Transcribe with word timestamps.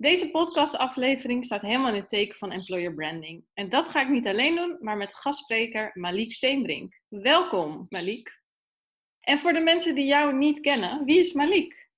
Deze 0.00 0.30
podcastaflevering 0.30 1.44
staat 1.44 1.60
helemaal 1.60 1.88
in 1.88 2.00
het 2.00 2.08
teken 2.08 2.36
van 2.36 2.52
employer 2.52 2.94
branding. 2.94 3.44
En 3.54 3.68
dat 3.68 3.88
ga 3.88 4.00
ik 4.00 4.08
niet 4.08 4.26
alleen 4.26 4.56
doen, 4.56 4.76
maar 4.80 4.96
met 4.96 5.14
gastspreker 5.14 5.90
Malik 5.94 6.32
Steenbrink. 6.32 7.00
Welkom, 7.08 7.86
Malik. 7.88 8.40
En 9.20 9.38
voor 9.38 9.52
de 9.52 9.60
mensen 9.60 9.94
die 9.94 10.06
jou 10.06 10.34
niet 10.34 10.60
kennen, 10.60 11.04
wie 11.04 11.18
is 11.18 11.32
Malik? 11.32 11.90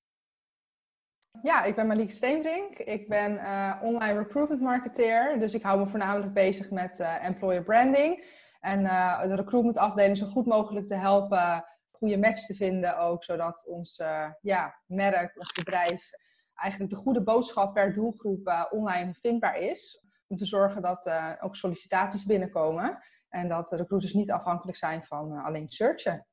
Ja, 1.43 1.63
ik 1.63 1.75
ben 1.75 1.87
Malik 1.87 2.11
Steenbrink. 2.11 2.79
Ik 2.79 3.09
ben 3.09 3.33
uh, 3.33 3.81
online 3.83 4.19
recruitment 4.19 4.61
marketeer. 4.61 5.39
Dus 5.39 5.55
ik 5.55 5.63
hou 5.63 5.79
me 5.79 5.89
voornamelijk 5.89 6.33
bezig 6.33 6.71
met 6.71 6.99
uh, 7.01 7.25
employer 7.25 7.63
branding. 7.63 8.25
En 8.61 8.81
uh, 8.81 9.23
de 9.23 9.35
recruitment 9.35 9.77
afdeling 9.77 10.17
zo 10.17 10.27
goed 10.27 10.47
mogelijk 10.47 10.87
te 10.87 10.97
helpen 10.97 11.65
goede 11.91 12.19
match 12.19 12.47
te 12.47 12.55
vinden 12.55 12.99
ook. 12.99 13.25
Zodat 13.25 13.67
ons 13.69 14.03
ja, 14.41 14.81
merk, 14.87 15.39
ons 15.39 15.53
bedrijf 15.53 16.11
eigenlijk 16.55 16.93
de 16.93 16.99
goede 16.99 17.23
boodschap 17.23 17.75
per 17.75 17.95
doelgroep 17.95 18.49
uh, 18.49 18.65
online 18.71 19.15
vindbaar 19.15 19.57
is. 19.57 20.05
Om 20.27 20.37
te 20.37 20.47
zorgen 20.47 20.83
dat 20.83 21.07
uh, 21.07 21.33
ook 21.41 21.57
sollicitaties 21.57 22.25
binnenkomen 22.25 22.99
en 23.29 23.49
dat 23.49 23.69
de 23.69 23.77
recruiters 23.77 24.13
niet 24.13 24.31
afhankelijk 24.31 24.77
zijn 24.77 25.05
van 25.05 25.33
uh, 25.33 25.45
alleen 25.45 25.69
searchen. 25.69 26.27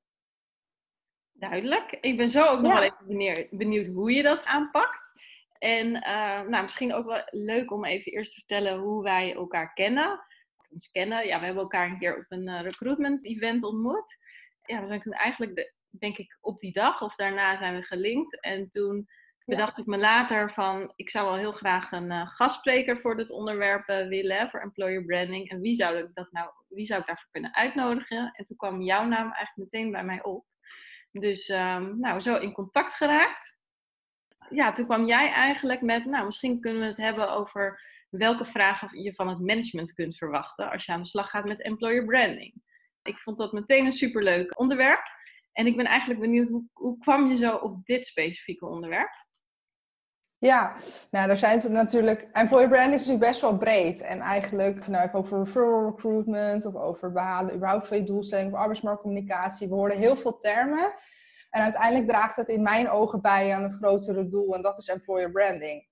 Duidelijk. 1.31 1.97
Ik 2.01 2.17
ben 2.17 2.29
zo 2.29 2.45
ook 2.45 2.61
nog 2.61 2.73
wel 2.73 2.83
even 2.83 3.07
benieuwd, 3.07 3.49
benieuwd, 3.49 3.87
hoe 3.87 4.11
je 4.11 4.23
dat 4.23 4.45
aanpakt. 4.45 5.13
En 5.53 5.91
nou, 6.49 6.61
misschien 6.61 6.93
ook 6.93 7.05
wel 7.05 7.21
leuk 7.25 7.71
om 7.71 7.85
even 7.85 8.11
eerst 8.11 8.33
te 8.33 8.37
vertellen 8.37 8.79
hoe 8.79 9.03
wij 9.03 9.33
elkaar 9.33 9.73
kennen. 9.73 10.21
Ons 10.69 10.91
kennen. 10.91 11.27
Ja, 11.27 11.39
we 11.39 11.45
hebben 11.45 11.63
elkaar 11.63 11.89
een 11.89 11.99
keer 11.99 12.17
op 12.17 12.25
een 12.27 12.61
recruitment 12.61 13.25
event 13.25 13.63
ontmoet. 13.63 14.17
Ja, 14.65 14.81
we 14.81 14.87
zijn 14.87 15.01
toen 15.01 15.13
eigenlijk, 15.13 15.55
de, 15.55 15.73
denk 15.89 16.17
ik, 16.17 16.37
op 16.41 16.59
die 16.59 16.73
dag 16.73 17.01
of 17.01 17.15
daarna 17.15 17.57
zijn 17.57 17.75
we 17.75 17.81
gelinkt. 17.81 18.41
En 18.41 18.69
toen 18.69 19.07
bedacht 19.49 19.77
ik 19.77 19.85
me 19.85 19.97
later 19.97 20.53
van, 20.53 20.93
ik 20.95 21.09
zou 21.09 21.25
wel 21.25 21.37
heel 21.37 21.51
graag 21.51 21.91
een 21.91 22.11
uh, 22.11 22.27
gastspreker 22.27 22.99
voor 22.99 23.17
dit 23.17 23.31
onderwerp 23.31 23.89
uh, 23.89 24.07
willen, 24.07 24.49
voor 24.49 24.59
employer 24.59 25.05
branding. 25.05 25.49
En 25.49 25.61
wie 25.61 25.73
zou, 25.73 25.97
ik 25.97 26.09
dat 26.13 26.31
nou, 26.31 26.49
wie 26.67 26.85
zou 26.85 26.99
ik 26.99 27.07
daarvoor 27.07 27.29
kunnen 27.31 27.55
uitnodigen? 27.55 28.31
En 28.35 28.45
toen 28.45 28.57
kwam 28.57 28.81
jouw 28.81 29.05
naam 29.05 29.31
eigenlijk 29.31 29.71
meteen 29.71 29.91
bij 29.91 30.03
mij 30.03 30.23
op. 30.23 30.45
Dus 31.11 31.49
um, 31.49 31.99
nou, 31.99 32.21
zo 32.21 32.35
in 32.35 32.51
contact 32.51 32.93
geraakt. 32.93 33.57
Ja, 34.49 34.71
toen 34.71 34.85
kwam 34.85 35.05
jij 35.05 35.31
eigenlijk 35.31 35.81
met, 35.81 36.05
nou, 36.05 36.25
misschien 36.25 36.59
kunnen 36.59 36.81
we 36.81 36.87
het 36.87 36.97
hebben 36.97 37.31
over 37.31 37.81
welke 38.09 38.45
vragen 38.45 39.03
je 39.03 39.13
van 39.13 39.27
het 39.27 39.39
management 39.39 39.93
kunt 39.93 40.17
verwachten 40.17 40.71
als 40.71 40.85
je 40.85 40.91
aan 40.91 41.01
de 41.01 41.07
slag 41.07 41.29
gaat 41.29 41.45
met 41.45 41.61
employer 41.61 42.05
branding. 42.05 42.53
Ik 43.01 43.19
vond 43.19 43.37
dat 43.37 43.51
meteen 43.51 43.85
een 43.85 43.91
superleuk 43.91 44.59
onderwerp. 44.59 45.17
En 45.51 45.65
ik 45.65 45.75
ben 45.75 45.85
eigenlijk 45.85 46.19
benieuwd, 46.19 46.49
hoe, 46.49 46.65
hoe 46.73 46.97
kwam 46.97 47.29
je 47.29 47.35
zo 47.35 47.55
op 47.55 47.85
dit 47.85 48.07
specifieke 48.07 48.65
onderwerp? 48.65 49.18
Ja, 50.39 50.73
nou, 51.11 51.29
er 51.29 51.37
zijn 51.37 51.71
natuurlijk. 51.71 52.27
Employer 52.31 52.67
branding 52.67 52.93
is 52.93 52.99
natuurlijk 52.99 53.31
best 53.31 53.41
wel 53.41 53.57
breed. 53.57 54.01
En 54.01 54.19
eigenlijk, 54.19 54.87
nou, 54.87 55.07
ik 55.07 55.15
over 55.15 55.37
referral 55.37 55.85
recruitment 55.85 56.65
of 56.65 56.75
over 56.75 57.11
behalen 57.11 57.55
überhaupt 57.55 57.87
van 57.87 57.97
je 57.97 58.03
doelstelling 58.03 58.53
of 58.53 58.59
arbeidsmarktcommunicatie. 58.59 59.67
We 59.67 59.75
horen 59.75 59.97
heel 59.97 60.15
veel 60.15 60.37
termen. 60.37 60.93
En 61.49 61.61
uiteindelijk 61.61 62.07
draagt 62.07 62.35
het 62.35 62.47
in 62.47 62.61
mijn 62.61 62.89
ogen 62.89 63.21
bij 63.21 63.55
aan 63.55 63.63
het 63.63 63.73
grotere 63.73 64.27
doel, 64.27 64.55
en 64.55 64.61
dat 64.61 64.77
is 64.77 64.87
employer 64.87 65.31
branding. 65.31 65.87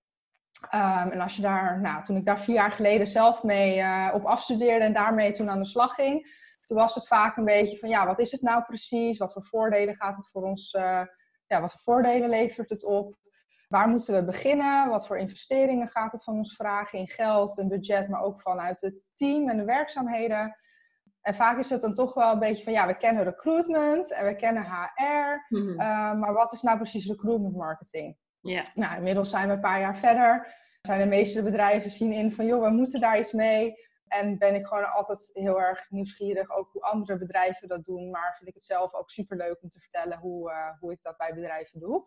Um, 0.75 1.11
en 1.11 1.19
als 1.19 1.35
je 1.35 1.41
daar, 1.41 1.81
nou, 1.81 2.03
toen 2.03 2.15
ik 2.15 2.25
daar 2.25 2.39
vier 2.39 2.55
jaar 2.55 2.71
geleden 2.71 3.07
zelf 3.07 3.43
mee 3.43 3.77
uh, 3.77 4.11
op 4.13 4.23
afstudeerde 4.23 4.85
en 4.85 4.93
daarmee 4.93 5.31
toen 5.31 5.49
aan 5.49 5.59
de 5.59 5.65
slag 5.65 5.95
ging, 5.95 6.27
toen 6.65 6.77
was 6.77 6.95
het 6.95 7.07
vaak 7.07 7.37
een 7.37 7.45
beetje 7.45 7.77
van, 7.77 7.89
ja, 7.89 8.05
wat 8.05 8.19
is 8.19 8.31
het 8.31 8.41
nou 8.41 8.63
precies? 8.63 9.17
Wat 9.17 9.33
voor 9.33 9.43
voordelen 9.43 9.95
gaat 9.95 10.15
het 10.15 10.29
voor 10.29 10.43
ons? 10.43 10.73
Uh, 10.73 11.01
ja, 11.47 11.61
wat 11.61 11.71
voor 11.71 11.93
voordelen 11.93 12.29
levert 12.29 12.69
het 12.69 12.85
op? 12.85 13.15
Waar 13.67 13.87
moeten 13.87 14.13
we 14.13 14.23
beginnen? 14.23 14.89
Wat 14.89 15.07
voor 15.07 15.17
investeringen 15.17 15.87
gaat 15.87 16.11
het 16.11 16.23
van 16.23 16.35
ons 16.35 16.55
vragen 16.55 16.99
in 16.99 17.07
geld 17.07 17.57
en 17.57 17.67
budget, 17.67 18.09
maar 18.09 18.21
ook 18.21 18.41
vanuit 18.41 18.81
het 18.81 19.07
team 19.13 19.49
en 19.49 19.57
de 19.57 19.63
werkzaamheden? 19.63 20.57
En 21.21 21.35
vaak 21.35 21.57
is 21.57 21.69
het 21.69 21.81
dan 21.81 21.93
toch 21.93 22.13
wel 22.13 22.31
een 22.31 22.39
beetje 22.39 22.63
van, 22.63 22.73
ja, 22.73 22.87
we 22.87 22.97
kennen 22.97 23.23
recruitment 23.23 24.13
en 24.13 24.25
we 24.25 24.35
kennen 24.35 24.63
HR, 24.63 25.45
mm 25.49 25.61
-hmm. 25.61 25.69
uh, 25.69 26.13
maar 26.13 26.33
wat 26.33 26.53
is 26.53 26.61
nou 26.61 26.77
precies 26.77 27.07
recruitment 27.07 27.55
marketing? 27.55 28.17
Yeah. 28.41 28.65
Nou, 28.73 28.95
inmiddels 28.95 29.29
zijn 29.29 29.47
we 29.47 29.53
een 29.53 29.59
paar 29.59 29.79
jaar 29.79 29.97
verder. 29.97 30.55
Zijn 30.81 30.99
de 30.99 31.05
meeste 31.05 31.43
bedrijven 31.43 31.89
zien 31.89 32.11
in 32.11 32.31
van, 32.31 32.45
joh, 32.45 32.63
we 32.63 32.69
moeten 32.69 32.99
daar 32.99 33.19
iets 33.19 33.31
mee. 33.31 33.73
En 34.07 34.37
ben 34.37 34.55
ik 34.55 34.65
gewoon 34.67 34.91
altijd 34.91 35.29
heel 35.33 35.61
erg 35.61 35.89
nieuwsgierig, 35.89 36.51
ook 36.51 36.71
hoe 36.71 36.81
andere 36.81 37.17
bedrijven 37.17 37.67
dat 37.67 37.85
doen. 37.85 38.09
Maar 38.09 38.35
vind 38.37 38.49
ik 38.49 38.53
het 38.53 38.63
zelf 38.63 38.93
ook 38.93 39.09
superleuk 39.09 39.57
om 39.61 39.69
te 39.69 39.79
vertellen 39.79 40.17
hoe, 40.17 40.51
uh, 40.51 40.69
hoe 40.79 40.91
ik 40.91 41.01
dat 41.01 41.17
bij 41.17 41.33
bedrijven 41.33 41.79
doe. 41.79 42.03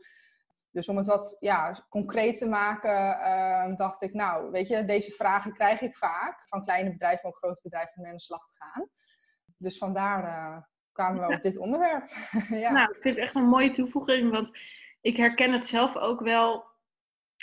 Dus 0.73 0.89
om 0.89 0.97
het 0.97 1.07
wat 1.07 1.37
ja, 1.41 1.87
concreet 1.89 2.39
te 2.39 2.47
maken, 2.47 2.91
uh, 2.91 3.77
dacht 3.77 4.03
ik, 4.03 4.15
nou, 4.15 4.51
weet 4.51 4.69
je, 4.69 4.85
deze 4.85 5.11
vragen 5.11 5.53
krijg 5.53 5.81
ik 5.81 5.97
vaak 5.97 6.49
van 6.49 6.65
kleine 6.65 6.91
bedrijven, 6.91 7.29
ook 7.29 7.37
grote 7.37 7.61
bedrijven 7.63 7.97
om 7.97 8.03
mee 8.03 8.11
aan 8.11 8.17
de 8.17 8.23
slag 8.23 8.45
te 8.45 8.57
gaan. 8.59 8.89
Dus 9.57 9.79
vandaar 9.79 10.25
uh, 10.25 10.63
kwamen 10.93 11.21
we 11.21 11.31
ja. 11.31 11.37
op 11.37 11.43
dit 11.43 11.59
onderwerp. 11.59 12.09
ja. 12.65 12.71
Nou, 12.71 12.91
ik 12.95 13.03
vind 13.03 13.17
het 13.17 13.25
echt 13.25 13.35
een 13.35 13.49
mooie 13.49 13.71
toevoeging, 13.71 14.31
want 14.31 14.51
ik 15.01 15.17
herken 15.17 15.53
het 15.53 15.67
zelf 15.67 15.97
ook 15.97 16.21
wel. 16.21 16.69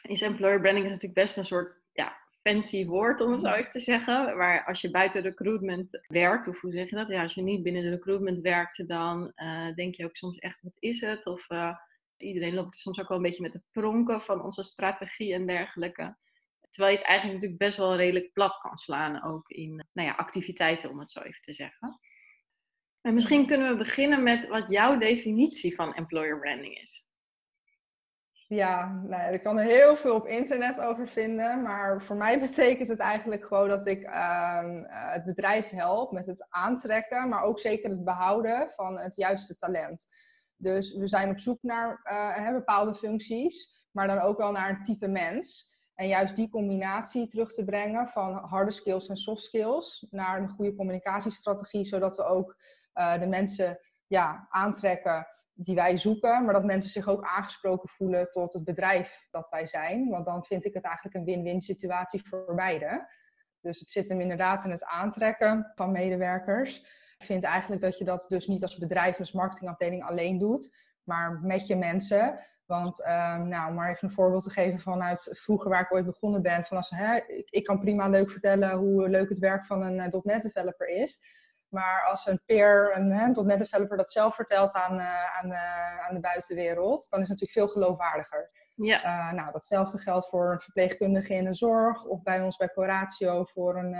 Is 0.02 0.22
employer 0.22 0.60
branding 0.60 0.86
is 0.86 0.92
natuurlijk 0.92 1.20
best 1.20 1.38
een 1.38 1.46
soort 1.46 1.82
ja, 1.92 2.18
fancy 2.42 2.86
woord, 2.86 3.22
om 3.22 3.32
het 3.32 3.42
zo 3.42 3.52
even 3.52 3.72
te 3.72 3.80
zeggen. 3.80 4.38
Waar 4.38 4.66
als 4.66 4.82
je 4.82 4.92
buiten 4.92 5.22
recruitment 5.22 6.00
werkt, 6.08 6.48
of 6.48 6.62
hoe 6.62 6.72
zeg 6.72 6.90
je 6.90 6.96
dat? 6.96 7.08
Ja, 7.08 7.24
als 7.24 7.34
je 7.34 7.42
niet 7.42 7.64
binnen 7.64 7.84
de 7.84 7.90
recruitment 7.90 8.40
werkt, 8.40 8.88
dan 8.88 9.32
uh, 9.36 9.76
denk 9.76 9.96
je 9.96 10.06
ook 10.06 10.16
soms 10.16 10.38
echt, 10.38 10.62
wat 10.62 10.76
is 10.80 11.02
het? 11.02 11.26
Of 11.26 11.48
Iedereen 12.18 12.54
loopt 12.54 12.76
soms 12.76 13.00
ook 13.00 13.08
wel 13.08 13.18
een 13.18 13.24
beetje 13.24 13.42
met 13.42 13.52
de 13.52 13.62
pronken 13.72 14.22
van 14.22 14.42
onze 14.42 14.64
strategie 14.64 15.34
en 15.34 15.48
dergelijke. 15.48 16.18
Terwijl 16.70 16.94
je 16.94 17.00
het 17.00 17.08
eigenlijk 17.08 17.42
natuurlijk 17.42 17.70
best 17.70 17.78
wel 17.78 17.96
redelijk 17.96 18.34
plat 18.34 18.58
kan 18.58 18.78
slaan, 18.78 19.24
ook 19.24 19.50
in 19.50 19.86
nou 19.94 20.08
ja, 20.08 20.14
activiteiten, 20.14 20.90
om 20.90 21.00
het 21.00 21.12
zo 21.12 21.20
even 21.20 21.42
te 21.42 21.54
zeggen. 21.54 22.00
En 23.02 23.14
misschien 23.14 23.48
kunnen 23.48 23.70
we 23.70 23.78
beginnen 23.78 24.24
met 24.24 24.48
wat 24.48 24.70
jouw 24.70 24.98
definitie 24.98 25.76
van 25.76 25.94
employer 25.94 26.40
branding 26.40 26.78
is. 26.78 27.06
Ja, 28.48 29.02
nou, 29.08 29.34
ik 29.34 29.44
kan 29.44 29.58
er 29.58 29.66
heel 29.66 29.96
veel 29.96 30.16
op 30.16 30.28
internet 30.28 30.80
over 30.80 31.08
vinden, 31.08 31.62
maar 31.62 32.02
voor 32.02 32.16
mij 32.16 32.40
betekent 32.40 32.88
het 32.88 33.00
eigenlijk 33.00 33.46
gewoon 33.46 33.68
dat 33.68 33.88
ik 33.88 34.04
uh, 34.04 34.84
het 34.90 35.26
bedrijf 35.26 35.70
help 35.70 36.12
met 36.12 36.26
het 36.26 36.48
aantrekken, 36.50 37.30
maar 37.30 37.44
ook 37.44 37.60
zeker 37.60 37.90
het 37.90 38.04
behouden 38.04 38.70
van 38.76 38.98
het 38.98 39.16
juiste 39.16 39.56
talent. 39.56 40.08
Dus 40.57 40.95
we 40.95 41.07
zijn 41.07 41.29
op 41.29 41.40
zoek 41.40 41.62
naar 41.62 42.01
uh, 42.40 42.51
bepaalde 42.51 42.95
functies, 42.95 43.85
maar 43.91 44.07
dan 44.07 44.19
ook 44.19 44.38
wel 44.38 44.51
naar 44.51 44.69
een 44.69 44.84
type 44.84 45.07
mens. 45.07 45.75
En 45.94 46.07
juist 46.07 46.35
die 46.35 46.50
combinatie 46.50 47.28
terug 47.28 47.53
te 47.53 47.66
brengen 47.66 48.07
van 48.07 48.34
harde 48.34 48.72
skills 48.72 49.07
en 49.07 49.18
soft 49.18 49.44
skills 49.44 50.07
naar 50.09 50.41
een 50.41 50.50
goede 50.50 50.75
communicatiestrategie, 50.75 51.84
zodat 51.84 52.16
we 52.16 52.23
ook 52.23 52.56
uh, 52.94 53.19
de 53.19 53.28
mensen 53.28 53.79
ja, 54.07 54.47
aantrekken 54.50 55.28
die 55.54 55.75
wij 55.75 55.98
zoeken, 55.98 56.44
maar 56.44 56.54
dat 56.54 56.63
mensen 56.63 56.92
zich 56.92 57.07
ook 57.07 57.24
aangesproken 57.24 57.89
voelen 57.89 58.31
tot 58.31 58.53
het 58.53 58.63
bedrijf 58.63 59.27
dat 59.31 59.48
wij 59.50 59.65
zijn. 59.65 60.10
Want 60.10 60.25
dan 60.25 60.44
vind 60.44 60.65
ik 60.65 60.74
het 60.74 60.83
eigenlijk 60.83 61.15
een 61.15 61.25
win-win 61.25 61.62
situatie 61.62 62.27
voor 62.27 62.56
beide. 62.56 63.10
Dus 63.62 63.80
het 63.80 63.89
zit 63.89 64.10
hem 64.10 64.21
inderdaad 64.21 64.65
in 64.65 64.71
het 64.71 64.83
aantrekken 64.83 65.71
van 65.75 65.92
medewerkers. 65.92 67.06
Ik 67.18 67.25
vind 67.25 67.44
eigenlijk 67.44 67.81
dat 67.81 67.98
je 67.98 68.04
dat 68.04 68.25
dus 68.30 68.48
niet 68.48 68.62
als 68.62 68.78
bedrijf, 68.78 69.19
als 69.19 69.31
marketingafdeling 69.31 70.04
alleen 70.04 70.38
doet, 70.38 70.75
maar 71.04 71.40
met 71.42 71.68
je 71.68 71.75
mensen. 71.75 72.40
Want 72.66 73.00
um, 73.00 73.48
nou, 73.48 73.69
om 73.69 73.75
maar 73.75 73.90
even 73.90 74.08
een 74.08 74.14
voorbeeld 74.14 74.44
te 74.44 74.50
geven 74.50 74.80
vanuit 74.80 75.30
vroeger 75.31 75.69
waar 75.69 75.81
ik 75.81 75.94
ooit 75.94 76.06
begonnen 76.06 76.42
ben. 76.42 76.64
Van 76.64 76.78
als, 76.78 76.90
hè, 76.90 77.16
ik, 77.16 77.50
ik 77.50 77.64
kan 77.64 77.80
prima 77.80 78.08
leuk 78.08 78.31
vertellen 78.31 78.78
hoe 78.78 79.10
leuk 79.10 79.30
het 79.30 79.40
werk 79.40 79.66
van 79.66 79.81
een 79.81 80.14
uh, 80.14 80.24
.NET 80.24 80.42
developer 80.42 80.88
is. 80.88 81.22
Maar 81.68 82.06
als 82.10 82.25
een 82.25 82.42
peer, 82.46 82.92
een 82.96 83.12
hè, 83.12 83.44
.NET 83.44 83.60
developer 83.60 83.98
dat 83.98 84.12
zelf 84.12 84.36
vertelt 84.36 84.74
aan, 84.74 84.98
uh, 84.98 85.38
aan, 85.38 85.52
uh, 85.52 86.08
aan 86.08 86.13
de 86.13 86.20
buitenwereld, 86.20 87.08
dan 87.10 87.22
is 87.22 87.30
het 87.30 87.40
natuurlijk 87.40 87.52
veel 87.52 87.81
geloofwaardiger. 87.81 88.52
Ja. 88.75 89.31
Nou, 89.31 89.52
datzelfde 89.52 89.98
geldt 89.98 90.30
voor 90.30 90.52
een 90.52 90.60
verpleegkundige 90.60 91.34
in 91.34 91.44
de 91.44 91.56
zorg 91.56 92.06
of 92.06 92.22
bij 92.24 92.42
ons 92.42 92.58
bij 92.58 92.70
Coratio 92.74 93.44
voor 93.44 93.78
een, 93.78 93.94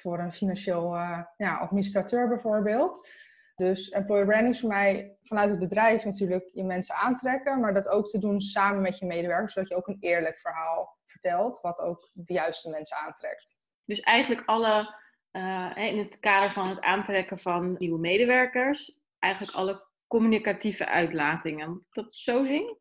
voor 0.00 0.18
een 0.18 0.32
financieel 0.32 0.94
uh, 0.94 1.22
ja, 1.36 1.56
administrateur 1.56 2.28
bijvoorbeeld. 2.28 3.08
Dus 3.54 3.88
employer 3.88 4.26
branding 4.26 4.54
is 4.54 4.60
voor 4.60 4.68
mij 4.68 5.16
vanuit 5.22 5.50
het 5.50 5.58
bedrijf 5.58 6.04
natuurlijk 6.04 6.50
je 6.52 6.64
mensen 6.64 6.94
aantrekken, 6.94 7.60
maar 7.60 7.74
dat 7.74 7.88
ook 7.88 8.08
te 8.08 8.18
doen 8.18 8.40
samen 8.40 8.82
met 8.82 8.98
je 8.98 9.06
medewerkers, 9.06 9.52
zodat 9.52 9.68
je 9.68 9.76
ook 9.76 9.88
een 9.88 9.96
eerlijk 10.00 10.38
verhaal 10.38 10.98
vertelt, 11.06 11.60
wat 11.60 11.80
ook 11.80 12.10
de 12.12 12.32
juiste 12.32 12.70
mensen 12.70 12.96
aantrekt. 12.96 13.56
Dus 13.84 14.00
eigenlijk 14.00 14.42
alle, 14.46 14.94
uh, 15.32 15.72
in 15.76 15.98
het 15.98 16.18
kader 16.20 16.52
van 16.52 16.68
het 16.68 16.80
aantrekken 16.80 17.38
van 17.38 17.76
nieuwe 17.78 17.98
medewerkers, 17.98 19.00
eigenlijk 19.18 19.56
alle 19.56 19.88
communicatieve 20.06 20.86
uitlatingen. 20.86 21.86
Dat 21.90 22.14
zo 22.14 22.44
zien? 22.44 22.78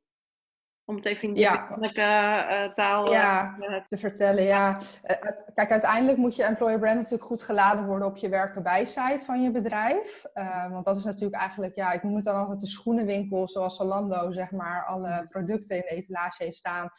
Om 0.89 0.95
het 0.95 1.05
even 1.05 1.27
in 1.27 1.33
de 1.33 1.39
ja. 1.39 1.77
uh, 1.79 2.73
taal 2.73 3.11
ja, 3.11 3.55
te 3.87 3.97
vertellen. 3.97 4.43
Ja. 4.43 4.79
kijk, 5.53 5.71
uiteindelijk 5.71 6.17
moet 6.17 6.35
je 6.35 6.43
employer 6.43 6.79
brand 6.79 6.95
natuurlijk 6.95 7.23
goed 7.23 7.43
geladen 7.43 7.85
worden 7.85 8.07
op 8.07 8.17
je 8.17 8.29
werken 8.29 8.63
bij 8.63 8.85
site 8.85 9.25
van 9.25 9.41
je 9.41 9.51
bedrijf. 9.51 10.25
want 10.69 10.85
dat 10.85 10.97
is 10.97 11.03
natuurlijk 11.03 11.41
eigenlijk, 11.41 11.75
ja, 11.75 11.91
ik 11.91 12.03
noem 12.03 12.15
het 12.15 12.23
dan 12.23 12.35
altijd 12.35 12.59
de 12.59 12.67
schoenenwinkel, 12.67 13.47
zoals 13.47 13.75
Zalando, 13.75 14.31
zeg 14.31 14.51
maar, 14.51 14.85
alle 14.85 15.21
mm. 15.21 15.27
producten 15.27 15.75
in 15.75 15.81
de 15.81 15.95
etalage 15.95 16.43
heeft 16.43 16.57
staan. 16.57 16.89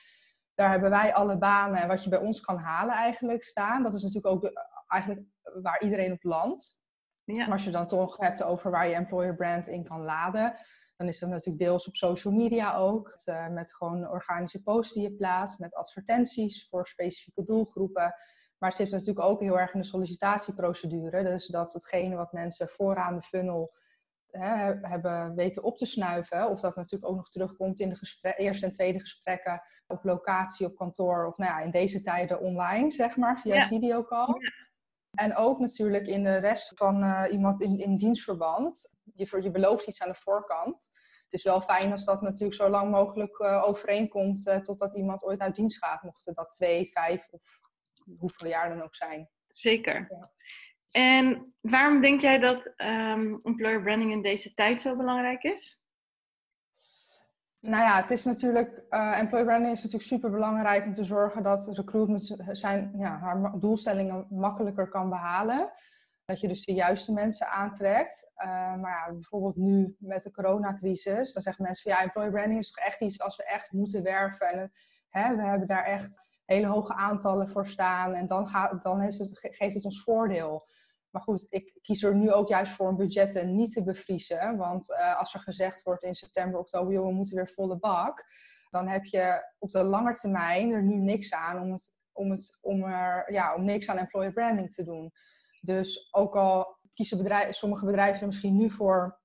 Daar 0.54 0.70
hebben 0.70 0.90
wij 0.90 1.14
alle 1.14 1.38
banen 1.38 1.80
en 1.82 1.88
wat 1.88 2.04
je 2.04 2.10
bij 2.10 2.20
ons 2.20 2.40
kan 2.40 2.58
halen 2.58 2.94
eigenlijk 2.94 3.42
staan. 3.42 3.82
Dat 3.82 3.94
is 3.94 4.02
natuurlijk 4.02 4.34
ook 4.34 4.52
eigenlijk 4.86 5.22
waar 5.62 5.82
iedereen 5.82 6.12
op 6.12 6.22
landt. 6.22 6.78
Ja. 7.24 7.44
Maar 7.44 7.52
als 7.52 7.64
je 7.64 7.70
dan 7.70 7.86
toch 7.86 8.16
hebt 8.16 8.42
over 8.42 8.70
waar 8.70 8.88
je 8.88 8.94
employer 8.94 9.34
brand 9.34 9.68
in 9.68 9.84
kan 9.84 10.02
laden, 10.02 10.54
dan 11.00 11.08
is 11.08 11.18
dat 11.18 11.28
natuurlijk 11.28 11.58
deels 11.58 11.88
op 11.88 11.96
social 11.96 12.34
media 12.34 12.76
ook. 12.76 13.12
Uh, 13.26 13.48
met 13.48 13.74
gewoon 13.74 14.08
organische 14.08 14.62
posts 14.62 14.94
die 14.94 15.02
je 15.02 15.12
plaatst, 15.12 15.58
met 15.58 15.74
advertenties 15.74 16.68
voor 16.68 16.86
specifieke 16.86 17.44
doelgroepen. 17.44 18.14
Maar 18.58 18.68
het 18.68 18.78
zit 18.78 18.90
natuurlijk 18.90 19.26
ook 19.26 19.40
heel 19.40 19.58
erg 19.58 19.74
in 19.74 19.80
de 19.80 19.86
sollicitatieprocedure. 19.86 21.22
Dus 21.22 21.46
dat 21.46 21.72
hetgene 21.72 22.16
wat 22.16 22.32
mensen 22.32 22.68
vooraan 22.68 23.14
de 23.14 23.22
funnel 23.22 23.72
hè, 24.30 24.74
hebben 24.88 25.34
weten 25.34 25.62
op 25.62 25.78
te 25.78 25.86
snuiven. 25.86 26.48
Of 26.48 26.60
dat 26.60 26.76
natuurlijk 26.76 27.10
ook 27.10 27.16
nog 27.16 27.28
terugkomt 27.28 27.80
in 27.80 27.88
de 27.88 28.34
eerste 28.36 28.66
en 28.66 28.72
tweede 28.72 29.00
gesprekken 29.00 29.62
op 29.86 30.04
locatie, 30.04 30.66
op 30.66 30.76
kantoor. 30.76 31.26
Of 31.26 31.36
nou 31.36 31.50
ja, 31.50 31.64
in 31.64 31.70
deze 31.70 32.00
tijden 32.00 32.40
online, 32.40 32.90
zeg 32.90 33.16
maar, 33.16 33.38
via 33.40 33.54
ja. 33.54 33.66
videocall. 33.66 34.34
En 35.10 35.36
ook 35.36 35.58
natuurlijk 35.58 36.06
in 36.06 36.22
de 36.22 36.36
rest 36.36 36.72
van 36.74 37.02
uh, 37.02 37.26
iemand 37.30 37.60
in, 37.60 37.78
in 37.78 37.96
dienstverband. 37.96 38.96
Je, 39.14 39.42
je 39.42 39.50
belooft 39.50 39.86
iets 39.86 40.02
aan 40.02 40.08
de 40.08 40.14
voorkant. 40.14 40.90
Het 41.24 41.32
is 41.32 41.42
wel 41.42 41.60
fijn 41.60 41.92
als 41.92 42.04
dat 42.04 42.20
natuurlijk 42.20 42.54
zo 42.54 42.68
lang 42.68 42.90
mogelijk 42.90 43.38
uh, 43.38 43.64
overeenkomt 43.68 44.46
uh, 44.46 44.56
totdat 44.56 44.96
iemand 44.96 45.24
ooit 45.24 45.40
uit 45.40 45.54
dienst 45.54 45.84
gaat. 45.84 46.02
Mochten 46.02 46.34
dat 46.34 46.50
twee, 46.50 46.90
vijf 46.92 47.28
of 47.30 47.42
hoeveel 48.18 48.48
jaar 48.48 48.68
dan 48.68 48.82
ook 48.82 48.94
zijn. 48.94 49.28
Zeker. 49.48 50.06
Ja. 50.08 50.30
En 50.90 51.54
waarom 51.60 52.00
denk 52.00 52.20
jij 52.20 52.38
dat 52.38 52.72
um, 52.76 53.38
employer 53.42 53.82
branding 53.82 54.12
in 54.12 54.22
deze 54.22 54.54
tijd 54.54 54.80
zo 54.80 54.96
belangrijk 54.96 55.42
is? 55.42 55.79
Nou 57.60 57.82
ja, 57.82 58.00
het 58.00 58.10
is 58.10 58.24
natuurlijk, 58.24 58.82
uh, 58.90 59.18
employer 59.18 59.46
branding 59.46 59.72
is 59.72 59.82
natuurlijk 59.82 60.10
super 60.10 60.30
belangrijk 60.30 60.84
om 60.84 60.94
te 60.94 61.04
zorgen 61.04 61.42
dat 61.42 61.70
recruitment 61.72 62.36
zijn, 62.52 62.92
ja, 62.98 63.18
haar 63.18 63.58
doelstellingen 63.58 64.26
makkelijker 64.30 64.88
kan 64.88 65.08
behalen. 65.08 65.72
Dat 66.24 66.40
je 66.40 66.48
dus 66.48 66.64
de 66.64 66.72
juiste 66.72 67.12
mensen 67.12 67.48
aantrekt. 67.48 68.30
Uh, 68.36 68.46
maar 68.74 68.90
ja, 68.90 69.12
bijvoorbeeld 69.12 69.56
nu 69.56 69.96
met 69.98 70.22
de 70.22 70.30
coronacrisis, 70.30 71.32
dan 71.32 71.42
zeggen 71.42 71.64
mensen 71.64 71.82
van 71.82 71.92
ja, 71.92 72.04
employer 72.04 72.30
branding 72.30 72.58
is 72.58 72.70
toch 72.70 72.84
echt 72.84 73.00
iets 73.00 73.20
als 73.20 73.36
we 73.36 73.44
echt 73.44 73.72
moeten 73.72 74.02
werven. 74.02 74.48
En 74.48 74.72
hè, 75.08 75.36
we 75.36 75.42
hebben 75.42 75.68
daar 75.68 75.84
echt 75.84 76.20
hele 76.44 76.66
hoge 76.66 76.94
aantallen 76.94 77.48
voor 77.48 77.66
staan. 77.66 78.14
En 78.14 78.26
dan, 78.26 78.48
gaat, 78.48 78.82
dan 78.82 79.00
heeft 79.00 79.18
het, 79.18 79.30
geeft 79.32 79.74
het 79.74 79.84
ons 79.84 80.02
voordeel. 80.02 80.66
Maar 81.10 81.22
goed, 81.22 81.46
ik 81.48 81.78
kies 81.82 82.02
er 82.02 82.16
nu 82.16 82.32
ook 82.32 82.48
juist 82.48 82.72
voor 82.72 82.88
om 82.88 82.96
budgetten 82.96 83.54
niet 83.54 83.72
te 83.72 83.84
bevriezen. 83.84 84.56
Want 84.56 84.90
uh, 84.90 85.18
als 85.18 85.34
er 85.34 85.40
gezegd 85.40 85.82
wordt 85.82 86.02
in 86.02 86.14
september, 86.14 86.60
oktober, 86.60 86.92
joh, 86.92 87.06
we 87.06 87.12
moeten 87.12 87.36
weer 87.36 87.48
volle 87.48 87.78
bak. 87.78 88.24
Dan 88.70 88.88
heb 88.88 89.04
je 89.04 89.52
op 89.58 89.70
de 89.70 89.82
lange 89.82 90.12
termijn 90.12 90.70
er 90.70 90.82
nu 90.82 90.94
niks 90.94 91.32
aan 91.32 91.60
om, 91.60 91.72
het, 91.72 91.94
om, 92.12 92.30
het, 92.30 92.58
om, 92.60 92.82
er, 92.82 93.32
ja, 93.32 93.54
om 93.54 93.64
niks 93.64 93.88
aan 93.88 93.98
employer 93.98 94.32
branding 94.32 94.72
te 94.72 94.84
doen. 94.84 95.12
Dus 95.60 96.08
ook 96.10 96.36
al 96.36 96.78
kiezen 96.92 97.18
bedrijven, 97.18 97.54
sommige 97.54 97.84
bedrijven 97.84 98.20
er 98.20 98.26
misschien 98.26 98.56
nu 98.56 98.70
voor 98.70 99.20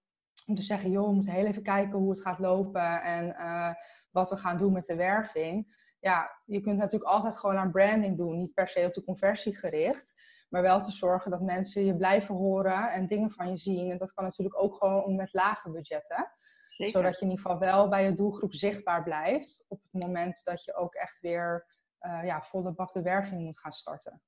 om 0.46 0.56
te 0.56 0.62
zeggen, 0.62 0.92
joh, 0.92 1.08
we 1.08 1.14
moeten 1.14 1.32
heel 1.32 1.46
even 1.46 1.64
kijken 1.64 2.00
hoe 2.00 2.10
het 2.10 2.22
gaat 2.22 2.40
lopen 2.40 3.02
en 3.02 3.28
uh, 3.28 3.74
wat 4.12 4.30
we 4.30 4.38
gaan 4.38 4.58
doen 4.58 4.74
met 4.74 4.86
de 4.86 4.96
werving. 4.96 5.84
Ja, 6.00 6.42
je 6.46 6.62
kunt 6.62 6.78
natuurlijk 6.78 7.12
altijd 7.12 7.38
gewoon 7.38 7.56
aan 7.56 7.72
branding 7.72 8.18
doen, 8.18 8.36
niet 8.36 8.54
per 8.54 8.68
se 8.68 8.86
op 8.86 8.94
de 8.94 9.04
conversie 9.04 9.56
gericht. 9.56 10.14
Maar 10.47 10.62
wel 10.62 10.81
te 10.81 10.92
zorgen 10.92 11.31
dat 11.31 11.42
mensen 11.42 11.86
je 11.86 11.95
blijven 11.95 12.36
horen 12.36 12.92
en 12.92 13.07
dingen 13.07 13.31
van 13.31 13.50
je 13.50 13.57
zien. 13.57 13.92
En 13.92 13.97
dat 13.97 14.13
kan 14.13 14.24
natuurlijk 14.24 14.62
ook 14.63 14.75
gewoon 14.75 15.15
met 15.15 15.33
lage 15.33 15.71
budgetten. 15.71 16.31
Zeker. 16.68 16.94
Zodat 16.94 17.19
je 17.19 17.25
in 17.25 17.31
ieder 17.31 17.45
geval 17.45 17.59
wel 17.59 17.89
bij 17.89 18.03
je 18.03 18.15
doelgroep 18.15 18.53
zichtbaar 18.53 19.03
blijft. 19.03 19.65
Op 19.68 19.81
het 19.81 20.03
moment 20.03 20.42
dat 20.44 20.63
je 20.63 20.75
ook 20.75 20.94
echt 20.94 21.19
weer 21.19 21.65
uh, 22.01 22.19
ja, 22.24 22.42
volle 22.42 22.74
bak 22.74 22.94
de 22.94 23.01
werving 23.01 23.42
moet 23.42 23.59
gaan 23.59 23.71
starten. 23.71 24.21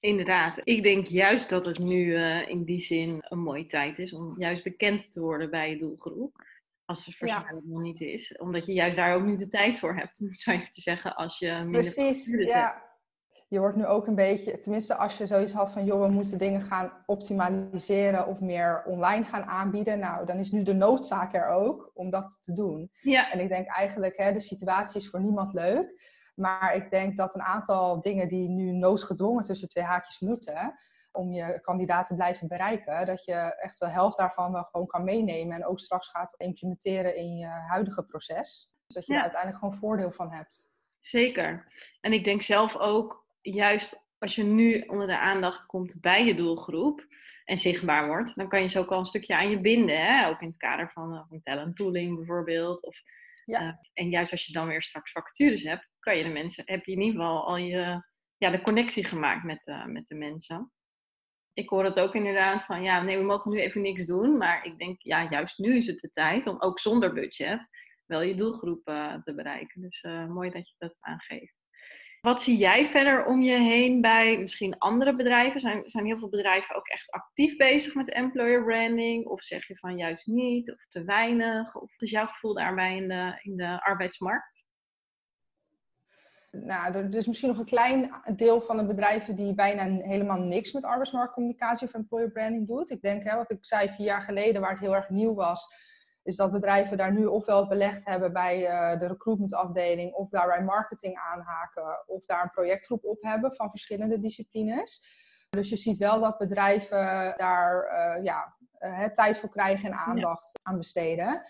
Inderdaad. 0.00 0.60
Ik 0.64 0.82
denk 0.82 1.06
juist 1.06 1.48
dat 1.48 1.66
het 1.66 1.78
nu 1.78 2.04
uh, 2.04 2.48
in 2.48 2.64
die 2.64 2.80
zin 2.80 3.24
een 3.28 3.38
mooie 3.38 3.66
tijd 3.66 3.98
is 3.98 4.12
om 4.12 4.34
juist 4.38 4.62
bekend 4.62 5.12
te 5.12 5.20
worden 5.20 5.50
bij 5.50 5.70
je 5.70 5.78
doelgroep. 5.78 6.48
Als 6.84 7.06
het 7.06 7.18
waarschijnlijk 7.18 7.64
ja. 7.64 7.72
nog 7.72 7.82
niet 7.82 8.00
is. 8.00 8.36
Omdat 8.38 8.66
je 8.66 8.72
juist 8.72 8.96
daar 8.96 9.14
ook 9.14 9.24
niet 9.24 9.38
de 9.38 9.48
tijd 9.48 9.78
voor 9.78 9.96
hebt, 9.96 10.20
om 10.20 10.26
het 10.26 10.38
zo 10.38 10.50
even 10.50 10.70
te 10.70 10.80
zeggen. 10.80 11.16
Als 11.16 11.38
je 11.38 11.68
Precies, 11.70 12.26
ja. 12.26 12.62
Hebt 12.62 12.89
je 13.50 13.58
wordt 13.58 13.76
nu 13.76 13.86
ook 13.86 14.06
een 14.06 14.14
beetje, 14.14 14.58
tenminste 14.58 14.94
als 14.94 15.18
je 15.18 15.26
zoiets 15.26 15.52
had 15.52 15.70
van, 15.70 15.84
joh, 15.84 16.06
we 16.06 16.12
moeten 16.12 16.38
dingen 16.38 16.62
gaan 16.62 16.92
optimaliseren 17.06 18.26
of 18.26 18.40
meer 18.40 18.82
online 18.84 19.24
gaan 19.24 19.44
aanbieden. 19.44 19.98
Nou, 19.98 20.26
dan 20.26 20.38
is 20.38 20.50
nu 20.50 20.62
de 20.62 20.72
noodzaak 20.72 21.34
er 21.34 21.48
ook 21.48 21.90
om 21.94 22.10
dat 22.10 22.38
te 22.42 22.52
doen. 22.52 22.90
Ja. 23.00 23.30
En 23.32 23.40
ik 23.40 23.48
denk 23.48 23.66
eigenlijk, 23.66 24.16
hè, 24.16 24.32
de 24.32 24.40
situatie 24.40 25.00
is 25.00 25.10
voor 25.10 25.20
niemand 25.20 25.52
leuk. 25.52 26.02
Maar 26.34 26.74
ik 26.74 26.90
denk 26.90 27.16
dat 27.16 27.34
een 27.34 27.42
aantal 27.42 28.00
dingen 28.00 28.28
die 28.28 28.48
nu 28.48 28.72
noodgedwongen 28.72 29.44
tussen 29.44 29.68
twee 29.68 29.84
haakjes 29.84 30.20
moeten, 30.20 30.74
om 31.12 31.32
je 31.32 31.60
kandidaat 31.60 32.06
te 32.06 32.14
blijven 32.14 32.48
bereiken, 32.48 33.06
dat 33.06 33.24
je 33.24 33.34
echt 33.58 33.78
de 33.78 33.88
helft 33.88 34.16
daarvan 34.16 34.52
wel 34.52 34.64
gewoon 34.64 34.86
kan 34.86 35.04
meenemen 35.04 35.56
en 35.56 35.66
ook 35.66 35.78
straks 35.78 36.08
gaat 36.08 36.34
implementeren 36.36 37.16
in 37.16 37.36
je 37.36 37.46
huidige 37.46 38.04
proces. 38.04 38.72
Dus 38.86 38.94
dat 38.94 39.06
je 39.06 39.14
er 39.14 39.20
uiteindelijk 39.20 39.60
gewoon 39.60 39.78
voordeel 39.78 40.10
van 40.10 40.32
hebt. 40.32 40.68
Zeker. 41.00 41.72
En 42.00 42.12
ik 42.12 42.24
denk 42.24 42.42
zelf 42.42 42.76
ook, 42.76 43.19
juist 43.40 44.08
als 44.20 44.34
je 44.34 44.42
nu 44.42 44.80
onder 44.80 45.06
de 45.06 45.18
aandacht 45.18 45.66
komt 45.66 46.00
bij 46.00 46.24
je 46.24 46.34
doelgroep 46.34 47.06
en 47.44 47.56
zichtbaar 47.56 48.06
wordt, 48.06 48.36
dan 48.36 48.48
kan 48.48 48.62
je 48.62 48.68
ze 48.68 48.78
ook 48.78 48.90
al 48.90 48.98
een 48.98 49.06
stukje 49.06 49.36
aan 49.36 49.50
je 49.50 49.60
binden. 49.60 50.06
Hè? 50.06 50.28
Ook 50.28 50.40
in 50.40 50.48
het 50.48 50.56
kader 50.56 50.90
van, 50.90 51.14
uh, 51.14 51.22
van 51.28 51.40
talent 51.40 51.76
tooling 51.76 52.16
bijvoorbeeld. 52.16 52.84
Of, 52.84 53.00
ja. 53.44 53.62
Uh, 53.62 53.72
en 53.92 54.10
juist 54.10 54.32
als 54.32 54.46
je 54.46 54.52
dan 54.52 54.66
weer 54.66 54.82
straks 54.82 55.12
vacatures 55.12 55.62
hebt, 55.62 55.88
kan 55.98 56.16
je 56.16 56.22
de 56.22 56.28
mensen, 56.28 56.64
heb 56.66 56.84
je 56.84 56.92
in 56.92 57.00
ieder 57.00 57.20
geval 57.20 57.46
al 57.46 57.56
je, 57.56 58.02
ja, 58.36 58.50
de 58.50 58.60
connectie 58.60 59.04
gemaakt 59.04 59.44
met, 59.44 59.62
uh, 59.64 59.84
met 59.84 60.06
de 60.06 60.14
mensen. 60.14 60.72
Ik 61.52 61.68
hoor 61.68 61.84
het 61.84 62.00
ook 62.00 62.14
inderdaad 62.14 62.64
van, 62.64 62.82
ja, 62.82 63.02
nee, 63.02 63.18
we 63.18 63.24
mogen 63.24 63.50
nu 63.50 63.60
even 63.60 63.82
niks 63.82 64.04
doen. 64.04 64.36
Maar 64.36 64.64
ik 64.66 64.78
denk, 64.78 65.02
ja, 65.02 65.28
juist 65.30 65.58
nu 65.58 65.76
is 65.76 65.86
het 65.86 66.00
de 66.00 66.10
tijd 66.10 66.46
om 66.46 66.60
ook 66.60 66.78
zonder 66.78 67.12
budget 67.12 67.68
wel 68.06 68.22
je 68.22 68.34
doelgroep 68.34 68.84
te 69.20 69.32
bereiken. 69.34 69.80
Dus 69.80 70.02
mooi 70.28 70.50
dat 70.50 70.68
je 70.68 70.74
dat 70.78 70.96
aangeeft. 71.00 71.59
Wat 72.20 72.42
zie 72.42 72.56
jij 72.56 72.86
verder 72.86 73.26
om 73.26 73.42
je 73.42 73.56
heen 73.56 74.00
bij 74.00 74.38
misschien 74.38 74.78
andere 74.78 75.16
bedrijven? 75.16 75.60
Zijn, 75.60 75.82
zijn 75.84 76.04
heel 76.04 76.18
veel 76.18 76.28
bedrijven 76.28 76.76
ook 76.76 76.86
echt 76.86 77.10
actief 77.10 77.56
bezig 77.56 77.94
met 77.94 78.12
employer 78.12 78.64
branding? 78.64 79.26
Of 79.26 79.42
zeg 79.42 79.66
je 79.66 79.76
van 79.76 79.96
juist 79.96 80.26
niet, 80.26 80.72
of 80.72 80.86
te 80.88 81.04
weinig? 81.04 81.76
Of 81.76 82.00
is 82.00 82.10
jouw 82.10 82.26
gevoel 82.26 82.54
daarbij 82.54 82.96
in 82.96 83.08
de, 83.08 83.38
in 83.42 83.56
de 83.56 83.82
arbeidsmarkt? 83.82 84.64
Nou, 86.50 86.94
er 86.94 87.14
is 87.14 87.26
misschien 87.26 87.48
nog 87.48 87.58
een 87.58 87.64
klein 87.64 88.10
deel 88.36 88.60
van 88.60 88.76
de 88.76 88.86
bedrijven 88.86 89.36
die 89.36 89.54
bijna 89.54 90.04
helemaal 90.04 90.38
niks 90.38 90.72
met 90.72 90.84
arbeidsmarktcommunicatie 90.84 91.86
of 91.86 91.94
employer 91.94 92.30
branding 92.30 92.66
doet. 92.66 92.90
Ik 92.90 93.02
denk, 93.02 93.24
hè, 93.24 93.36
wat 93.36 93.50
ik 93.50 93.58
zei 93.60 93.88
vier 93.88 94.06
jaar 94.06 94.22
geleden, 94.22 94.60
waar 94.60 94.70
het 94.70 94.80
heel 94.80 94.94
erg 94.94 95.08
nieuw 95.08 95.34
was, 95.34 95.66
is 96.22 96.36
dat 96.36 96.52
bedrijven 96.52 96.96
daar 96.96 97.12
nu 97.12 97.26
ofwel 97.26 97.66
belegd 97.66 98.04
hebben 98.06 98.32
bij 98.32 98.60
uh, 98.60 98.98
de 98.98 99.06
recruitmentafdeling, 99.06 100.12
of 100.12 100.28
daar 100.28 100.46
bij 100.46 100.64
marketing 100.64 101.18
aanhaken, 101.32 102.04
of 102.06 102.24
daar 102.24 102.42
een 102.42 102.50
projectgroep 102.50 103.04
op 103.04 103.22
hebben 103.22 103.54
van 103.54 103.70
verschillende 103.70 104.20
disciplines. 104.20 105.18
Dus 105.50 105.68
je 105.68 105.76
ziet 105.76 105.98
wel 105.98 106.20
dat 106.20 106.38
bedrijven 106.38 107.34
daar 107.36 107.84
uh, 107.84 108.24
ja, 108.24 108.56
uh, 108.80 109.04
tijd 109.04 109.38
voor 109.38 109.48
krijgen 109.48 109.90
en 109.90 109.98
aandacht 109.98 110.58
aan 110.62 110.76
besteden. 110.76 111.42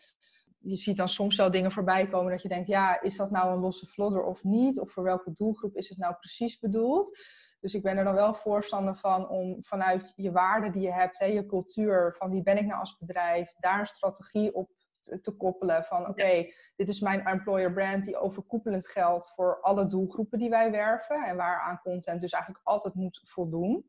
Je 0.58 0.76
ziet 0.76 0.96
dan 0.96 1.08
soms 1.08 1.36
wel 1.36 1.50
dingen 1.50 1.72
voorbij 1.72 2.06
komen 2.06 2.30
dat 2.30 2.42
je 2.42 2.48
denkt, 2.48 2.66
ja, 2.66 3.00
is 3.00 3.16
dat 3.16 3.30
nou 3.30 3.52
een 3.52 3.60
losse 3.60 3.86
vlodder 3.86 4.22
of 4.22 4.44
niet? 4.44 4.80
Of 4.80 4.90
voor 4.90 5.02
welke 5.02 5.32
doelgroep 5.32 5.76
is 5.76 5.88
het 5.88 5.98
nou 5.98 6.14
precies 6.14 6.58
bedoeld? 6.58 7.18
Dus 7.60 7.74
ik 7.74 7.82
ben 7.82 7.96
er 7.96 8.04
dan 8.04 8.14
wel 8.14 8.34
voorstander 8.34 8.96
van 8.96 9.28
om 9.28 9.64
vanuit 9.64 10.12
je 10.16 10.32
waarden 10.32 10.72
die 10.72 10.82
je 10.82 10.92
hebt, 10.92 11.18
hè, 11.18 11.24
je 11.24 11.46
cultuur, 11.46 12.14
van 12.18 12.30
wie 12.30 12.42
ben 12.42 12.58
ik 12.58 12.66
nou 12.66 12.80
als 12.80 12.96
bedrijf, 12.96 13.54
daar 13.58 13.80
een 13.80 13.86
strategie 13.86 14.54
op 14.54 14.70
te, 15.00 15.36
koppelen. 15.36 15.84
Van 15.84 16.08
oké, 16.08 16.50
dit 16.76 16.88
is 16.88 17.00
mijn 17.00 17.24
employer 17.24 17.72
brand 17.72 18.04
die 18.04 18.16
overkoepelend 18.16 18.88
geldt 18.88 19.32
voor 19.34 19.60
alle 19.60 19.86
doelgroepen 19.86 20.38
die 20.38 20.50
wij 20.50 20.70
werven 20.70 21.24
en 21.24 21.36
waaraan 21.36 21.80
content 21.82 22.20
dus 22.20 22.32
eigenlijk 22.32 22.66
altijd 22.66 22.94
moet 22.94 23.20
voldoen. 23.22 23.86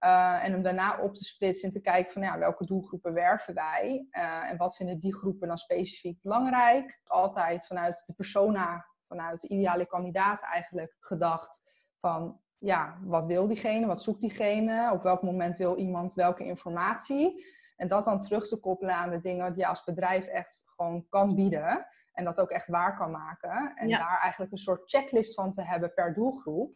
Uh, 0.00 0.44
en 0.44 0.54
om 0.54 0.62
daarna 0.62 1.00
op 1.00 1.14
te 1.14 1.24
splitsen 1.24 1.68
en 1.68 1.74
te 1.74 1.80
kijken 1.80 2.12
van 2.12 2.22
ja, 2.22 2.38
welke 2.38 2.66
doelgroepen 2.66 3.12
werven 3.12 3.54
wij 3.54 4.06
uh, 4.10 4.50
en 4.50 4.56
wat 4.56 4.76
vinden 4.76 4.98
die 4.98 5.14
groepen 5.14 5.48
dan 5.48 5.58
specifiek 5.58 6.22
belangrijk. 6.22 7.00
Altijd 7.04 7.66
vanuit 7.66 8.02
de 8.06 8.14
persona, 8.14 8.86
vanuit 9.06 9.40
de 9.40 9.48
ideale 9.48 9.86
kandidaat 9.86 10.42
eigenlijk 10.42 10.96
gedacht 10.98 11.62
van 12.00 12.40
ja, 12.58 12.98
wat 13.02 13.26
wil 13.26 13.46
diegene, 13.46 13.86
wat 13.86 14.02
zoekt 14.02 14.20
diegene, 14.20 14.90
op 14.92 15.02
welk 15.02 15.22
moment 15.22 15.56
wil 15.56 15.76
iemand 15.76 16.14
welke 16.14 16.44
informatie. 16.44 17.44
En 17.76 17.88
dat 17.88 18.04
dan 18.04 18.20
terug 18.20 18.48
te 18.48 18.60
koppelen 18.60 18.94
aan 18.94 19.10
de 19.10 19.20
dingen 19.20 19.52
die 19.52 19.62
je 19.62 19.68
als 19.68 19.84
bedrijf 19.84 20.26
echt 20.26 20.64
gewoon 20.76 21.06
kan 21.08 21.34
bieden. 21.34 21.86
En 22.12 22.24
dat 22.24 22.40
ook 22.40 22.50
echt 22.50 22.68
waar 22.68 22.96
kan 22.96 23.10
maken. 23.10 23.72
En 23.74 23.88
daar 23.88 24.18
eigenlijk 24.20 24.52
een 24.52 24.58
soort 24.58 24.90
checklist 24.90 25.34
van 25.34 25.50
te 25.50 25.62
hebben 25.62 25.94
per 25.94 26.14
doelgroep. 26.14 26.74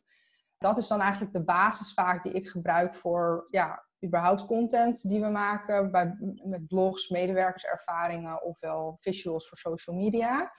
Dat 0.58 0.78
is 0.78 0.86
dan 0.86 1.00
eigenlijk 1.00 1.32
de 1.32 1.44
basis 1.44 1.92
vaak 1.92 2.22
die 2.22 2.32
ik 2.32 2.48
gebruik 2.48 2.94
voor 2.94 3.46
ja, 3.50 3.84
überhaupt 4.04 4.46
content 4.46 5.08
die 5.08 5.20
we 5.20 5.28
maken. 5.28 5.90
Bij, 5.90 6.16
met 6.44 6.66
blogs, 6.66 7.08
medewerkerservaringen 7.08 8.42
ofwel 8.42 8.96
visuals 8.98 9.48
voor 9.48 9.58
social 9.58 9.96
media. 9.96 10.52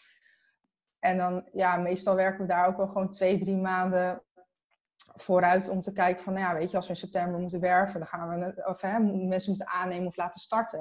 En 0.99 1.17
dan, 1.17 1.49
ja, 1.53 1.77
meestal 1.77 2.15
werken 2.15 2.41
we 2.41 2.47
daar 2.47 2.67
ook 2.67 2.77
wel 2.77 2.87
gewoon 2.87 3.11
twee, 3.11 3.37
drie 3.37 3.57
maanden 3.57 4.23
vooruit 5.15 5.69
om 5.69 5.81
te 5.81 5.93
kijken 5.93 6.23
van, 6.23 6.33
nou 6.33 6.45
ja, 6.45 6.53
weet 6.59 6.71
je, 6.71 6.77
als 6.77 6.87
we 6.87 6.93
in 6.93 6.99
september 6.99 7.39
moeten 7.39 7.59
werven, 7.59 7.99
dan 7.99 8.07
gaan 8.07 8.39
we, 8.39 8.65
of 8.65 8.81
hè, 8.81 8.99
mensen 8.99 9.49
moeten 9.49 9.67
aannemen 9.67 10.07
of 10.07 10.15
laten 10.15 10.41
starten. 10.41 10.79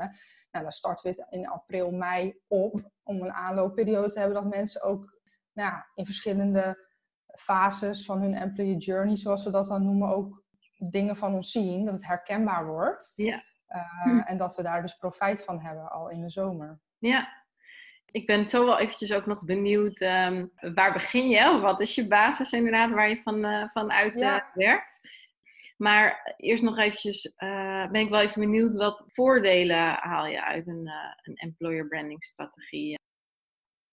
Nou, 0.50 0.64
dan 0.64 0.72
starten 0.72 1.10
we 1.10 1.26
in 1.28 1.48
april, 1.48 1.90
mei 1.90 2.40
op, 2.48 2.90
om 3.02 3.20
een 3.22 3.32
aanloopperiode 3.32 4.12
te 4.12 4.18
hebben 4.18 4.42
dat 4.42 4.54
mensen 4.54 4.82
ook 4.82 5.18
nou, 5.52 5.82
in 5.94 6.04
verschillende 6.04 6.88
fases 7.34 8.04
van 8.04 8.20
hun 8.20 8.34
employee 8.34 8.76
journey, 8.76 9.16
zoals 9.16 9.44
we 9.44 9.50
dat 9.50 9.66
dan 9.66 9.84
noemen, 9.84 10.08
ook 10.08 10.42
dingen 10.78 11.16
van 11.16 11.34
ons 11.34 11.50
zien, 11.50 11.84
dat 11.84 11.94
het 11.94 12.06
herkenbaar 12.06 12.66
wordt. 12.66 13.12
Ja. 13.16 13.42
Uh, 13.68 14.30
En 14.30 14.36
dat 14.36 14.56
we 14.56 14.62
daar 14.62 14.82
dus 14.82 14.96
profijt 14.96 15.44
van 15.44 15.60
hebben 15.60 15.90
al 15.90 16.08
in 16.08 16.20
de 16.20 16.30
zomer. 16.30 16.80
Ja, 16.98 17.39
ik 18.12 18.26
ben 18.26 18.48
zo 18.48 18.64
wel 18.64 18.78
eventjes 18.78 19.12
ook 19.12 19.26
nog 19.26 19.44
benieuwd, 19.44 20.00
um, 20.00 20.52
waar 20.74 20.92
begin 20.92 21.28
je? 21.28 21.60
Wat 21.60 21.80
is 21.80 21.94
je 21.94 22.08
basis 22.08 22.52
inderdaad 22.52 22.90
waar 22.90 23.08
je 23.08 23.22
van, 23.22 23.44
uh, 23.44 23.68
van 23.68 23.92
uit 23.92 24.16
uh, 24.16 24.38
werkt? 24.54 25.00
Maar 25.76 26.34
eerst 26.36 26.62
nog 26.62 26.78
eventjes, 26.78 27.26
uh, 27.26 27.90
ben 27.90 28.00
ik 28.00 28.10
wel 28.10 28.20
even 28.20 28.40
benieuwd, 28.40 28.74
wat 28.74 29.02
voordelen 29.06 29.94
haal 29.94 30.26
je 30.26 30.44
uit 30.44 30.66
een, 30.66 30.90
een 31.22 31.34
employer 31.34 31.88
branding 31.88 32.24
strategie? 32.24 32.98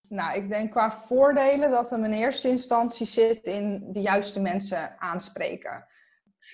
Nou, 0.10 0.38
ik 0.38 0.50
denk 0.50 0.72
qua 0.72 0.92
voordelen 0.92 1.72
dat 1.72 1.90
hem 1.90 2.04
in 2.04 2.12
eerste 2.12 2.48
instantie 2.48 3.06
zit 3.06 3.46
in 3.48 3.92
de 3.92 4.02
juiste 4.02 4.40
mensen 4.40 5.00
aanspreken. 5.00 5.86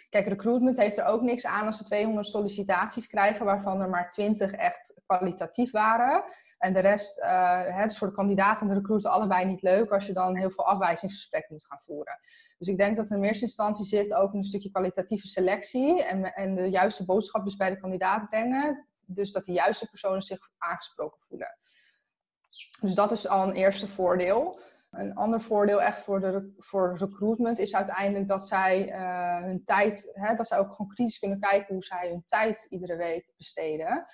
Kijk, 0.09 0.27
recruitment 0.27 0.77
heeft 0.77 0.97
er 0.97 1.05
ook 1.05 1.21
niks 1.21 1.45
aan 1.45 1.65
als 1.65 1.77
ze 1.77 1.83
200 1.83 2.27
sollicitaties 2.27 3.07
krijgen, 3.07 3.45
waarvan 3.45 3.81
er 3.81 3.89
maar 3.89 4.09
20 4.09 4.51
echt 4.51 5.01
kwalitatief 5.05 5.71
waren. 5.71 6.23
En 6.63 6.73
de 6.73 6.79
rest, 6.79 7.19
uh, 7.19 7.61
het 7.65 7.91
is 7.91 7.97
voor 7.97 8.07
de 8.07 8.13
kandidaat 8.13 8.61
en 8.61 8.67
de 8.67 8.73
recruiter 8.73 9.09
allebei 9.09 9.45
niet 9.45 9.61
leuk 9.61 9.91
als 9.91 10.05
je 10.05 10.13
dan 10.13 10.37
heel 10.37 10.51
veel 10.51 10.65
afwijzingsgesprekken 10.65 11.53
moet 11.53 11.65
gaan 11.65 11.81
voeren. 11.81 12.19
Dus 12.57 12.67
ik 12.67 12.77
denk 12.77 12.95
dat 12.95 13.09
er 13.09 13.17
in 13.17 13.23
eerste 13.23 13.45
instantie 13.45 13.85
zit 13.85 14.13
ook 14.13 14.33
een 14.33 14.43
stukje 14.43 14.71
kwalitatieve 14.71 15.27
selectie 15.27 16.03
en, 16.03 16.33
en 16.33 16.55
de 16.55 16.69
juiste 16.69 17.05
boodschap 17.05 17.43
dus 17.43 17.55
bij 17.55 17.69
de 17.69 17.79
kandidaat 17.79 18.29
brengen. 18.29 18.87
Dus 19.05 19.31
dat 19.31 19.45
de 19.45 19.51
juiste 19.51 19.89
personen 19.89 20.21
zich 20.21 20.49
aangesproken 20.57 21.19
voelen. 21.27 21.57
Dus 22.81 22.95
dat 22.95 23.11
is 23.11 23.27
al 23.27 23.47
een 23.47 23.55
eerste 23.55 23.87
voordeel. 23.87 24.59
Een 24.91 25.15
ander 25.15 25.41
voordeel 25.41 25.81
echt 25.81 25.99
voor, 25.99 26.19
de, 26.19 26.53
voor 26.57 26.97
recruitment 26.97 27.59
is 27.59 27.75
uiteindelijk 27.75 28.27
dat 28.27 28.47
zij 28.47 28.87
uh, 28.87 29.41
hun 29.41 29.63
tijd, 29.63 30.11
hè, 30.13 30.35
dat 30.35 30.47
zij 30.47 30.57
ook 30.57 30.69
gewoon 30.69 30.91
kritisch 30.91 31.19
kunnen 31.19 31.39
kijken 31.39 31.73
hoe 31.73 31.83
zij 31.83 32.09
hun 32.09 32.23
tijd 32.25 32.65
iedere 32.69 32.95
week 32.95 33.33
besteden. 33.37 34.05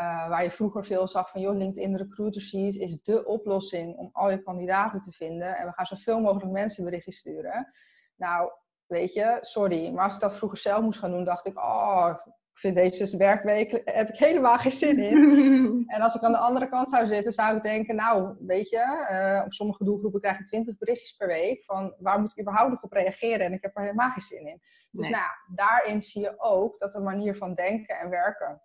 Uh, 0.00 0.28
waar 0.28 0.42
je 0.42 0.50
vroeger 0.50 0.84
veel 0.84 1.08
zag 1.08 1.30
van, 1.30 1.40
joh, 1.40 1.56
LinkedIn 1.56 1.96
Recruiter 1.96 2.42
is 2.80 3.02
de 3.02 3.24
oplossing 3.24 3.96
om 3.96 4.08
al 4.12 4.30
je 4.30 4.42
kandidaten 4.42 5.00
te 5.00 5.12
vinden. 5.12 5.56
En 5.56 5.66
we 5.66 5.72
gaan 5.72 5.86
zoveel 5.86 6.20
mogelijk 6.20 6.52
mensen 6.52 6.84
berichtjes 6.84 7.16
sturen. 7.16 7.72
Nou, 8.16 8.50
weet 8.86 9.12
je, 9.12 9.38
sorry, 9.40 9.92
maar 9.92 10.04
als 10.04 10.14
ik 10.14 10.20
dat 10.20 10.36
vroeger 10.36 10.58
zelf 10.58 10.82
moest 10.82 10.98
gaan 10.98 11.10
doen, 11.10 11.24
dacht 11.24 11.46
ik, 11.46 11.58
oh, 11.58 12.14
ik 12.52 12.58
vind 12.58 12.76
deze 12.76 13.16
werkweek, 13.16 13.82
heb 13.84 14.08
ik 14.08 14.16
helemaal 14.16 14.58
geen 14.58 14.72
zin 14.72 14.98
in. 14.98 15.84
en 15.94 16.00
als 16.00 16.14
ik 16.14 16.22
aan 16.22 16.32
de 16.32 16.38
andere 16.38 16.68
kant 16.68 16.88
zou 16.88 17.06
zitten, 17.06 17.32
zou 17.32 17.56
ik 17.56 17.62
denken, 17.62 17.94
nou, 17.94 18.36
weet 18.38 18.68
je, 18.68 19.06
uh, 19.10 19.44
op 19.44 19.52
sommige 19.52 19.84
doelgroepen 19.84 20.20
krijg 20.20 20.38
je 20.38 20.44
20 20.44 20.78
berichtjes 20.78 21.12
per 21.12 21.26
week. 21.26 21.64
Van 21.64 21.94
waar 21.98 22.20
moet 22.20 22.30
ik 22.30 22.40
überhaupt 22.40 22.70
nog 22.70 22.82
op 22.82 22.92
reageren? 22.92 23.46
En 23.46 23.52
ik 23.52 23.62
heb 23.62 23.76
er 23.76 23.82
helemaal 23.82 24.10
geen 24.10 24.22
zin 24.22 24.46
in. 24.46 24.60
Dus 24.90 25.08
nou, 25.08 25.30
daarin 25.54 26.00
zie 26.00 26.22
je 26.22 26.34
ook 26.38 26.78
dat 26.78 26.92
de 26.92 27.00
manier 27.00 27.36
van 27.36 27.54
denken 27.54 27.98
en 27.98 28.10
werken 28.10 28.62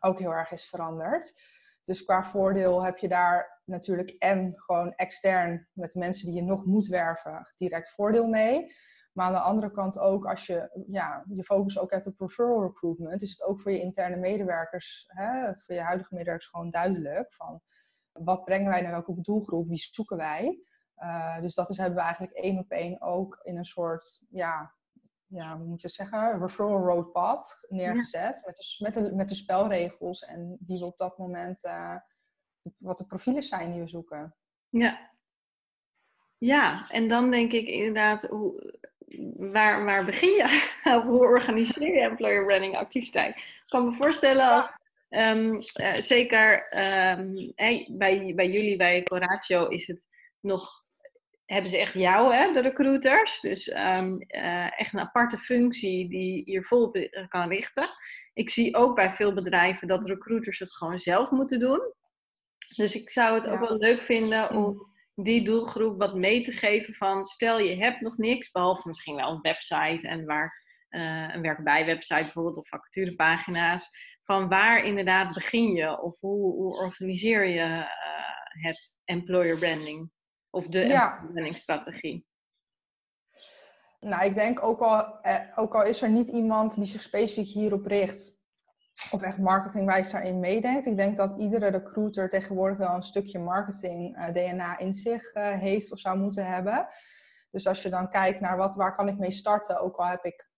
ook 0.00 0.18
heel 0.18 0.32
erg 0.32 0.50
is 0.50 0.68
veranderd. 0.68 1.34
Dus 1.84 2.04
qua 2.04 2.24
voordeel 2.24 2.84
heb 2.84 2.98
je 2.98 3.08
daar 3.08 3.62
natuurlijk 3.64 4.10
en 4.10 4.52
gewoon 4.56 4.92
extern 4.92 5.68
met 5.72 5.94
mensen 5.94 6.26
die 6.26 6.34
je 6.34 6.42
nog 6.42 6.64
moet 6.64 6.86
werven 6.86 7.52
direct 7.56 7.90
voordeel 7.90 8.26
mee. 8.26 8.74
Maar 9.12 9.26
aan 9.26 9.32
de 9.32 9.38
andere 9.38 9.70
kant 9.70 9.98
ook, 9.98 10.26
als 10.26 10.46
je 10.46 10.84
ja, 10.88 11.24
je 11.28 11.44
focus 11.44 11.78
ook 11.78 11.90
hebt 11.90 12.06
op 12.06 12.20
referral 12.20 12.62
recruitment, 12.62 13.22
is 13.22 13.30
het 13.30 13.42
ook 13.42 13.60
voor 13.60 13.72
je 13.72 13.80
interne 13.80 14.16
medewerkers, 14.16 15.04
hè, 15.06 15.54
voor 15.54 15.74
je 15.74 15.80
huidige 15.80 16.14
medewerkers 16.14 16.50
gewoon 16.50 16.70
duidelijk 16.70 17.34
van 17.34 17.60
wat 18.12 18.44
brengen 18.44 18.70
wij 18.70 18.80
naar 18.82 18.90
welke 18.90 19.20
doelgroep, 19.20 19.68
wie 19.68 19.78
zoeken 19.78 20.16
wij. 20.16 20.62
Uh, 20.96 21.40
dus 21.40 21.54
dat 21.54 21.70
is, 21.70 21.76
hebben 21.76 21.96
we 21.96 22.02
eigenlijk 22.04 22.32
één 22.32 22.58
op 22.58 22.70
één 22.70 23.00
ook 23.00 23.40
in 23.42 23.56
een 23.56 23.64
soort, 23.64 24.20
ja, 24.30 24.74
ja, 25.28 25.56
hoe 25.56 25.66
moet 25.66 25.80
je 25.80 25.88
zeggen, 25.88 26.40
referral 26.40 26.84
road 26.84 27.12
path 27.12 27.66
neergezet. 27.68 28.42
Met, 28.46 28.56
de, 28.56 28.76
met, 28.84 28.94
de, 28.94 29.14
met 29.14 29.28
de 29.28 29.34
spelregels 29.34 30.24
en 30.24 30.56
wie 30.66 30.78
we 30.78 30.84
op 30.84 30.98
dat 30.98 31.18
moment, 31.18 31.64
uh, 31.64 31.96
wat 32.78 32.98
de 32.98 33.06
profielen 33.06 33.42
zijn 33.42 33.72
die 33.72 33.80
we 33.80 33.88
zoeken. 33.88 34.34
Ja. 34.68 35.10
Ja, 36.38 36.90
en 36.90 37.08
dan 37.08 37.30
denk 37.30 37.52
ik 37.52 37.68
inderdaad, 37.68 38.22
hoe, 38.22 38.78
waar, 39.36 39.84
waar 39.84 40.04
begin 40.04 40.28
je? 40.28 40.70
hoe 41.06 41.18
organiseer 41.18 41.94
je 41.94 42.00
employer 42.00 42.44
branding 42.44 42.76
activiteit? 42.76 43.36
Ik 43.36 43.64
kan 43.68 43.84
me 43.84 43.92
voorstellen 43.92 44.50
als, 44.50 44.70
um, 45.08 45.54
uh, 45.54 45.94
zeker 45.98 46.66
um, 47.18 47.52
hey, 47.54 47.88
bij, 47.90 48.32
bij 48.34 48.48
jullie, 48.48 48.76
bij 48.76 49.02
Coratio, 49.02 49.66
is 49.66 49.86
het 49.86 50.06
nog 50.40 50.86
hebben 51.52 51.70
ze 51.70 51.78
echt 51.78 51.92
jou, 51.92 52.34
hè, 52.34 52.52
de 52.52 52.60
recruiters. 52.60 53.40
Dus 53.40 53.68
um, 53.68 54.24
uh, 54.28 54.80
echt 54.80 54.92
een 54.92 55.00
aparte 55.00 55.38
functie 55.38 56.08
die 56.08 56.50
je 56.50 56.64
vol 56.64 56.90
kan 57.28 57.48
richten. 57.48 57.88
Ik 58.34 58.50
zie 58.50 58.76
ook 58.76 58.94
bij 58.94 59.10
veel 59.10 59.34
bedrijven 59.34 59.88
dat 59.88 60.06
recruiters 60.06 60.58
het 60.58 60.74
gewoon 60.74 60.98
zelf 60.98 61.30
moeten 61.30 61.58
doen. 61.58 61.92
Dus 62.76 62.94
ik 62.94 63.10
zou 63.10 63.40
het 63.40 63.50
ook 63.50 63.60
wel 63.60 63.76
leuk 63.76 64.02
vinden 64.02 64.50
om 64.50 64.64
mm. 64.64 65.24
die 65.24 65.44
doelgroep 65.44 65.98
wat 65.98 66.14
mee 66.14 66.42
te 66.42 66.52
geven 66.52 66.94
van 66.94 67.24
stel 67.24 67.58
je 67.58 67.76
hebt 67.76 68.00
nog 68.00 68.16
niks, 68.16 68.50
behalve 68.50 68.88
misschien 68.88 69.16
wel 69.16 69.30
een 69.30 69.40
website 69.40 70.08
en 70.08 70.24
waar 70.24 70.64
uh, 70.90 71.34
een 71.34 71.42
werkbij 71.42 71.86
website 71.86 72.22
bijvoorbeeld 72.22 72.56
of 72.56 72.68
vacaturepagina's. 72.68 73.88
Van 74.22 74.48
waar 74.48 74.84
inderdaad 74.84 75.34
begin 75.34 75.72
je 75.72 76.00
of 76.00 76.20
hoe, 76.20 76.52
hoe 76.54 76.76
organiseer 76.76 77.46
je 77.46 77.66
uh, 77.66 78.64
het 78.64 78.98
employer 79.04 79.58
branding? 79.58 80.10
Of 80.50 80.66
de 80.66 80.78
ja. 80.78 81.28
Nou, 84.00 84.24
ik 84.24 84.34
denk 84.34 84.62
ook 84.62 84.80
al, 84.80 85.20
eh, 85.20 85.40
ook 85.54 85.74
al 85.74 85.84
is 85.84 86.02
er 86.02 86.10
niet 86.10 86.28
iemand 86.28 86.74
die 86.74 86.84
zich 86.84 87.02
specifiek 87.02 87.46
hierop 87.46 87.86
richt, 87.86 88.38
of 89.10 89.22
echt 89.22 89.38
marketingwijs 89.38 90.10
daarin 90.10 90.40
meedenkt. 90.40 90.86
Ik 90.86 90.96
denk 90.96 91.16
dat 91.16 91.38
iedere 91.38 91.66
recruiter 91.66 92.28
tegenwoordig 92.28 92.78
wel 92.78 92.94
een 92.94 93.02
stukje 93.02 93.38
marketing 93.38 94.16
uh, 94.16 94.28
eh, 94.28 94.34
DNA 94.34 94.78
in 94.78 94.92
zich 94.92 95.34
uh, 95.34 95.52
heeft 95.52 95.92
of 95.92 95.98
zou 95.98 96.18
moeten 96.18 96.46
hebben. 96.46 96.86
Dus 97.50 97.66
als 97.66 97.82
je 97.82 97.88
dan 97.90 98.08
kijkt 98.08 98.40
naar 98.40 98.56
wat, 98.56 98.74
waar 98.74 98.94
kan 98.94 99.08
ik 99.08 99.18
mee 99.18 99.30
starten, 99.30 99.80
ook 99.80 99.96
al 99.96 100.06
heb 100.06 100.24
ik 100.24 100.50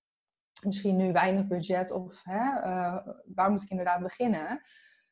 misschien 0.63 0.97
nu 0.97 1.13
weinig 1.13 1.47
budget 1.47 1.91
of 1.91 2.21
hè, 2.23 2.69
uh, 2.69 2.97
waar 3.35 3.51
moet 3.51 3.63
ik 3.63 3.71
inderdaad 3.71 4.03
beginnen 4.03 4.63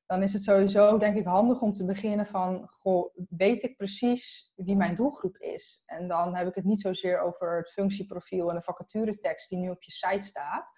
dan 0.09 0.23
is 0.23 0.33
het 0.33 0.43
sowieso 0.43 0.99
denk 0.99 1.17
ik 1.17 1.25
handig 1.25 1.61
om 1.61 1.73
te 1.73 1.85
beginnen 1.85 2.27
van, 2.27 2.69
goh, 2.69 3.15
weet 3.29 3.62
ik 3.62 3.77
precies 3.77 4.53
wie 4.57 4.77
mijn 4.77 4.95
doelgroep 4.95 5.37
is? 5.37 5.83
En 5.87 6.09
dan 6.09 6.37
heb 6.37 6.49
ik 6.49 6.55
het 6.55 6.65
niet 6.65 6.81
zozeer 6.81 7.21
over 7.21 7.57
het 7.57 7.71
functieprofiel 7.71 8.49
en 8.49 8.57
de 8.57 8.62
vacaturetekst 8.62 9.49
die 9.49 9.59
nu 9.59 9.71
op 9.71 9.83
je 9.83 9.93
site 9.93 10.27
staat, 10.27 10.73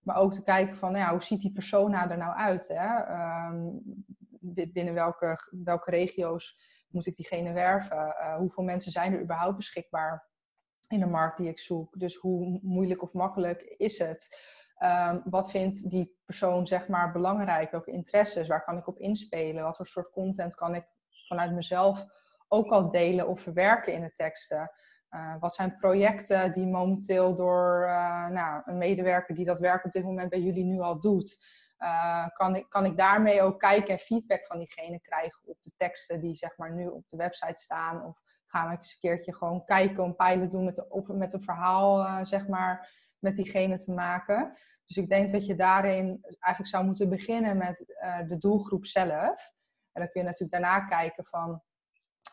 maar 0.00 0.16
ook 0.16 0.32
te 0.32 0.42
kijken 0.42 0.76
van, 0.76 0.92
nou 0.92 1.10
hoe 1.10 1.22
ziet 1.22 1.40
die 1.40 1.52
persona 1.52 2.10
er 2.10 2.16
nou 2.16 2.36
uit? 2.36 2.68
Hè? 2.68 3.02
Ehm, 3.02 3.70
binnen 4.72 4.94
welke, 4.94 5.36
welke 5.64 5.90
regio's 5.90 6.58
moet 6.88 7.06
ik 7.06 7.16
diegene 7.16 7.52
werven? 7.52 7.96
Uh, 7.96 8.36
hoeveel 8.36 8.64
mensen 8.64 8.92
zijn 8.92 9.12
er 9.12 9.22
überhaupt 9.22 9.56
beschikbaar 9.56 10.28
in 10.88 11.00
de 11.00 11.06
markt 11.06 11.36
die 11.36 11.48
ik 11.48 11.58
zoek? 11.58 11.98
Dus 11.98 12.16
hoe 12.16 12.58
moeilijk 12.62 13.02
of 13.02 13.12
makkelijk 13.12 13.62
is 13.62 13.98
het? 13.98 14.36
Um, 14.78 15.22
wat 15.24 15.50
vindt 15.50 15.90
die 15.90 16.16
persoon 16.24 16.66
zeg 16.66 16.88
maar 16.88 17.12
belangrijk? 17.12 17.70
Welke 17.70 17.90
interesses? 17.90 18.48
Waar 18.48 18.64
kan 18.64 18.76
ik 18.76 18.86
op 18.86 18.98
inspelen? 18.98 19.62
Wat 19.62 19.76
voor 19.76 19.86
soort 19.86 20.10
content 20.10 20.54
kan 20.54 20.74
ik 20.74 20.86
vanuit 21.28 21.52
mezelf 21.52 22.04
ook 22.48 22.70
al 22.70 22.90
delen 22.90 23.28
of 23.28 23.40
verwerken 23.40 23.92
in 23.92 24.00
de 24.00 24.12
teksten? 24.12 24.70
Uh, 25.10 25.34
wat 25.40 25.54
zijn 25.54 25.76
projecten 25.76 26.52
die 26.52 26.66
momenteel 26.66 27.34
door 27.34 27.84
uh, 27.86 28.28
nou, 28.28 28.62
een 28.64 28.78
medewerker 28.78 29.34
die 29.34 29.44
dat 29.44 29.58
werk 29.58 29.84
op 29.84 29.92
dit 29.92 30.04
moment 30.04 30.30
bij 30.30 30.40
jullie 30.40 30.64
nu 30.64 30.80
al 30.80 31.00
doet, 31.00 31.46
uh, 31.78 32.28
kan, 32.28 32.56
ik, 32.56 32.68
kan 32.68 32.84
ik 32.84 32.96
daarmee 32.96 33.42
ook 33.42 33.60
kijken 33.60 33.92
en 33.92 33.98
feedback 33.98 34.46
van 34.46 34.58
diegene 34.58 35.00
krijgen 35.00 35.48
op 35.48 35.62
de 35.62 35.72
teksten 35.76 36.20
die 36.20 36.36
zeg 36.36 36.56
maar 36.56 36.72
nu 36.72 36.86
op 36.86 37.08
de 37.08 37.16
website 37.16 37.62
staan? 37.62 38.04
Of 38.04 38.20
gaan 38.46 38.68
we 38.68 38.76
eens 38.76 38.92
een 38.92 39.00
keertje 39.00 39.34
gewoon 39.34 39.64
kijken, 39.64 40.04
een 40.04 40.16
pilot 40.16 40.50
doen 40.50 40.64
met, 40.64 40.86
met 41.06 41.32
een 41.32 41.42
verhaal 41.42 42.24
zeg 42.24 42.48
maar 42.48 42.92
met 43.24 43.36
diegene 43.36 43.78
te 43.78 43.92
maken? 43.92 44.56
Dus 44.84 44.96
ik 44.96 45.08
denk 45.08 45.32
dat 45.32 45.46
je 45.46 45.54
daarin 45.54 46.18
eigenlijk 46.22 46.66
zou 46.66 46.84
moeten 46.84 47.08
beginnen 47.08 47.56
met 47.56 47.76
de 48.26 48.38
doelgroep 48.38 48.86
zelf. 48.86 49.52
En 49.92 50.00
dan 50.00 50.08
kun 50.08 50.20
je 50.20 50.26
natuurlijk 50.26 50.52
daarna 50.52 50.80
kijken 50.80 51.24
van 51.24 51.62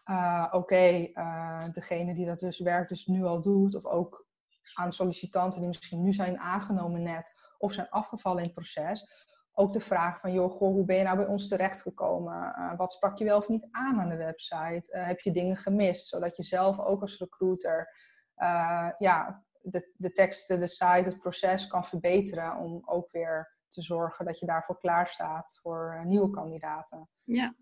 uh, 0.10 0.48
oké, 0.52 1.10
uh, 1.14 1.72
degene 1.72 2.14
die 2.14 2.26
dat 2.26 2.40
dus 2.40 2.60
werk 2.60 2.90
dus 2.90 3.06
nu 3.06 3.24
al 3.24 3.42
doet, 3.42 3.76
of 3.76 3.86
ook 3.86 4.28
aan 4.74 4.94
sollicitanten 4.94 5.60
die 5.60 5.68
misschien 5.68 6.04
nu 6.04 6.14
zijn 6.14 6.40
aangenomen 6.40 7.02
net, 7.02 7.34
of 7.58 7.74
zijn 7.74 7.90
afgevallen 7.90 8.38
in 8.38 8.46
het 8.46 8.54
proces, 8.54 9.30
ook 9.54 9.72
de 9.72 9.80
vraag 9.80 10.20
van, 10.20 10.34
joh, 10.34 10.52
goh, 10.52 10.74
hoe 10.74 10.86
ben 10.86 10.96
je 10.96 11.04
nou 11.04 11.18
bij 11.18 11.28
ons 11.28 11.48
terechtgekomen? 11.48 12.56
Uh, 12.58 12.78
wat 12.78 12.92
sprak 12.92 13.18
je 13.18 13.24
wel 13.24 13.38
of 13.38 13.48
niet 13.48 13.68
aan 13.72 14.00
aan 14.00 14.10
de 14.10 14.16
website? 14.16 14.98
heb 14.98 15.20
je 15.20 15.32
dingen 15.32 15.58
gemist? 15.58 16.08
Zodat 16.08 16.36
je 16.36 16.44
zelf 16.44 16.80
ook 16.80 17.02
als 17.02 17.18
recruiter 17.18 17.96
ja, 18.98 19.44
de, 19.62 19.92
de 19.96 20.12
teksten, 20.12 20.60
de 20.60 20.68
site, 20.68 20.86
het 20.86 21.20
proces 21.20 21.68
kan 21.68 21.86
verbeteren 21.86 22.58
om 22.58 22.82
ook 22.86 23.12
weer 23.12 23.60
te 23.70 23.82
zorgen 23.82 24.26
dat 24.26 24.40
je 24.40 24.46
daarvoor 24.46 24.80
klaar 24.80 25.08
staat 25.08 25.60
voor 25.62 26.02
nieuwe 26.06 26.30
kandidaten. 26.30 27.10
Ja, 27.24 27.56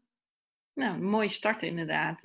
nou, 0.74 0.94
een 0.96 1.10
mooie 1.10 1.30
start 1.30 1.64
inderdaad. 1.64 2.22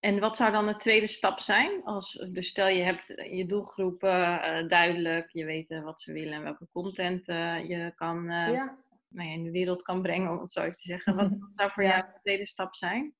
En 0.00 0.20
wat 0.20 0.36
zou 0.36 0.52
dan 0.52 0.66
de 0.66 0.76
tweede 0.76 1.06
stap 1.06 1.40
zijn? 1.40 1.84
Als, 1.84 2.12
dus 2.12 2.48
stel 2.48 2.68
je 2.68 2.82
hebt 2.82 3.06
je 3.06 3.46
doelgroepen 3.46 4.10
uh, 4.10 4.68
duidelijk, 4.68 5.30
je 5.30 5.44
weet 5.44 5.70
uh, 5.70 5.84
wat 5.84 6.00
ze 6.00 6.12
willen 6.12 6.32
en 6.32 6.42
welke 6.42 6.68
content 6.72 7.28
uh, 7.28 7.68
je 7.68 7.92
kan, 7.94 8.24
ja. 8.24 8.78
nou 9.08 9.28
ja, 9.28 9.34
in 9.34 9.42
de 9.42 9.50
wereld 9.50 9.82
kan 9.82 10.02
brengen, 10.02 10.30
om 10.30 10.40
het 10.40 10.52
zo 10.52 10.72
te 10.72 10.82
zeggen. 10.82 11.16
Wat, 11.16 11.28
wat 11.40 11.50
zou 11.54 11.70
voor 11.70 11.82
ja. 11.82 11.88
jou 11.88 12.02
de 12.12 12.18
tweede 12.20 12.46
stap 12.46 12.74
zijn? 12.74 13.14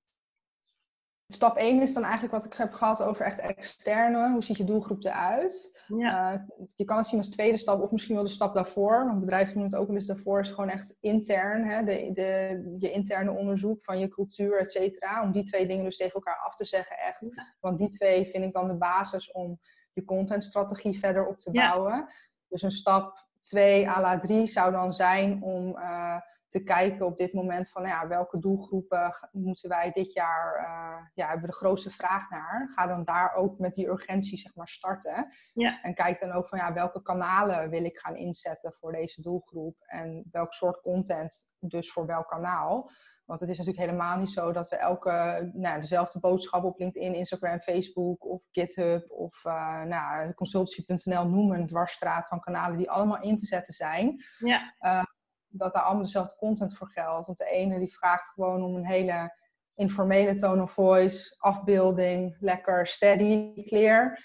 Stap 1.28 1.56
1 1.56 1.82
is 1.82 1.92
dan 1.92 2.02
eigenlijk 2.02 2.32
wat 2.32 2.44
ik 2.44 2.52
heb 2.54 2.72
gehad 2.72 3.02
over 3.02 3.24
echt 3.24 3.38
externe. 3.38 4.30
Hoe 4.32 4.44
ziet 4.44 4.56
je 4.56 4.64
doelgroep 4.64 5.04
eruit? 5.04 5.82
Ja. 5.86 6.32
Uh, 6.32 6.40
je 6.74 6.84
kan 6.84 6.96
het 6.96 7.06
zien 7.06 7.18
als 7.18 7.28
tweede 7.28 7.58
stap 7.58 7.82
of 7.82 7.90
misschien 7.90 8.14
wel 8.14 8.24
de 8.24 8.30
stap 8.30 8.54
daarvoor. 8.54 9.04
Want 9.06 9.20
bedrijven 9.20 9.54
doen 9.54 9.62
het 9.62 9.74
ook 9.74 9.86
wel 9.86 9.96
eens 9.96 10.06
daarvoor. 10.06 10.40
is 10.40 10.50
gewoon 10.50 10.70
echt 10.70 10.96
intern. 11.00 11.68
Hè? 11.68 11.84
De, 11.84 12.10
de, 12.12 12.74
je 12.76 12.90
interne 12.90 13.30
onderzoek 13.30 13.82
van 13.82 13.98
je 13.98 14.08
cultuur, 14.08 14.58
et 14.58 14.70
cetera. 14.70 15.22
Om 15.22 15.32
die 15.32 15.42
twee 15.42 15.66
dingen 15.66 15.84
dus 15.84 15.96
tegen 15.96 16.14
elkaar 16.14 16.38
af 16.38 16.54
te 16.54 16.64
zeggen 16.64 16.96
echt. 16.96 17.28
Want 17.60 17.78
die 17.78 17.88
twee 17.88 18.24
vind 18.24 18.44
ik 18.44 18.52
dan 18.52 18.68
de 18.68 18.76
basis 18.76 19.32
om 19.32 19.58
je 19.92 20.04
contentstrategie 20.04 20.98
verder 20.98 21.26
op 21.26 21.38
te 21.38 21.50
bouwen. 21.50 22.06
Dus 22.48 22.62
een 22.62 22.70
stap 22.70 23.26
2 23.40 23.88
à 23.88 24.00
la 24.00 24.18
3 24.18 24.46
zou 24.46 24.72
dan 24.72 24.92
zijn 24.92 25.42
om... 25.42 25.76
Uh, 25.78 26.16
te 26.54 26.62
kijken 26.62 27.06
op 27.06 27.16
dit 27.16 27.32
moment 27.32 27.70
van 27.70 27.82
nou 27.82 27.94
ja, 27.94 28.08
welke 28.08 28.38
doelgroepen 28.38 29.28
moeten 29.32 29.68
wij 29.68 29.90
dit 29.90 30.12
jaar, 30.12 30.58
uh, 30.60 31.06
ja, 31.14 31.28
hebben 31.28 31.48
de 31.48 31.56
grootste 31.56 31.90
vraag 31.90 32.30
naar. 32.30 32.70
Ga 32.74 32.86
dan 32.86 33.04
daar 33.04 33.34
ook 33.34 33.58
met 33.58 33.74
die 33.74 33.88
urgentie 33.88 34.38
zeg 34.38 34.54
maar 34.54 34.68
starten. 34.68 35.26
Ja. 35.52 35.82
En 35.82 35.94
kijk 35.94 36.20
dan 36.20 36.30
ook 36.30 36.48
van 36.48 36.58
ja, 36.58 36.72
welke 36.72 37.02
kanalen 37.02 37.70
wil 37.70 37.84
ik 37.84 37.98
gaan 37.98 38.16
inzetten 38.16 38.72
voor 38.72 38.92
deze 38.92 39.22
doelgroep 39.22 39.76
en 39.80 40.24
welk 40.30 40.52
soort 40.52 40.80
content 40.80 41.52
dus 41.58 41.92
voor 41.92 42.06
welk 42.06 42.28
kanaal. 42.28 42.90
Want 43.24 43.40
het 43.40 43.48
is 43.48 43.58
natuurlijk 43.58 43.86
helemaal 43.86 44.18
niet 44.18 44.30
zo 44.30 44.52
dat 44.52 44.68
we 44.68 44.76
elke 44.76 45.50
nou, 45.54 45.80
dezelfde 45.80 46.20
boodschap 46.20 46.64
op 46.64 46.78
LinkedIn, 46.78 47.14
Instagram, 47.14 47.60
Facebook 47.60 48.24
of 48.24 48.42
GitHub 48.50 49.10
of 49.10 49.44
uh, 49.44 49.82
nou, 49.82 50.34
consultancy.nl 50.34 51.28
noemen, 51.28 51.60
een 51.60 51.66
dwarsstraat 51.66 52.26
van 52.26 52.40
kanalen 52.40 52.78
die 52.78 52.90
allemaal 52.90 53.22
in 53.22 53.36
te 53.36 53.46
zetten 53.46 53.74
zijn. 53.74 54.24
Ja. 54.38 54.74
Uh, 54.80 55.02
dat 55.58 55.72
daar 55.72 55.82
allemaal 55.82 56.02
dezelfde 56.02 56.36
content 56.36 56.76
voor 56.76 56.88
geldt. 56.88 57.26
Want 57.26 57.38
de 57.38 57.50
ene 57.50 57.78
die 57.78 57.94
vraagt 57.94 58.28
gewoon 58.28 58.62
om 58.62 58.74
een 58.74 58.86
hele 58.86 59.36
informele 59.74 60.36
tone 60.36 60.62
of 60.62 60.72
voice, 60.72 61.34
afbeelding, 61.38 62.36
lekker 62.40 62.86
steady, 62.86 63.64
clear. 63.64 64.18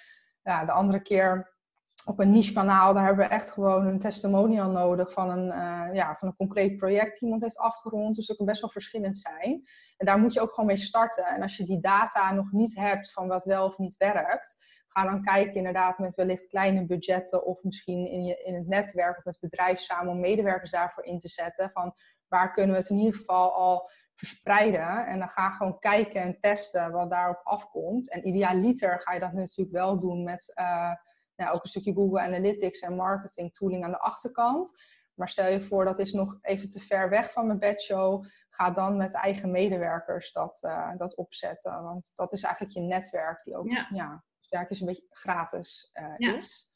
Ja, 0.43 0.65
de 0.65 0.71
andere 0.71 1.01
keer 1.01 1.57
op 2.05 2.19
een 2.19 2.31
niche 2.31 2.53
kanaal, 2.53 2.93
daar 2.93 3.05
hebben 3.05 3.27
we 3.27 3.33
echt 3.33 3.49
gewoon 3.49 3.85
een 3.85 3.99
testimonial 3.99 4.71
nodig 4.71 5.13
van 5.13 5.29
een, 5.29 5.47
uh, 5.47 5.93
ja, 5.93 6.15
van 6.15 6.27
een 6.27 6.35
concreet 6.35 6.77
project 6.77 7.11
die 7.11 7.21
iemand 7.21 7.41
heeft 7.41 7.57
afgerond. 7.57 8.15
Dus 8.15 8.27
dat 8.27 8.37
kan 8.37 8.45
best 8.45 8.61
wel 8.61 8.69
verschillend 8.69 9.17
zijn. 9.17 9.63
En 9.97 10.05
daar 10.05 10.19
moet 10.19 10.33
je 10.33 10.39
ook 10.39 10.49
gewoon 10.49 10.65
mee 10.65 10.77
starten. 10.77 11.25
En 11.25 11.41
als 11.41 11.57
je 11.57 11.65
die 11.65 11.79
data 11.79 12.31
nog 12.31 12.51
niet 12.51 12.75
hebt 12.75 13.11
van 13.11 13.27
wat 13.27 13.43
wel 13.43 13.65
of 13.65 13.77
niet 13.77 13.97
werkt, 13.97 14.78
ga 14.99 15.05
dan 15.05 15.23
kijken 15.23 15.53
inderdaad 15.53 15.99
met 15.99 16.15
wellicht 16.15 16.47
kleine 16.47 16.85
budgetten 16.85 17.45
of 17.45 17.63
misschien 17.63 18.07
in, 18.07 18.23
je, 18.23 18.43
in 18.43 18.55
het 18.55 18.67
netwerk 18.67 19.17
of 19.17 19.23
het 19.23 19.39
bedrijf 19.39 19.79
samen 19.79 20.13
om 20.13 20.19
medewerkers 20.19 20.71
daarvoor 20.71 21.05
in 21.05 21.19
te 21.19 21.27
zetten. 21.27 21.69
Van 21.71 21.93
waar 22.27 22.51
kunnen 22.51 22.71
we 22.71 22.81
het 22.81 22.89
in 22.89 22.97
ieder 22.97 23.19
geval 23.19 23.53
al 23.53 23.89
verspreiden. 24.13 25.05
En 25.05 25.19
dan 25.19 25.29
ga 25.29 25.49
gewoon 25.49 25.79
kijken 25.79 26.21
en 26.21 26.39
testen 26.39 26.91
wat 26.91 27.09
daarop 27.09 27.41
afkomt. 27.43 28.09
En 28.09 28.27
idealiter 28.27 28.99
ga 28.99 29.13
je 29.13 29.19
dat 29.19 29.33
natuurlijk 29.33 29.77
wel 29.77 29.99
doen 29.99 30.23
met 30.23 30.53
uh, 30.59 30.91
nou, 31.35 31.55
ook 31.55 31.63
een 31.63 31.69
stukje 31.69 31.93
Google 31.93 32.21
Analytics 32.21 32.79
en 32.79 32.95
marketing 32.95 33.53
tooling 33.53 33.83
aan 33.83 33.91
de 33.91 33.99
achterkant. 33.99 34.71
Maar 35.13 35.29
stel 35.29 35.47
je 35.47 35.61
voor 35.61 35.85
dat 35.85 35.99
is 35.99 36.13
nog 36.13 36.37
even 36.41 36.69
te 36.69 36.79
ver 36.79 37.09
weg 37.09 37.31
van 37.31 37.47
mijn 37.47 37.59
bedshow. 37.59 38.25
Ga 38.49 38.71
dan 38.71 38.97
met 38.97 39.13
eigen 39.13 39.51
medewerkers 39.51 40.31
dat, 40.31 40.63
uh, 40.65 40.91
dat 40.97 41.15
opzetten. 41.15 41.83
Want 41.83 42.11
dat 42.15 42.33
is 42.33 42.43
eigenlijk 42.43 42.73
je 42.73 42.81
netwerk 42.81 43.43
die 43.43 43.57
ook 43.57 43.67
ja 43.89 44.23
is 44.49 44.79
een 44.79 44.85
beetje 44.85 45.07
gratis 45.09 45.91
uh, 46.19 46.35
is. 46.35 46.71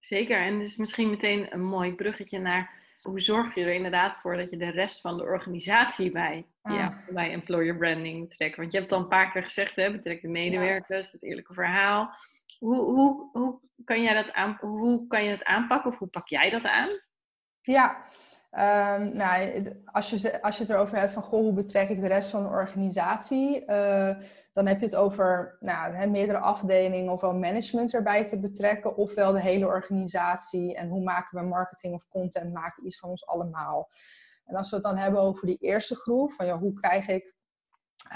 Zeker, 0.00 0.38
en 0.38 0.58
dus 0.58 0.76
misschien 0.76 1.10
meteen 1.10 1.54
een 1.54 1.64
mooi 1.64 1.94
bruggetje 1.94 2.38
naar 2.38 2.80
hoe 3.02 3.20
zorg 3.20 3.54
je 3.54 3.64
er 3.64 3.74
inderdaad 3.74 4.16
voor 4.16 4.36
dat 4.36 4.50
je 4.50 4.56
de 4.56 4.70
rest 4.70 5.00
van 5.00 5.16
de 5.16 5.22
organisatie 5.22 6.10
bij, 6.10 6.46
ah. 6.62 6.74
ja, 6.76 7.04
bij 7.08 7.32
employer 7.32 7.76
branding 7.76 8.28
betrekt. 8.28 8.56
Want 8.56 8.72
je 8.72 8.78
hebt 8.78 8.92
al 8.92 8.98
een 8.98 9.08
paar 9.08 9.30
keer 9.30 9.42
gezegd, 9.42 9.76
hè, 9.76 9.92
betrek 9.92 10.22
de 10.22 10.28
medewerkers, 10.28 11.12
het 11.12 11.22
eerlijke 11.22 11.54
verhaal. 11.54 12.14
Hoe, 12.58 12.76
hoe, 12.76 13.28
hoe, 13.32 13.60
kan 13.84 14.02
jij 14.02 14.14
dat 14.14 14.32
aan, 14.32 14.58
hoe 14.60 15.06
kan 15.06 15.24
je 15.24 15.30
het 15.30 15.44
aanpakken 15.44 15.90
of 15.90 15.98
hoe 15.98 16.08
pak 16.08 16.28
jij 16.28 16.50
dat 16.50 16.64
aan? 16.64 16.88
Ja, 17.60 18.06
Um, 18.54 19.16
nou, 19.16 19.64
als, 19.84 20.10
je, 20.10 20.42
als 20.42 20.56
je 20.56 20.62
het 20.62 20.72
erover 20.72 20.98
hebt 20.98 21.12
van 21.12 21.22
goh, 21.22 21.40
hoe 21.40 21.52
betrek 21.52 21.88
ik 21.88 22.00
de 22.00 22.06
rest 22.06 22.30
van 22.30 22.42
de 22.42 22.48
organisatie, 22.48 23.64
uh, 23.66 24.16
dan 24.52 24.66
heb 24.66 24.78
je 24.78 24.84
het 24.84 24.96
over 24.96 25.56
nou, 25.60 26.08
meerdere 26.08 26.38
afdelingen 26.38 27.12
ofwel 27.12 27.38
management 27.38 27.94
erbij 27.94 28.24
te 28.24 28.40
betrekken, 28.40 28.96
ofwel 28.96 29.32
de 29.32 29.40
hele 29.40 29.66
organisatie 29.66 30.74
en 30.74 30.88
hoe 30.88 31.02
maken 31.02 31.40
we 31.40 31.46
marketing 31.46 31.94
of 31.94 32.08
content 32.08 32.52
maken 32.52 32.86
iets 32.86 32.98
van 32.98 33.10
ons 33.10 33.26
allemaal. 33.26 33.90
En 34.44 34.56
als 34.56 34.70
we 34.70 34.76
het 34.76 34.84
dan 34.84 34.96
hebben 34.96 35.20
over 35.20 35.46
die 35.46 35.58
eerste 35.58 35.96
groep, 35.96 36.32
van 36.32 36.46
ja, 36.46 36.58
hoe 36.58 36.72
krijg 36.72 37.08
ik 37.08 37.34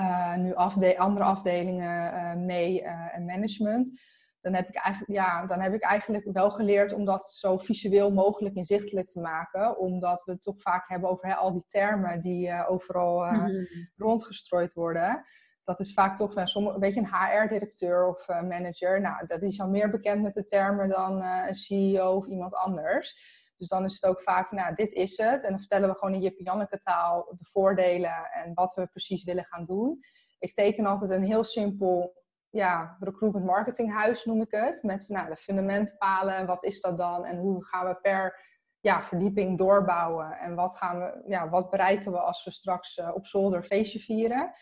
uh, 0.01 0.37
nu 0.37 0.55
afde 0.55 0.99
andere 0.99 1.25
afdelingen 1.25 2.15
uh, 2.15 2.35
mee 2.35 2.83
en 2.83 3.25
management, 3.25 4.01
dan 4.41 4.55
heb, 4.55 4.69
ik 4.69 4.75
eigenlijk, 4.75 5.19
ja, 5.19 5.47
dan 5.47 5.61
heb 5.61 5.75
ik 5.75 5.83
eigenlijk 5.83 6.29
wel 6.33 6.51
geleerd 6.51 6.93
om 6.93 7.05
dat 7.05 7.29
zo 7.29 7.59
visueel 7.59 8.13
mogelijk 8.13 8.55
inzichtelijk 8.55 9.07
te 9.07 9.21
maken. 9.21 9.79
Omdat 9.79 10.25
we 10.25 10.33
het 10.33 10.43
toch 10.43 10.61
vaak 10.61 10.89
hebben 10.89 11.11
over 11.11 11.29
hè, 11.29 11.35
al 11.35 11.53
die 11.53 11.67
termen 11.67 12.21
die 12.21 12.67
overal 12.67 13.25
mm 13.25 13.67
rondgestrooid 13.97 14.73
worden. 14.73 15.25
Dat 15.67 15.81
is 15.81 15.93
vaak 15.93 16.17
toch 16.17 16.37
een, 16.37 16.47
sommige, 16.47 16.75
een 16.75 16.81
beetje 16.81 17.01
een 17.01 17.15
HR-directeur 17.15 18.07
of 18.07 18.29
uh, 18.29 18.43
manager. 18.43 19.01
Nou, 19.01 19.27
dat 19.27 19.43
is 19.43 19.61
al 19.61 19.69
meer 19.69 19.91
bekend 19.91 20.23
met 20.23 20.35
de 20.35 20.45
termen 20.45 20.89
dan 20.89 21.23
een 21.23 21.55
CEO 21.55 22.17
of 22.17 22.27
iemand 22.27 22.55
anders. 22.55 23.15
Dus 23.57 23.69
dan 23.69 23.85
is 23.85 23.95
het 23.95 24.07
ook 24.07 24.21
vaak, 24.21 24.51
nou, 24.51 24.75
dit 24.75 24.93
is 24.93 25.17
het. 25.17 25.43
En 25.43 25.51
dan 25.51 25.59
vertellen 25.59 25.89
we 25.89 25.95
gewoon 25.95 26.15
in 26.15 26.21
Jip 26.21 26.39
Janneke 26.39 26.79
taal 26.79 27.33
de 27.37 27.45
voordelen 27.45 28.31
en 28.33 28.55
wat 28.55 28.75
we 28.75 28.87
precies 28.87 29.25
willen 29.25 29.45
gaan 29.45 29.65
doen. 29.65 30.01
Ik 30.39 30.53
teken 30.53 30.87
altijd 30.87 31.11
een 31.11 31.25
heel 31.25 31.45
simpel 31.45 32.25
ja, 32.51 32.97
recruitment 33.01 33.47
marketinghuis 33.47 34.25
noem 34.25 34.41
ik 34.41 34.51
het. 34.51 34.83
Met 34.83 35.09
nou, 35.09 35.29
de 35.29 35.37
fundamentpalen, 35.37 36.47
wat 36.47 36.65
is 36.65 36.81
dat 36.81 36.99
dan 36.99 37.25
en 37.25 37.39
hoe 37.39 37.65
gaan 37.65 37.87
we 37.87 37.95
per 37.95 38.45
ja, 38.81 39.03
verdieping 39.03 39.59
doorbouwen. 39.59 40.39
En 40.39 40.55
wat, 40.55 40.77
gaan 40.77 40.99
we, 40.99 41.23
ja, 41.27 41.49
wat 41.49 41.71
bereiken 41.71 42.13
we 42.13 42.19
als 42.19 42.45
we 42.45 42.51
straks 42.51 43.01
op 43.15 43.27
zolder 43.27 43.63
feestje 43.63 43.99
vieren. 43.99 44.53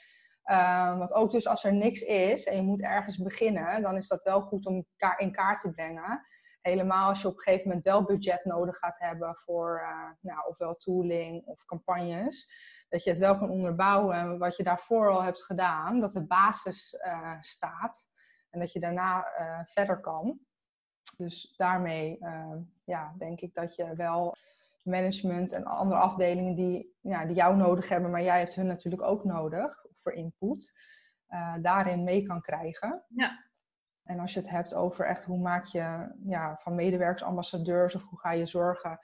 Uh, 0.44 0.98
want 0.98 1.12
ook 1.12 1.30
dus 1.30 1.46
als 1.46 1.64
er 1.64 1.74
niks 1.74 2.00
is 2.00 2.46
en 2.46 2.57
je 2.57 2.62
moet 2.62 2.83
ergens 2.83 3.18
beginnen, 3.18 3.83
dan 3.83 3.96
is 3.96 4.09
dat 4.09 4.22
wel 4.22 4.40
goed 4.40 4.66
om 4.66 4.87
in 5.16 5.33
kaart 5.33 5.61
te 5.61 5.70
brengen. 5.70 6.20
Helemaal 6.61 7.09
als 7.09 7.22
je 7.22 7.28
op 7.28 7.35
een 7.35 7.40
gegeven 7.40 7.68
moment 7.68 7.85
wel 7.85 8.04
budget 8.04 8.44
nodig 8.44 8.76
gaat 8.76 8.98
hebben 8.98 9.37
voor 9.37 9.80
uh, 9.83 10.11
nou, 10.20 10.48
ofwel 10.48 10.74
tooling 10.74 11.46
of 11.46 11.64
campagnes 11.64 12.48
dat 12.88 13.04
je 13.04 13.11
het 13.11 13.18
wel 13.18 13.38
kan 13.38 13.50
onderbouwen 13.50 14.38
wat 14.38 14.57
je 14.57 14.62
daarvoor 14.62 15.11
al 15.11 15.22
hebt 15.22 15.44
gedaan, 15.44 16.00
dat 16.00 16.12
de 16.12 16.26
basis 16.26 16.98
uh, 17.07 17.37
staat 17.40 18.07
en 18.50 18.61
dat 18.61 18.72
je 18.72 18.80
daarna 18.80 19.26
uh, 19.38 19.61
verder 19.64 20.00
kan. 20.00 20.40
Dus 21.16 21.54
daarmee 21.57 22.16
uh, 22.20 22.57
ja, 22.85 23.14
denk 23.18 23.40
ik 23.40 23.54
dat 23.54 23.74
je 23.74 23.94
wel 23.94 24.37
management 24.83 25.52
en 25.52 25.64
andere 25.64 26.00
afdelingen 26.00 26.54
die, 26.54 26.96
ja, 27.00 27.24
die 27.24 27.37
jou 27.37 27.57
nodig 27.57 27.88
hebben, 27.88 28.11
maar 28.11 28.22
jij 28.22 28.38
hebt 28.38 28.54
hun 28.54 28.66
natuurlijk 28.66 29.02
ook 29.02 29.24
nodig 29.24 29.85
voor 30.05 30.12
input, 30.12 30.73
daarin 31.61 32.05
mee 32.05 32.23
kan 32.23 32.40
krijgen. 32.40 33.05
Ja. 33.09 33.45
En 34.03 34.19
als 34.19 34.35
je 34.35 34.40
het 34.40 34.51
hebt 34.51 34.75
over 34.75 35.07
echt 35.07 35.25
hoe 35.25 35.38
maak 35.38 35.64
je 35.64 36.14
ja, 36.25 36.57
van 36.62 36.75
medewerkers 36.75 37.23
ambassadeurs 37.23 37.95
of 37.95 38.09
hoe 38.09 38.19
ga 38.19 38.33
je 38.33 38.47
zorgen 38.47 38.99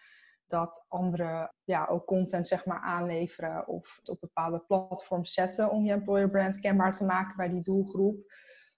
dat 0.46 0.84
anderen 0.88 1.54
ja, 1.64 1.86
ook 1.86 2.06
content 2.06 2.46
zeg 2.46 2.64
maar, 2.64 2.80
aanleveren 2.80 3.66
of 3.66 3.96
het 3.96 4.08
op 4.08 4.20
bepaalde 4.20 4.58
platforms 4.58 5.32
zetten 5.32 5.70
om 5.70 5.84
je 5.84 5.92
employer 5.92 6.30
brand 6.30 6.60
kenbaar 6.60 6.92
te 6.92 7.04
maken 7.04 7.36
bij 7.36 7.48
die 7.48 7.62
doelgroep. 7.62 8.32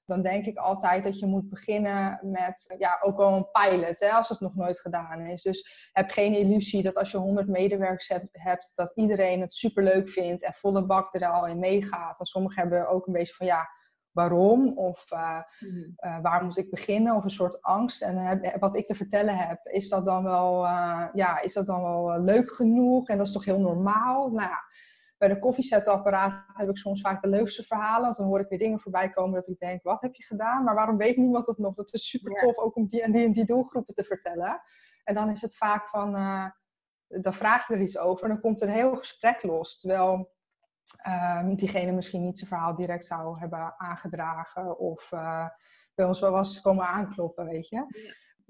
Dan 0.05 0.23
denk 0.23 0.45
ik 0.45 0.57
altijd 0.57 1.05
dat 1.05 1.19
je 1.19 1.27
moet 1.27 1.49
beginnen 1.49 2.19
met 2.23 2.75
ja, 2.79 2.99
ook 3.01 3.19
al 3.19 3.37
een 3.37 3.51
pilot, 3.51 4.01
hè, 4.01 4.11
als 4.11 4.29
het 4.29 4.41
nog 4.41 4.55
nooit 4.55 4.81
gedaan 4.81 5.21
is. 5.21 5.43
Dus 5.43 5.91
heb 5.93 6.11
geen 6.11 6.35
illusie 6.35 6.83
dat 6.83 6.97
als 6.97 7.11
je 7.11 7.17
100 7.17 7.49
medewerkers 7.49 8.09
hebt, 8.09 8.29
hebt 8.33 8.73
dat 8.77 8.93
iedereen 8.95 9.41
het 9.41 9.53
superleuk 9.53 10.09
vindt 10.09 10.43
en 10.43 10.55
volle 10.55 10.87
bak 10.87 11.15
er 11.15 11.27
al 11.27 11.47
in 11.47 11.59
meegaat. 11.59 12.17
Want 12.17 12.29
sommigen 12.29 12.63
hebben 12.63 12.89
ook 12.89 13.07
een 13.07 13.13
beetje 13.13 13.35
van 13.35 13.47
ja, 13.47 13.69
waarom 14.11 14.79
of 14.79 15.13
uh, 15.13 15.41
waar 16.23 16.45
moet 16.45 16.59
ik 16.59 16.71
beginnen 16.71 17.15
of 17.15 17.25
een 17.25 17.31
soort 17.31 17.63
angst. 17.63 18.03
En 18.03 18.43
uh, 18.45 18.55
wat 18.59 18.77
ik 18.77 18.87
te 18.87 18.95
vertellen 18.95 19.37
heb, 19.37 19.67
is 19.67 19.89
dat 19.89 20.07
dan 20.07 20.23
wel, 20.23 20.63
ja, 21.13 21.41
is 21.41 21.53
dat 21.53 21.67
dan 21.67 21.83
wel 21.83 22.21
leuk 22.21 22.55
genoeg 22.55 23.09
en 23.09 23.17
dat 23.17 23.27
is 23.27 23.33
toch 23.33 23.45
heel 23.45 23.61
normaal? 23.61 24.29
Nou 24.29 24.49
ja, 24.49 24.63
bij 25.23 25.31
de 25.31 25.39
koffiezetapparaat 25.39 26.45
heb 26.53 26.69
ik 26.69 26.77
soms 26.77 27.01
vaak 27.01 27.23
de 27.23 27.29
leukste 27.29 27.63
verhalen. 27.63 28.03
Want 28.03 28.17
dan 28.17 28.27
hoor 28.27 28.41
ik 28.41 28.49
weer 28.49 28.59
dingen 28.59 28.81
voorbij 28.81 29.11
komen 29.11 29.35
dat 29.35 29.49
ik 29.49 29.59
denk, 29.59 29.83
wat 29.83 30.01
heb 30.01 30.15
je 30.15 30.25
gedaan? 30.25 30.65
Maar 30.65 30.75
waarom 30.75 30.97
weet 30.97 31.17
niemand 31.17 31.47
het 31.47 31.59
nog? 31.59 31.75
Dat 31.75 31.93
is 31.93 32.09
super 32.09 32.41
tof 32.41 32.57
ook 32.57 32.77
om 32.77 32.87
die 32.87 33.03
en 33.03 33.13
die, 33.13 33.33
die 33.33 33.45
doelgroepen 33.45 33.95
te 33.95 34.05
vertellen. 34.05 34.61
En 35.05 35.15
dan 35.15 35.31
is 35.31 35.41
het 35.41 35.57
vaak 35.57 35.89
van, 35.89 36.13
dan 37.07 37.35
vraag 37.35 37.69
je 37.69 37.75
er 37.75 37.81
iets 37.81 37.99
over 37.99 38.25
en 38.25 38.31
dan 38.31 38.41
komt 38.41 38.61
er 38.61 38.69
een 38.69 38.75
heel 38.75 38.97
gesprek 38.97 39.43
los. 39.43 39.79
Terwijl 39.79 40.33
uh, 41.07 41.49
diegene 41.55 41.93
misschien 41.93 42.25
niet 42.25 42.39
zijn 42.39 42.51
verhaal 42.51 42.77
direct 42.77 43.05
zou 43.05 43.39
hebben 43.39 43.75
aangedragen 43.79 44.79
of 44.79 45.13
uh, 45.13 45.47
bij 45.95 46.07
ons 46.07 46.21
wel 46.21 46.31
was 46.31 46.61
komen 46.61 46.87
aankloppen, 46.87 47.47
weet 47.47 47.69
je. 47.69 47.85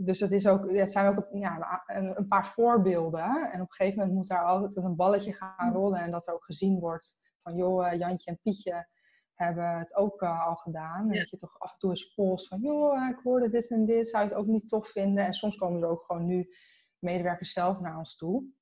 Dus 0.05 0.21
het, 0.21 0.33
is 0.33 0.47
ook, 0.47 0.73
het 0.73 0.93
zijn 0.93 1.07
ook 1.07 1.27
ja, 1.33 1.83
een, 1.87 2.19
een, 2.19 2.29
paar 2.29 2.47
voorbeelden. 2.47 3.51
En 3.51 3.61
op 3.61 3.69
een 3.69 3.75
gegeven 3.75 3.99
moment 3.99 4.17
moet 4.17 4.29
daar 4.29 4.45
altijd 4.45 4.77
een 4.77 4.97
balletje 4.97 5.35
gaan 5.35 5.73
rollen 5.73 6.01
en 6.01 6.11
dat 6.11 6.27
er 6.27 6.35
ook 6.35 6.45
gezien 6.45 6.79
wordt 6.79 7.19
van 7.43 7.57
joh, 7.57 7.87
eh, 7.87 7.99
Jantje 7.99 8.31
en 8.31 8.39
Pietje 8.43 8.89
hebben 9.35 9.79
het 9.79 9.97
ook 9.97 10.23
uh, 10.23 10.47
al 10.47 10.55
gedaan. 10.55 11.11
En 11.11 11.19
dat 11.19 11.31
je 11.31 11.37
toch 11.37 11.59
af 11.59 11.73
en 11.73 11.79
toe 11.79 11.91
eens 11.91 12.15
post 12.15 12.49
van 12.49 12.61
joh, 12.61 13.09
ik 13.09 13.21
hoorde 13.23 13.49
dit 13.49 13.71
en 13.71 13.85
dit, 13.85 14.09
zou 14.09 14.23
je 14.23 14.29
het 14.29 14.39
ook 14.39 14.47
niet 14.47 14.69
tof 14.69 14.89
vinden? 14.89 15.25
En 15.25 15.33
soms 15.33 15.57
komen 15.57 15.83
er 15.83 15.89
ook 15.89 16.05
gewoon 16.05 16.27
nu 16.27 16.49
medewerkers 16.99 17.53
zelf 17.53 17.79
naar 17.79 17.99
ons 17.99 18.17
toe 18.17 18.53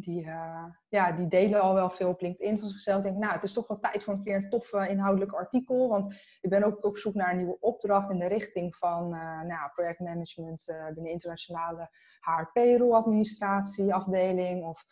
die, 0.00 0.24
uh, 0.24 0.64
ja, 0.88 1.12
die 1.12 1.28
delen 1.28 1.60
al 1.60 1.74
wel 1.74 1.90
veel 1.90 2.08
op 2.08 2.20
LinkedIn 2.20 2.58
van 2.58 2.68
zichzelf. 2.68 3.02
Denk, 3.02 3.16
nou, 3.16 3.32
het 3.32 3.42
is 3.42 3.52
toch 3.52 3.66
wel 3.66 3.78
tijd 3.78 4.04
voor 4.04 4.14
een 4.14 4.22
keer 4.22 4.34
een 4.34 4.48
tof 4.48 4.72
inhoudelijk 4.72 5.32
artikel. 5.32 5.88
Want 5.88 6.14
ik 6.40 6.50
ben 6.50 6.62
ook 6.62 6.84
op 6.84 6.96
zoek 6.96 7.14
naar 7.14 7.30
een 7.30 7.36
nieuwe 7.36 7.60
opdracht 7.60 8.10
in 8.10 8.18
de 8.18 8.26
richting 8.26 8.76
van 8.76 9.14
uh, 9.14 9.42
nou, 9.42 9.70
projectmanagement 9.74 10.68
uh, 10.68 10.86
binnen 10.86 11.12
internationale 11.12 11.90
HR 12.20 12.94
administratie 12.94 13.94
afdeling. 13.94 14.64
Of 14.64 14.84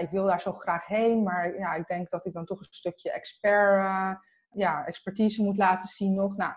ik 0.00 0.10
wil 0.10 0.26
daar 0.26 0.40
zo 0.40 0.52
graag 0.52 0.86
heen, 0.86 1.22
maar 1.22 1.58
ja, 1.58 1.74
ik 1.74 1.86
denk 1.86 2.10
dat 2.10 2.26
ik 2.26 2.32
dan 2.32 2.44
toch 2.44 2.58
een 2.58 2.66
stukje 2.70 3.12
expert, 3.12 4.18
ja, 4.52 4.86
expertise 4.86 5.42
moet 5.42 5.56
laten 5.56 5.88
zien 5.88 6.14
nog. 6.14 6.36
Nou, 6.36 6.52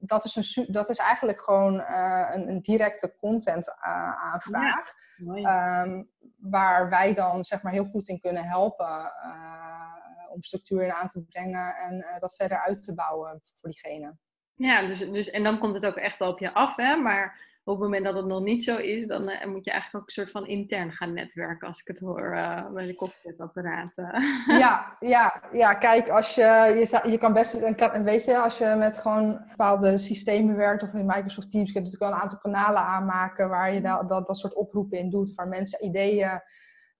dat, 0.00 0.24
is 0.24 0.56
een, 0.56 0.66
dat 0.72 0.88
is 0.88 0.98
eigenlijk 0.98 1.40
gewoon 1.40 1.74
uh, 1.74 2.28
een, 2.32 2.48
een, 2.48 2.60
directe 2.60 3.14
content 3.20 3.68
uh, 3.68 4.32
aanvraag. 4.32 4.92
Ehm, 5.34 6.02
waar 6.36 6.88
wij 6.88 7.14
dan 7.14 7.44
zeg 7.44 7.62
maar 7.62 7.72
heel 7.72 7.88
goed 7.92 8.08
in 8.08 8.20
kunnen 8.20 8.44
helpen 8.44 9.12
uh, 9.24 10.30
om 10.30 10.42
structuur 10.42 10.82
in 10.82 10.92
aan 10.92 11.08
te 11.08 11.22
brengen 11.22 11.76
en 11.76 12.04
dat 12.18 12.36
verder 12.36 12.58
uit 12.58 12.82
te 12.82 12.94
bouwen 12.94 13.40
voor 13.42 13.70
diegene. 13.70 14.16
Ja, 14.54 14.86
dus, 14.86 14.98
dus, 14.98 15.30
en 15.30 15.42
dan 15.42 15.58
komt 15.58 15.74
het 15.74 15.86
ook 15.86 15.96
echt 15.96 16.20
al 16.20 16.30
op 16.30 16.38
je 16.38 16.54
af, 16.54 16.76
hè? 16.76 16.96
Maar 16.96 17.40
op 17.70 17.76
het 17.80 17.84
moment 17.84 18.04
dat 18.04 18.14
het 18.14 18.26
nog 18.26 18.42
niet 18.42 18.64
zo 18.64 18.76
is, 18.76 19.06
dan 19.06 19.22
uh, 19.22 19.44
moet 19.44 19.64
je 19.64 19.70
eigenlijk 19.70 20.02
ook 20.02 20.06
een 20.06 20.12
soort 20.12 20.30
van 20.30 20.46
intern 20.46 20.92
gaan 20.92 21.12
netwerken, 21.12 21.68
als 21.68 21.80
ik 21.80 21.86
het 21.86 21.98
hoor 21.98 22.34
uh, 22.34 22.70
bij 22.72 22.86
de 22.86 22.94
kopzetapparaten. 22.94 24.08
Ja, 24.58 24.96
ja, 25.00 25.42
ja, 25.52 25.74
kijk, 25.74 26.08
als 26.08 26.34
je, 26.34 26.42
je, 26.42 27.10
je 27.10 27.18
kan 27.18 27.32
best, 27.32 27.54
een, 27.54 28.04
weet 28.04 28.24
je, 28.24 28.38
als 28.38 28.58
je 28.58 28.74
met 28.78 28.98
gewoon 28.98 29.44
bepaalde 29.48 29.98
systemen 29.98 30.56
werkt 30.56 30.82
of 30.82 30.92
in 30.92 31.06
Microsoft 31.06 31.50
Teams, 31.50 31.72
kun 31.72 31.80
je 31.82 31.86
natuurlijk 31.86 32.02
wel 32.02 32.12
een 32.12 32.22
aantal 32.22 32.38
kanalen 32.38 32.82
aanmaken 32.82 33.48
waar 33.48 33.72
je 33.74 33.80
dat, 33.80 34.08
dat, 34.08 34.26
dat 34.26 34.38
soort 34.38 34.54
oproepen 34.54 34.98
in 34.98 35.10
doet, 35.10 35.34
waar 35.34 35.48
mensen 35.48 35.84
ideeën 35.84 36.40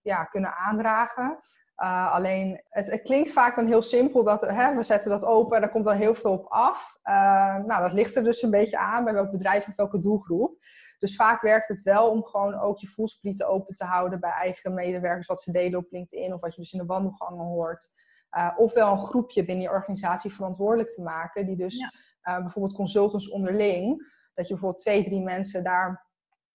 ja, 0.02 0.24
kunnen 0.24 0.56
aandragen. 0.56 1.38
Uh, 1.82 2.12
alleen, 2.12 2.62
het, 2.68 2.90
het, 2.90 3.02
klinkt 3.02 3.30
vaak 3.30 3.56
dan 3.56 3.66
heel 3.66 3.82
simpel 3.82 4.24
dat 4.24 4.40
hè, 4.40 4.74
we 4.74 4.82
zetten 4.82 5.10
dat 5.10 5.24
open 5.24 5.56
en 5.56 5.62
daar 5.62 5.70
komt 5.70 5.84
dan 5.84 5.96
heel 5.96 6.14
veel 6.14 6.32
op 6.32 6.46
af. 6.48 6.98
Uh, 7.04 7.14
nou, 7.56 7.82
dat 7.82 7.92
ligt 7.92 8.16
er 8.16 8.24
dus 8.24 8.42
een 8.42 8.50
beetje 8.50 8.78
aan 8.78 9.04
bij 9.04 9.12
welk 9.12 9.30
bedrijf 9.30 9.68
of 9.68 9.76
welke 9.76 9.98
doelgroep. 9.98 10.58
Dus 10.98 11.16
vaak 11.16 11.42
werkt 11.42 11.68
het 11.68 11.82
wel 11.82 12.10
om 12.10 12.24
gewoon 12.24 12.60
ook 12.60 12.78
je 12.78 12.86
voelsprieten 12.86 13.48
open 13.48 13.74
te 13.74 13.84
houden 13.84 14.20
bij 14.20 14.30
eigen 14.30 14.74
medewerkers, 14.74 15.26
wat 15.26 15.42
ze 15.42 15.52
delen 15.52 15.78
op 15.78 15.90
LinkedIn 15.90 16.34
of 16.34 16.40
wat 16.40 16.54
je 16.54 16.60
dus 16.60 16.72
in 16.72 16.78
de 16.78 16.86
wandelgangen 16.86 17.44
hoort. 17.44 17.88
Uh, 18.36 18.50
ofwel 18.56 18.92
een 18.92 19.04
groepje 19.04 19.44
binnen 19.44 19.64
je 19.64 19.70
organisatie 19.70 20.32
verantwoordelijk 20.32 20.90
te 20.90 21.02
maken, 21.02 21.46
die 21.46 21.56
dus 21.56 21.88
bijvoorbeeld 22.22 22.74
consultants 22.74 23.30
onderling, 23.30 23.98
dat 24.34 24.46
je 24.46 24.52
bijvoorbeeld 24.52 24.82
twee, 24.82 25.04
drie 25.04 25.22
mensen 25.22 25.64
daar 25.64 26.08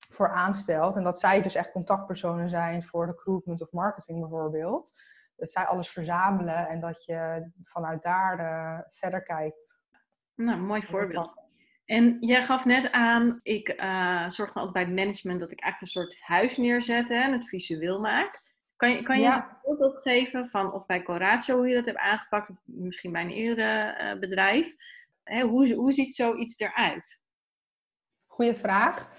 voor 0.10 0.30
aanstelt. 0.30 0.96
En 0.96 1.04
dat 1.04 1.20
zij 1.20 1.42
dus 1.42 1.56
echt 1.56 1.72
contactpersonen 1.72 2.50
zijn 2.50 2.84
voor 2.84 3.06
recruitment 3.06 3.62
of 3.62 3.72
marketing 3.72 4.20
bijvoorbeeld 4.20 4.92
dat 5.36 5.50
zij 5.50 5.66
alles 5.66 5.90
verzamelen 5.90 6.68
en 6.68 6.80
dat 6.80 7.06
je 7.06 7.50
vanuit 7.64 8.02
daar 8.02 8.40
uh, 8.40 8.80
verder 8.90 9.24
kijkt. 9.24 9.80
Nou, 10.36 10.60
mooi 10.60 10.82
voorbeeld. 10.82 11.44
En 11.86 12.18
jij 12.20 12.44
gaf 12.44 12.66
net 12.66 12.92
aan, 12.92 13.40
ik 13.42 13.82
uh, 13.82 14.30
zorg 14.30 14.54
dan 14.54 14.64
altijd 14.64 14.74
bij 14.74 14.84
het 14.84 15.06
management 15.06 15.40
dat 15.40 15.52
ik 15.52 15.62
eigenlijk 15.62 15.96
een 15.96 16.02
soort 16.02 16.22
huis 16.22 16.58
neerzet 16.58 17.10
en 17.10 17.32
het 17.32 17.48
visueel 17.48 18.00
maak. 18.00 18.44
Kan 18.76 18.90
je, 18.90 19.04
kan 19.04 19.20
je 19.20 19.26
een 19.26 19.44
voorbeeld 19.62 20.02
geven 20.02 20.46
van 20.48 20.74
of 20.74 20.86
bij 20.86 21.04
Coratio 21.04 21.56
hoe 21.56 21.68
je 21.68 21.76
dat 21.76 21.86
hebt 21.86 21.98
aangepakt, 21.98 22.50
of 22.50 22.58
misschien 22.66 23.12
bij 23.12 23.22
een 23.22 23.32
eerdere 23.32 24.14
uh, 24.14 24.20
bedrijf? 24.20 24.76
Hè, 25.24 25.42
hoe, 25.42 25.74
hoe 25.74 25.92
ziet 25.92 26.16
zoiets 26.16 26.60
eruit? 26.60 27.24
Goeie 28.28 28.56
vraag 28.56 29.12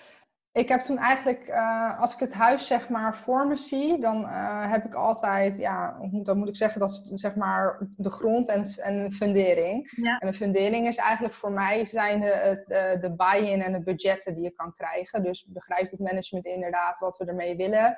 ik 0.57 0.69
heb 0.69 0.81
toen 0.81 0.99
eigenlijk, 0.99 1.49
uh, 1.49 2.01
als 2.01 2.13
ik 2.15 2.19
het 2.19 2.33
huis 2.33 2.67
zeg 2.67 2.89
maar 2.89 3.17
voor 3.17 3.47
me 3.47 3.57
zie, 3.57 3.99
dan 3.99 4.23
uh, 4.23 4.71
heb 4.71 4.85
ik 4.85 4.95
altijd, 4.95 5.57
ja, 5.57 5.99
dan 6.23 6.39
moet 6.39 6.49
ik 6.49 6.57
zeggen, 6.57 6.81
dat 6.81 6.91
is 6.91 7.11
zeg 7.15 7.35
maar 7.35 7.89
de 7.97 8.11
grond 8.11 8.49
en, 8.49 8.63
en 8.63 9.13
fundering. 9.13 9.91
Ja. 9.91 10.19
En 10.19 10.31
de 10.31 10.37
fundering 10.37 10.87
is 10.87 10.97
eigenlijk 10.97 11.35
voor 11.35 11.53
mij 11.53 11.85
zijn 11.85 12.21
de, 12.21 12.65
de, 12.67 12.99
de 13.01 13.15
buy-in 13.15 13.63
en 13.63 13.73
de 13.73 13.83
budgetten 13.83 14.35
die 14.35 14.45
je 14.45 14.51
kan 14.51 14.73
krijgen. 14.73 15.23
Dus 15.23 15.47
begrijpt 15.49 15.91
het 15.91 16.01
management 16.01 16.45
inderdaad 16.45 16.99
wat 16.99 17.17
we 17.17 17.25
ermee 17.25 17.57
willen? 17.57 17.97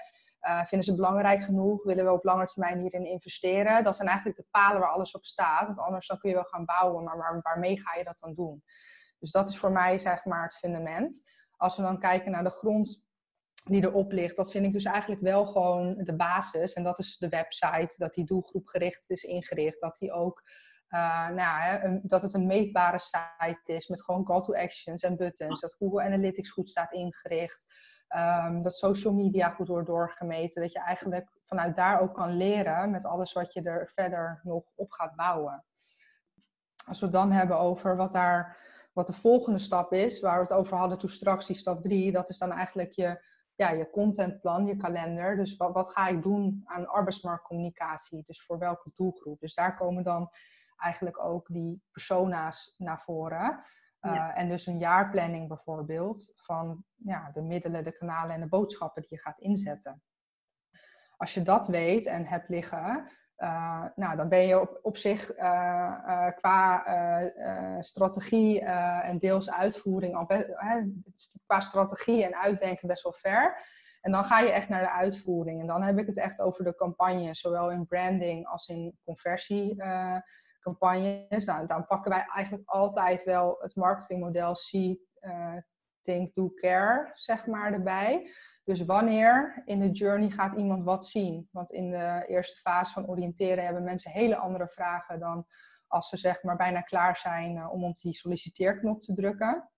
Uh, 0.48 0.64
vinden 0.64 0.86
ze 0.86 0.94
belangrijk 0.94 1.42
genoeg? 1.42 1.84
Willen 1.84 2.04
we 2.04 2.12
op 2.12 2.24
lange 2.24 2.44
termijn 2.44 2.78
hierin 2.78 3.06
investeren? 3.06 3.84
Dat 3.84 3.96
zijn 3.96 4.08
eigenlijk 4.08 4.38
de 4.38 4.46
palen 4.50 4.80
waar 4.80 4.90
alles 4.90 5.14
op 5.14 5.24
staat. 5.24 5.66
Want 5.66 5.78
anders 5.78 6.06
dan 6.06 6.18
kun 6.18 6.28
je 6.28 6.34
wel 6.36 6.44
gaan 6.44 6.64
bouwen, 6.64 7.04
maar 7.04 7.16
waar, 7.16 7.40
waarmee 7.42 7.80
ga 7.80 7.98
je 7.98 8.04
dat 8.04 8.18
dan 8.18 8.34
doen? 8.34 8.62
Dus 9.18 9.30
dat 9.30 9.48
is 9.48 9.58
voor 9.58 9.72
mij 9.72 9.98
zeg 9.98 10.24
maar 10.24 10.42
het 10.42 10.56
fundament 10.56 11.22
als 11.58 11.76
we 11.76 11.82
dan 11.82 11.98
kijken 11.98 12.30
naar 12.30 12.44
de 12.44 12.50
grond 12.50 13.06
die 13.64 13.82
erop 13.82 14.12
ligt, 14.12 14.36
dat 14.36 14.50
vind 14.50 14.66
ik 14.66 14.72
dus 14.72 14.84
eigenlijk 14.84 15.20
wel 15.20 15.46
gewoon 15.46 15.96
de 16.02 16.16
basis. 16.16 16.72
En 16.72 16.82
dat 16.82 16.98
is 16.98 17.16
de 17.16 17.28
website, 17.28 17.94
dat 17.96 18.14
die 18.14 18.24
doelgroepgericht 18.24 19.10
is 19.10 19.22
ingericht, 19.22 19.80
dat 19.80 19.96
die 19.98 20.12
ook 20.12 20.42
uh, 20.90 21.28
nou, 21.28 22.00
dat 22.02 22.22
het 22.22 22.34
een 22.34 22.46
meetbare 22.46 22.98
site 22.98 23.60
is 23.64 23.88
met 23.88 24.02
gewoon 24.02 24.24
call 24.24 24.40
to 24.40 24.54
actions 24.54 25.02
en 25.02 25.16
buttons. 25.16 25.60
Dat 25.60 25.74
Google 25.74 26.02
Analytics 26.02 26.50
goed 26.50 26.70
staat 26.70 26.92
ingericht. 26.92 27.66
Um, 28.16 28.62
dat 28.62 28.76
social 28.76 29.14
media 29.14 29.50
goed 29.50 29.68
wordt 29.68 29.86
doorgemeten. 29.86 30.62
Dat 30.62 30.72
je 30.72 30.80
eigenlijk 30.80 31.28
vanuit 31.44 31.74
daar 31.74 32.00
ook 32.00 32.14
kan 32.14 32.36
leren 32.36 32.90
met 32.90 33.04
alles 33.04 33.32
wat 33.32 33.52
je 33.52 33.62
er 33.62 33.90
verder 33.94 34.40
nog 34.42 34.64
op 34.74 34.90
gaat 34.90 35.14
bouwen. 35.16 35.64
Als 36.86 36.98
we 36.98 37.06
het 37.06 37.14
dan 37.14 37.32
hebben 37.32 37.58
over 37.58 37.96
wat 37.96 38.12
daar 38.12 38.56
wat 38.98 39.06
de 39.06 39.12
volgende 39.12 39.58
stap 39.58 39.92
is, 39.92 40.20
waar 40.20 40.34
we 40.34 40.40
het 40.40 40.52
over 40.52 40.76
hadden 40.76 40.98
toen 40.98 41.08
straks, 41.08 41.46
die 41.46 41.56
stap 41.56 41.82
3, 41.82 42.12
dat 42.12 42.28
is 42.28 42.38
dan 42.38 42.52
eigenlijk 42.52 42.92
je, 42.92 43.24
ja, 43.54 43.70
je 43.70 43.90
contentplan, 43.90 44.66
je 44.66 44.76
kalender. 44.76 45.36
Dus 45.36 45.56
wat, 45.56 45.72
wat 45.72 45.90
ga 45.90 46.06
ik 46.08 46.22
doen 46.22 46.62
aan 46.64 46.88
arbeidsmarktcommunicatie? 46.88 48.22
Dus 48.26 48.42
voor 48.42 48.58
welke 48.58 48.90
doelgroep? 48.94 49.40
Dus 49.40 49.54
daar 49.54 49.76
komen 49.76 50.04
dan 50.04 50.30
eigenlijk 50.76 51.24
ook 51.24 51.46
die 51.46 51.82
persona's 51.90 52.74
naar 52.78 53.00
voren. 53.00 53.60
Uh, 54.00 54.38
En 54.38 54.48
dus 54.48 54.66
een 54.66 54.78
jaarplanning 54.78 55.48
bijvoorbeeld 55.48 56.32
van 56.36 56.84
ja, 56.94 57.30
de 57.30 57.42
middelen, 57.42 57.84
de 57.84 57.92
kanalen 57.92 58.34
en 58.34 58.40
de 58.40 58.48
boodschappen 58.48 59.02
die 59.02 59.10
je 59.10 59.18
gaat 59.18 59.40
inzetten. 59.40 60.02
Als 61.16 61.34
je 61.34 61.42
dat 61.42 61.66
weet 61.66 62.06
en 62.06 62.26
hebt 62.26 62.48
liggen, 62.48 63.08
uh, 63.38 63.84
nou, 63.94 64.16
dan 64.16 64.28
ben 64.28 64.46
je 64.46 64.60
op, 64.60 64.78
op 64.82 64.96
zich 64.96 65.36
uh, 65.36 65.94
uh, 66.06 66.26
qua 66.36 66.84
strategie 67.80 68.60
en 68.60 69.18
deels 69.18 69.50
uitvoering 69.50 70.14
al 70.14 70.26
qua 71.46 71.60
strategie 71.60 72.24
en 72.24 72.36
uitdenken 72.36 72.88
best 72.88 73.02
wel 73.02 73.12
ver. 73.12 73.62
En 74.00 74.12
dan 74.12 74.24
ga 74.24 74.40
je 74.40 74.50
echt 74.50 74.68
naar 74.68 74.80
de 74.80 74.90
uitvoering. 74.90 75.60
En 75.60 75.66
dan 75.66 75.82
heb 75.82 75.98
ik 75.98 76.06
het 76.06 76.18
echt 76.18 76.40
over 76.40 76.64
de 76.64 76.74
campagne, 76.74 77.34
zowel 77.34 77.70
in 77.70 77.86
branding 77.86 78.46
als 78.46 78.66
in 78.66 78.98
conversie 79.04 79.82
campagnes. 80.60 81.44
Nou, 81.44 81.66
dan 81.66 81.86
pakken 81.86 82.10
wij 82.10 82.26
eigenlijk 82.34 82.68
altijd 82.68 83.24
wel 83.24 83.56
het 83.60 83.76
marketingmodel 83.76 84.54
See, 84.54 85.06
Think, 86.00 86.34
Do, 86.34 86.50
Care, 86.54 87.10
zeg 87.14 87.46
maar, 87.46 87.72
erbij. 87.72 88.30
Dus 88.68 88.84
wanneer 88.84 89.62
in 89.64 89.78
de 89.78 89.90
journey 89.90 90.30
gaat 90.30 90.56
iemand 90.56 90.84
wat 90.84 91.06
zien? 91.06 91.48
Want 91.52 91.72
in 91.72 91.90
de 91.90 92.24
eerste 92.26 92.60
fase 92.60 92.92
van 92.92 93.06
oriënteren 93.06 93.64
hebben 93.64 93.84
mensen 93.84 94.10
hele 94.10 94.36
andere 94.36 94.68
vragen 94.68 95.20
dan 95.20 95.46
als 95.86 96.08
ze 96.08 96.16
zeg 96.16 96.42
maar 96.42 96.56
bijna 96.56 96.80
klaar 96.80 97.16
zijn 97.16 97.56
uh, 97.56 97.72
om 97.72 97.84
op 97.84 97.98
die 97.98 98.14
solliciteerknop 98.14 99.02
te 99.02 99.14
drukken. 99.14 99.70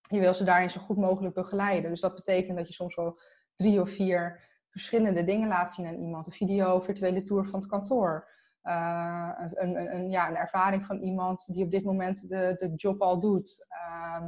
Je 0.00 0.20
wil 0.20 0.34
ze 0.34 0.44
daarin 0.44 0.70
zo 0.70 0.80
goed 0.80 0.96
mogelijk 0.96 1.34
begeleiden. 1.34 1.90
Dus 1.90 2.00
dat 2.00 2.14
betekent 2.14 2.56
dat 2.56 2.66
je 2.66 2.72
soms 2.72 2.94
wel 2.94 3.20
drie 3.54 3.80
of 3.80 3.90
vier 3.90 4.48
verschillende 4.68 5.24
dingen 5.24 5.48
laat 5.48 5.72
zien 5.72 5.86
aan 5.86 5.98
iemand. 5.98 6.26
Een 6.26 6.32
video, 6.32 6.80
virtuele 6.80 7.22
tour 7.22 7.44
van 7.44 7.60
het 7.60 7.68
kantoor. 7.68 8.28
Uh, 8.62 9.30
een, 9.36 9.80
een, 9.80 9.94
een, 9.94 10.10
ja, 10.10 10.28
een 10.28 10.36
ervaring 10.36 10.84
van 10.84 10.98
iemand 10.98 11.46
die 11.46 11.64
op 11.64 11.70
dit 11.70 11.84
moment 11.84 12.28
de, 12.28 12.54
de 12.56 12.72
job 12.74 13.00
al 13.00 13.20
doet. 13.20 13.66
Uh, 13.88 14.26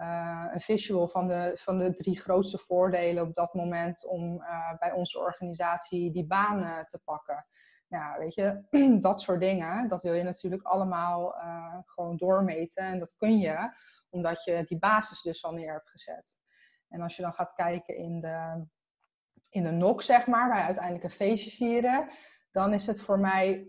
uh, 0.00 0.46
een 0.52 0.60
visual 0.60 1.08
van 1.08 1.28
de, 1.28 1.52
van 1.54 1.78
de 1.78 1.92
drie 1.92 2.20
grootste 2.20 2.58
voordelen 2.58 3.22
op 3.22 3.34
dat 3.34 3.54
moment 3.54 4.06
om 4.06 4.34
uh, 4.34 4.78
bij 4.78 4.92
onze 4.92 5.18
organisatie 5.18 6.12
die 6.12 6.26
baan 6.26 6.86
te 6.86 7.00
pakken. 7.04 7.46
Nou, 7.88 8.18
weet 8.18 8.34
je, 8.34 8.64
dat 9.00 9.20
soort 9.20 9.40
dingen, 9.40 9.88
dat 9.88 10.02
wil 10.02 10.12
je 10.12 10.22
natuurlijk 10.22 10.62
allemaal 10.62 11.34
gewoon 11.84 12.16
doormeten. 12.16 12.84
En 12.84 12.98
dat 12.98 13.16
kun 13.16 13.38
je, 13.38 13.74
omdat 14.10 14.44
je 14.44 14.64
die 14.64 14.78
basis 14.78 15.22
dus 15.22 15.44
al 15.44 15.52
neer 15.52 15.72
hebt 15.72 15.90
gezet. 15.90 16.36
En 16.88 17.00
als 17.00 17.16
je 17.16 17.22
dan 17.22 17.32
gaat 17.32 17.52
kijken 17.52 17.96
in 17.96 18.20
de, 18.20 18.66
in 19.50 19.64
de 19.64 19.70
NOC, 19.70 20.02
zeg 20.02 20.26
maar, 20.26 20.48
waar 20.48 20.58
je 20.58 20.64
uiteindelijk 20.64 21.04
een 21.04 21.10
feestje 21.10 21.50
vieren, 21.50 22.08
dan 22.50 22.72
is 22.72 22.86
het 22.86 23.00
voor 23.00 23.18
mij 23.18 23.64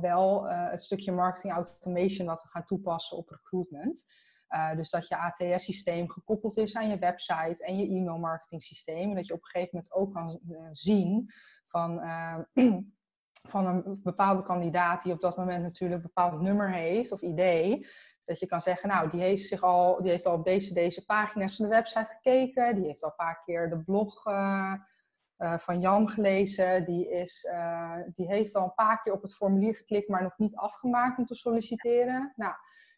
wel 0.00 0.48
het 0.48 0.82
stukje 0.82 1.12
marketing 1.12 1.52
automation 1.52 2.26
wat 2.26 2.42
we 2.42 2.48
gaan 2.48 2.64
toepassen 2.64 3.16
op 3.16 3.28
recruitment. 3.28 4.06
Uh, 4.54 4.76
dus 4.76 4.90
dat 4.90 5.08
je 5.08 5.16
ATS-systeem 5.16 6.10
gekoppeld 6.10 6.56
is 6.56 6.76
aan 6.76 6.88
je 6.88 6.98
website 6.98 7.64
en 7.64 7.76
je 7.76 7.88
e-mail 7.88 8.18
marketing 8.18 8.62
systeem. 8.62 9.10
En 9.10 9.14
dat 9.14 9.26
je 9.26 9.32
op 9.32 9.38
een 9.38 9.46
gegeven 9.46 9.68
moment 9.72 9.92
ook 9.92 10.12
kan 10.12 10.40
uh, 10.48 10.68
zien 10.72 11.30
van, 11.66 11.98
uh, 11.98 12.38
van 13.52 13.66
een 13.66 14.00
bepaalde 14.02 14.42
kandidaat 14.42 15.02
die 15.02 15.12
op 15.12 15.20
dat 15.20 15.36
moment 15.36 15.62
natuurlijk 15.62 16.02
een 16.02 16.06
bepaald 16.06 16.40
nummer 16.40 16.72
heeft 16.72 17.12
of 17.12 17.20
idee. 17.20 17.86
Dat 18.24 18.38
je 18.38 18.46
kan 18.46 18.60
zeggen, 18.60 18.88
nou, 18.88 19.10
die 19.10 19.20
heeft, 19.20 19.46
zich 19.46 19.62
al, 19.62 20.02
die 20.02 20.10
heeft 20.10 20.26
al 20.26 20.34
op 20.34 20.44
deze, 20.44 20.74
deze 20.74 21.04
pagina's 21.04 21.56
van 21.56 21.64
de 21.64 21.74
website 21.74 22.12
gekeken. 22.12 22.74
Die 22.74 22.84
heeft 22.84 23.02
al 23.02 23.08
een 23.08 23.16
paar 23.16 23.40
keer 23.44 23.70
de 23.70 23.82
blog 23.82 24.22
van 25.36 25.80
Jan 25.80 26.08
gelezen. 26.08 26.84
Die, 26.84 27.10
is, 27.10 27.48
die 28.14 28.26
heeft 28.26 28.54
al 28.54 28.64
een 28.64 28.74
paar 28.74 29.02
keer 29.02 29.12
op 29.12 29.22
het 29.22 29.34
formulier 29.34 29.74
geklikt, 29.74 30.08
maar 30.08 30.22
nog 30.22 30.38
niet 30.38 30.56
afgemaakt 30.56 31.18
om 31.18 31.26
te 31.26 31.34
solliciteren. 31.34 32.32
Nou, 32.36 32.54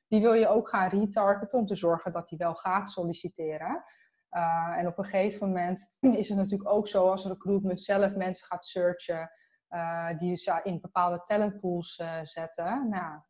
die 0.09 0.21
wil 0.21 0.33
je 0.33 0.49
ook 0.49 0.69
gaan 0.69 0.89
retargeten 0.89 1.59
om 1.59 1.67
te 1.67 1.75
zorgen 1.75 2.13
dat 2.13 2.29
hij 2.29 2.39
wel 2.39 2.55
gaat 2.55 2.91
solliciteren. 2.91 3.85
Uh, 4.31 4.79
en 4.79 4.87
op 4.87 4.99
een 4.99 5.05
gegeven 5.05 5.47
moment 5.47 5.97
is 6.21 6.29
het 6.29 6.39
natuurlijk 6.39 6.71
ook 6.71 6.89
zo 6.89 7.05
als 7.05 7.27
recruitment 7.27 7.81
zelf 7.81 8.15
mensen 8.15 8.47
gaat 8.47 8.65
searchen, 8.65 9.31
uh, 9.71 10.17
die 10.17 10.37
ze 10.37 10.61
in 10.63 10.81
bepaalde 10.81 11.23
talentpools 11.23 11.99
uh, 11.99 12.21
zetten. 12.23 12.89
Nou, 12.89 13.21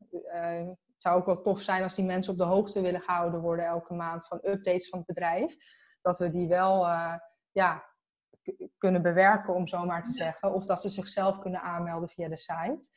het 0.86 1.04
zou 1.04 1.18
ook 1.18 1.26
wel 1.26 1.42
tof 1.42 1.60
zijn 1.60 1.82
als 1.82 1.94
die 1.94 2.04
mensen 2.04 2.32
op 2.32 2.38
de 2.38 2.44
hoogte 2.44 2.80
willen 2.80 3.00
gehouden 3.00 3.40
worden 3.40 3.64
elke 3.64 3.94
maand 3.94 4.26
van 4.26 4.38
updates 4.42 4.88
van 4.88 4.98
het 4.98 5.08
bedrijf. 5.08 5.56
Dat 6.00 6.18
we 6.18 6.30
die 6.30 6.48
wel 6.48 6.86
ja, 7.50 7.84
kunnen 8.78 9.02
bewerken, 9.02 9.54
om 9.54 9.66
zo 9.66 9.84
maar 9.84 10.04
te 10.04 10.12
zeggen. 10.12 10.54
Of 10.54 10.66
dat 10.66 10.80
ze 10.80 10.88
zichzelf 10.88 11.38
kunnen 11.38 11.60
aanmelden 11.60 12.08
via 12.08 12.28
de 12.28 12.36
site. 12.36 12.88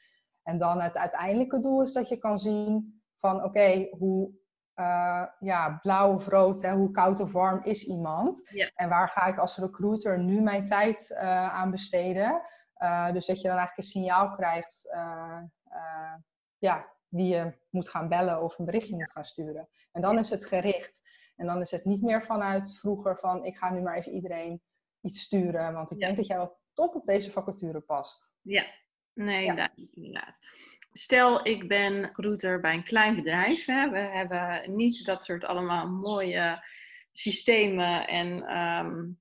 En 0.44 0.58
dan 0.58 0.82
het 0.82 0.98
uiteindelijke 0.98 1.60
doel 1.60 1.82
is 1.82 1.94
dat 1.94 2.08
je 2.08 2.18
kan 2.18 2.38
zien 2.38 2.99
van 3.19 3.43
oké, 3.43 3.88
hoe 3.91 4.32
uh, 4.75 5.25
ja, 5.39 5.79
blauw 5.82 6.15
of 6.15 6.27
rood, 6.27 6.62
hè, 6.62 6.71
hoe 6.73 6.91
koud 6.91 7.19
of 7.19 7.32
warm 7.32 7.63
is 7.63 7.88
iemand? 7.88 8.49
En 8.75 8.89
waar 8.89 9.10
ga 9.10 9.25
ik 9.25 9.38
als 9.38 9.58
recruiter 9.58 10.19
nu 10.19 10.41
mijn 10.41 10.65
tijd 10.65 11.10
uh, 11.10 11.53
aan 11.53 11.71
besteden? 11.71 12.41
Uh, 12.77 13.12
dus 13.12 13.25
dat 13.25 13.41
je 13.41 13.47
dan 13.47 13.58
eigenlijk 13.58 13.77
een 13.77 14.01
signaal 14.01 14.32
krijgt 14.32 14.88
ja, 16.58 16.93
wie 17.08 17.27
je 17.27 17.58
moet 17.69 17.89
gaan 17.89 18.08
bellen 18.08 18.41
of 18.41 18.60
een 18.60 18.65
berichtje 18.65 18.95
moet 18.95 19.12
gaan 19.12 19.25
sturen. 19.25 19.69
En 19.91 20.01
dan 20.01 20.17
is 20.17 20.29
het 20.29 20.45
gericht. 20.45 21.01
En 21.36 21.45
dan 21.45 21.62
is 21.62 21.71
het 21.71 21.86
niet 21.86 22.01
meer 22.01 22.25
vanuit 22.25 22.77
vroeger 22.77 23.17
van 23.17 23.45
ik 23.45 23.58
ga 23.58 23.69
nu 23.71 23.82
maar 23.82 23.95
even 23.95 24.12
iedereen 24.12 24.62
iets 25.01 25.21
sturen. 25.21 25.73
Want 25.73 25.91
ik 25.91 25.99
denk 25.99 26.15
dat 26.15 26.27
jij 26.27 26.38
wel 26.38 26.60
top 26.73 26.95
op 26.95 27.05
deze 27.05 27.32
vacature 27.32 27.79
past. 27.79 28.32
Ja, 28.41 28.65
nee, 29.13 29.45
ja. 29.45 29.71
inderdaad. 29.75 30.36
Stel, 30.91 31.47
ik 31.47 31.67
ben 31.67 32.02
recruiter 32.02 32.60
bij 32.60 32.73
een 32.73 32.84
klein 32.84 33.15
bedrijf. 33.15 33.65
Hè. 33.65 33.89
We 33.89 33.99
hebben 33.99 34.75
niet 34.75 35.06
dat 35.06 35.25
soort 35.25 35.45
allemaal 35.45 35.88
mooie 35.88 36.63
systemen 37.12 38.08
en 38.08 38.58
um, 38.58 39.19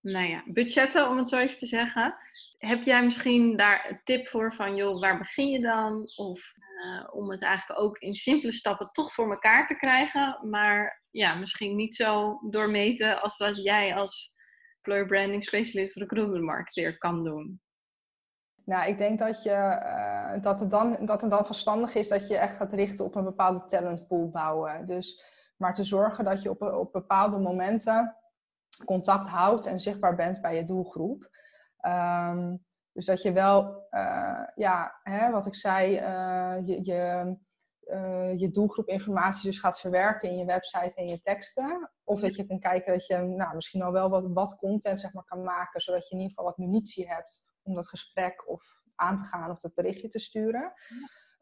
nou 0.00 0.28
ja, 0.28 0.42
budgetten, 0.46 1.08
om 1.08 1.16
het 1.16 1.28
zo 1.28 1.38
even 1.38 1.56
te 1.56 1.66
zeggen. 1.66 2.14
Heb 2.58 2.82
jij 2.82 3.04
misschien 3.04 3.56
daar 3.56 3.86
een 3.88 4.00
tip 4.04 4.28
voor 4.28 4.54
van, 4.54 4.76
joh, 4.76 5.00
waar 5.00 5.18
begin 5.18 5.48
je 5.48 5.60
dan? 5.60 6.10
Of 6.16 6.52
uh, 6.84 7.08
om 7.10 7.30
het 7.30 7.42
eigenlijk 7.42 7.80
ook 7.80 7.98
in 7.98 8.14
simpele 8.14 8.52
stappen 8.52 8.88
toch 8.92 9.12
voor 9.12 9.30
elkaar 9.30 9.66
te 9.66 9.76
krijgen, 9.76 10.48
maar 10.50 11.02
ja, 11.10 11.34
misschien 11.34 11.76
niet 11.76 11.94
zo 11.94 12.38
doormeten 12.50 13.22
als 13.22 13.36
dat 13.36 13.56
jij 13.56 13.94
als 13.94 14.38
employer 14.76 15.06
branding 15.06 15.42
specialist 15.42 15.96
recruitment 15.96 16.44
marketeer 16.44 16.98
kan 16.98 17.24
doen. 17.24 17.60
Nou, 18.70 18.88
ik 18.88 18.98
denk 18.98 19.18
dat, 19.18 19.42
je, 19.42 19.80
uh, 19.84 20.42
dat, 20.42 20.60
het 20.60 20.70
dan, 20.70 20.96
dat 21.00 21.20
het 21.20 21.30
dan 21.30 21.46
verstandig 21.46 21.94
is 21.94 22.08
dat 22.08 22.28
je 22.28 22.36
echt 22.36 22.56
gaat 22.56 22.72
richten 22.72 23.04
op 23.04 23.14
een 23.14 23.24
bepaalde 23.24 23.64
talentpool 23.64 24.28
bouwen. 24.28 24.86
Dus, 24.86 25.24
maar 25.56 25.74
te 25.74 25.84
zorgen 25.84 26.24
dat 26.24 26.42
je 26.42 26.50
op, 26.50 26.62
op 26.62 26.92
bepaalde 26.92 27.38
momenten 27.38 28.16
contact 28.84 29.26
houdt 29.26 29.66
en 29.66 29.80
zichtbaar 29.80 30.14
bent 30.14 30.40
bij 30.40 30.56
je 30.56 30.64
doelgroep. 30.64 31.30
Um, 31.86 32.64
dus 32.92 33.06
dat 33.06 33.22
je 33.22 33.32
wel, 33.32 33.86
uh, 33.90 34.44
ja, 34.54 34.98
hè, 35.02 35.30
wat 35.30 35.46
ik 35.46 35.54
zei, 35.54 35.94
uh, 35.94 36.66
je, 36.66 36.84
je, 36.84 37.36
je 38.36 38.50
doelgroepinformatie 38.50 39.50
dus 39.50 39.58
gaat 39.58 39.80
verwerken 39.80 40.28
in 40.28 40.36
je 40.36 40.44
website 40.44 40.94
en 40.94 41.08
je 41.08 41.20
teksten. 41.20 41.90
Of 42.04 42.20
dat 42.20 42.36
je 42.36 42.46
kan 42.46 42.58
kijken 42.58 42.92
dat 42.92 43.06
je 43.06 43.16
nou, 43.16 43.54
misschien 43.54 43.82
al 43.82 43.92
wel 43.92 44.10
wat, 44.10 44.26
wat 44.32 44.56
content 44.56 45.00
zeg 45.00 45.12
maar, 45.12 45.24
kan 45.24 45.42
maken, 45.42 45.80
zodat 45.80 46.08
je 46.08 46.14
in 46.14 46.20
ieder 46.20 46.36
geval 46.36 46.44
wat 46.44 46.58
munitie 46.58 47.08
hebt 47.08 47.48
om 47.62 47.74
dat 47.74 47.88
gesprek 47.88 48.48
of 48.48 48.80
aan 48.94 49.16
te 49.16 49.24
gaan 49.24 49.50
of 49.50 49.58
dat 49.58 49.74
berichtje 49.74 50.08
te 50.08 50.18
sturen. 50.18 50.72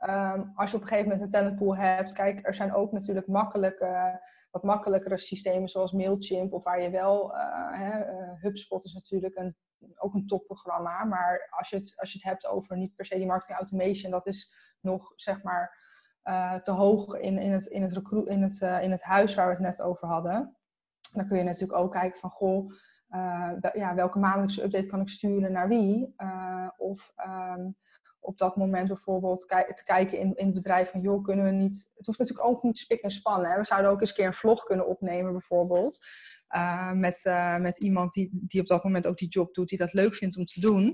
Um, 0.06 0.52
als 0.54 0.70
je 0.70 0.76
op 0.76 0.82
een 0.82 0.88
gegeven 0.88 1.10
moment 1.10 1.20
een 1.20 1.40
talentpool 1.40 1.76
hebt, 1.76 2.12
kijk, 2.12 2.46
er 2.46 2.54
zijn 2.54 2.74
ook 2.74 2.92
natuurlijk 2.92 3.26
makkelijke, 3.26 4.20
wat 4.50 4.62
makkelijkere 4.62 5.18
systemen 5.18 5.68
zoals 5.68 5.92
Mailchimp 5.92 6.52
of 6.52 6.64
waar 6.64 6.82
je 6.82 6.90
wel, 6.90 7.34
uh, 7.34 7.72
hè, 7.72 8.12
uh, 8.12 8.42
HubSpot 8.42 8.84
is 8.84 8.92
natuurlijk 8.92 9.36
een, 9.36 9.56
ook 9.96 10.14
een 10.14 10.26
topprogramma, 10.26 11.04
maar 11.04 11.46
als 11.50 11.68
je, 11.68 11.76
het, 11.76 11.92
als 11.96 12.12
je 12.12 12.18
het 12.18 12.28
hebt 12.28 12.46
over 12.46 12.76
niet 12.76 12.94
per 12.94 13.04
se 13.04 13.16
die 13.16 13.26
marketing 13.26 13.58
automation, 13.58 14.10
dat 14.10 14.26
is 14.26 14.54
nog 14.80 15.12
zeg 15.16 15.42
maar 15.42 15.86
uh, 16.24 16.54
te 16.54 16.70
hoog 16.70 17.14
in, 17.14 17.38
in, 17.38 17.50
het, 17.50 17.66
in, 17.66 17.82
het 17.82 17.92
in, 18.26 18.42
het, 18.42 18.60
in 18.60 18.90
het 18.90 19.02
huis 19.02 19.34
waar 19.34 19.46
we 19.46 19.52
het 19.52 19.62
net 19.62 19.80
over 19.80 20.08
hadden. 20.08 20.56
Dan 21.12 21.26
kun 21.26 21.36
je 21.36 21.42
natuurlijk 21.42 21.78
ook 21.78 21.92
kijken 21.92 22.20
van, 22.20 22.30
goh, 22.30 22.72
uh, 23.10 23.52
ja, 23.74 23.94
welke 23.94 24.18
maandelijkse 24.18 24.64
update 24.64 24.86
kan 24.86 25.00
ik 25.00 25.08
sturen 25.08 25.52
naar 25.52 25.68
wie? 25.68 26.14
Uh, 26.16 26.68
of 26.76 27.12
um, 27.26 27.76
op 28.20 28.38
dat 28.38 28.56
moment 28.56 28.88
bijvoorbeeld 28.88 29.48
te 29.48 29.82
kijken 29.84 30.18
in, 30.18 30.36
in 30.36 30.46
het 30.46 30.54
bedrijf 30.54 30.90
van, 30.90 31.00
joh, 31.00 31.24
kunnen 31.24 31.44
we 31.44 31.50
niet... 31.50 31.90
Het 31.96 32.06
hoeft 32.06 32.18
natuurlijk 32.18 32.48
ook 32.48 32.62
niet 32.62 32.78
spik 32.78 33.00
en 33.00 33.10
spannen. 33.10 33.58
We 33.58 33.64
zouden 33.64 33.90
ook 33.90 34.00
eens 34.00 34.10
een 34.10 34.16
keer 34.16 34.26
een 34.26 34.32
vlog 34.32 34.64
kunnen 34.64 34.86
opnemen 34.86 35.32
bijvoorbeeld. 35.32 36.06
Uh, 36.56 36.92
met, 36.92 37.22
met 37.60 37.82
iemand 37.82 38.12
die, 38.12 38.30
die 38.32 38.60
op 38.60 38.66
dat 38.66 38.84
moment 38.84 39.06
ook 39.06 39.16
die 39.16 39.28
job 39.28 39.54
doet, 39.54 39.68
die 39.68 39.78
dat 39.78 39.92
leuk 39.92 40.14
vindt 40.14 40.36
om 40.36 40.44
te 40.44 40.60
doen. 40.60 40.84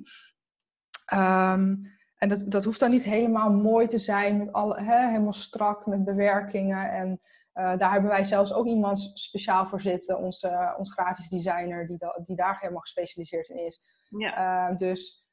Um, 1.12 1.92
en 2.14 2.28
dat, 2.28 2.44
dat 2.46 2.64
hoeft 2.64 2.80
dan 2.80 2.90
niet 2.90 3.04
helemaal 3.04 3.50
mooi 3.52 3.86
te 3.86 3.98
zijn, 3.98 4.38
met 4.38 4.52
alle, 4.52 4.82
hè, 4.82 5.08
helemaal 5.08 5.32
strak, 5.32 5.86
met 5.86 6.04
bewerkingen 6.04 6.90
en 6.90 7.20
uh, 7.54 7.76
daar 7.76 7.92
hebben 7.92 8.10
wij 8.10 8.24
zelfs 8.24 8.52
ook 8.52 8.66
iemand 8.66 9.10
speciaal 9.14 9.66
voor 9.66 9.80
zitten, 9.80 10.18
onze, 10.18 10.48
uh, 10.48 10.74
ons 10.78 10.92
grafisch 10.92 11.28
designer, 11.28 11.86
die, 11.86 11.98
da 11.98 12.20
die 12.24 12.36
daar 12.36 12.58
helemaal 12.58 12.80
gespecialiseerd 12.80 13.48
in 13.48 13.66
is. 13.66 13.84
Ja. 14.08 14.70
Uh, 14.70 14.76
dus 14.76 15.24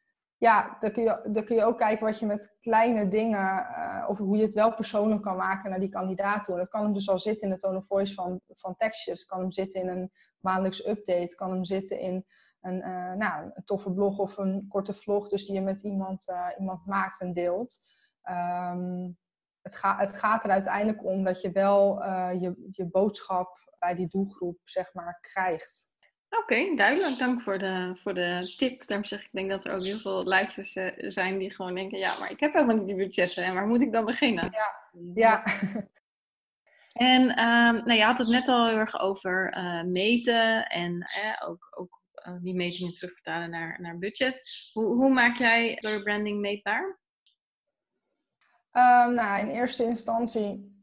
ja, 0.42 0.78
dan 0.80 0.92
kun, 0.92 1.04
je, 1.04 1.30
dan 1.32 1.44
kun 1.44 1.56
je 1.56 1.64
ook 1.64 1.78
kijken 1.78 2.06
wat 2.06 2.20
je 2.20 2.26
met 2.26 2.58
kleine 2.60 3.08
dingen, 3.08 3.66
eh, 3.66 4.06
of 4.10 4.18
hoe 4.18 4.38
je 4.38 4.44
het 4.44 4.54
wel 4.54 4.76
persoonlijk 4.76 5.22
kan 5.22 5.36
maken 5.36 5.70
naar 5.70 5.80
die 5.80 5.90
kandidaat 5.90 6.44
toe. 6.44 6.54
En 6.54 6.60
dat 6.60 6.70
kan 6.70 6.84
hem 6.84 6.94
dus 6.94 7.10
al 7.10 7.20
zitten 7.20 7.48
in 7.48 7.54
de 7.54 7.60
tone 7.60 7.78
of 7.78 7.86
voice 7.86 8.14
van, 8.14 8.42
van 8.48 8.76
tekstjes, 8.76 9.26
kan 9.26 9.40
hem 9.40 9.52
zitten 9.52 9.82
in 9.82 9.88
een 9.88 10.12
maandelijks 10.40 10.88
update, 10.88 11.36
kan 11.36 11.52
hem 11.52 11.66
zitten 11.66 12.00
in 12.00 12.26
een, 12.62 12.82
eh, 12.82 13.14
nou, 13.14 13.52
een 13.54 13.64
toffe 13.66 13.94
blog 13.94 14.18
of 14.18 14.38
een 14.38 14.66
korte 14.70 14.94
vlog, 14.94 15.30
dus 15.30 15.46
die 15.46 15.56
je 15.56 15.62
met 15.62 15.84
iemand, 15.84 16.26
iemand 16.60 16.86
maakt 16.86 17.22
en 17.22 17.34
deelt. 17.34 17.80
Um, 18.30 19.18
het, 19.62 19.76
ga, 19.76 19.98
het 19.98 20.18
gaat 20.18 20.44
er 20.44 20.50
uiteindelijk 20.50 21.06
om 21.06 21.24
dat 21.24 21.42
je 21.42 21.52
wel 21.52 22.04
uh, 22.04 22.30
je, 22.40 22.70
je 22.72 22.86
boodschap 22.86 23.76
bij 23.80 23.96
die 23.96 24.08
doelgroep 24.08 24.60
zeg 24.64 24.94
maar 24.94 25.18
krijgt. 25.22 25.90
Oké, 26.30 26.76
duidelijk. 26.76 27.20
Dank 27.20 27.42
voor 27.42 27.58
de, 27.58 27.98
voor 28.02 28.14
de 28.14 28.54
tip. 28.58 28.88
Daarom 28.88 29.06
zeg 29.06 29.24
ik, 29.24 29.32
denk 29.32 29.50
dat 29.50 29.66
er 29.66 29.74
ook 29.74 29.84
heel 29.84 30.00
veel 30.00 30.24
luisteraars 30.24 30.76
eh, 30.76 31.10
zijn 31.10 31.38
die 31.38 31.54
gewoon 31.54 31.76
denken, 31.76 31.98
ja, 31.98 32.20
maar 32.20 32.32
ik 32.32 32.40
heb 32.40 32.54
helemaal 32.54 32.76
niet 32.76 32.88
die 32.88 32.96
budgetten 32.96 33.44
en 33.44 33.54
waar 33.54 33.68
moet 33.68 33.82
ik 33.82 33.92
dan 33.92 34.06
beginnen? 34.06 34.50
Ja, 34.52 34.90
ja. 35.14 35.44
En 36.92 37.22
um, 37.22 37.76
nou, 37.86 37.94
je 37.94 38.04
had 38.04 38.18
het 38.18 38.28
net 38.28 38.48
al 38.48 38.68
heel 38.68 38.78
erg 38.78 39.00
over 39.00 39.58
uh, 39.58 39.84
meten 39.84 40.68
en 40.68 41.02
eh, 41.02 41.50
ook, 41.50 41.68
ook 41.70 42.02
uh, 42.28 42.36
die 42.42 42.56
metingen 42.56 42.94
terugvertalen 42.94 43.50
naar, 43.50 43.82
naar 43.82 43.98
budget. 43.98 44.70
Hoe, 44.74 44.86
hoe 44.86 45.10
maak 45.10 45.38
jij 45.38 45.70
employer 45.70 46.04
branding 46.04 46.40
meetbaar? 46.40 47.00
Um, 48.74 49.14
nou, 49.14 49.40
in 49.40 49.50
eerste 49.50 49.84
instantie 49.84 50.76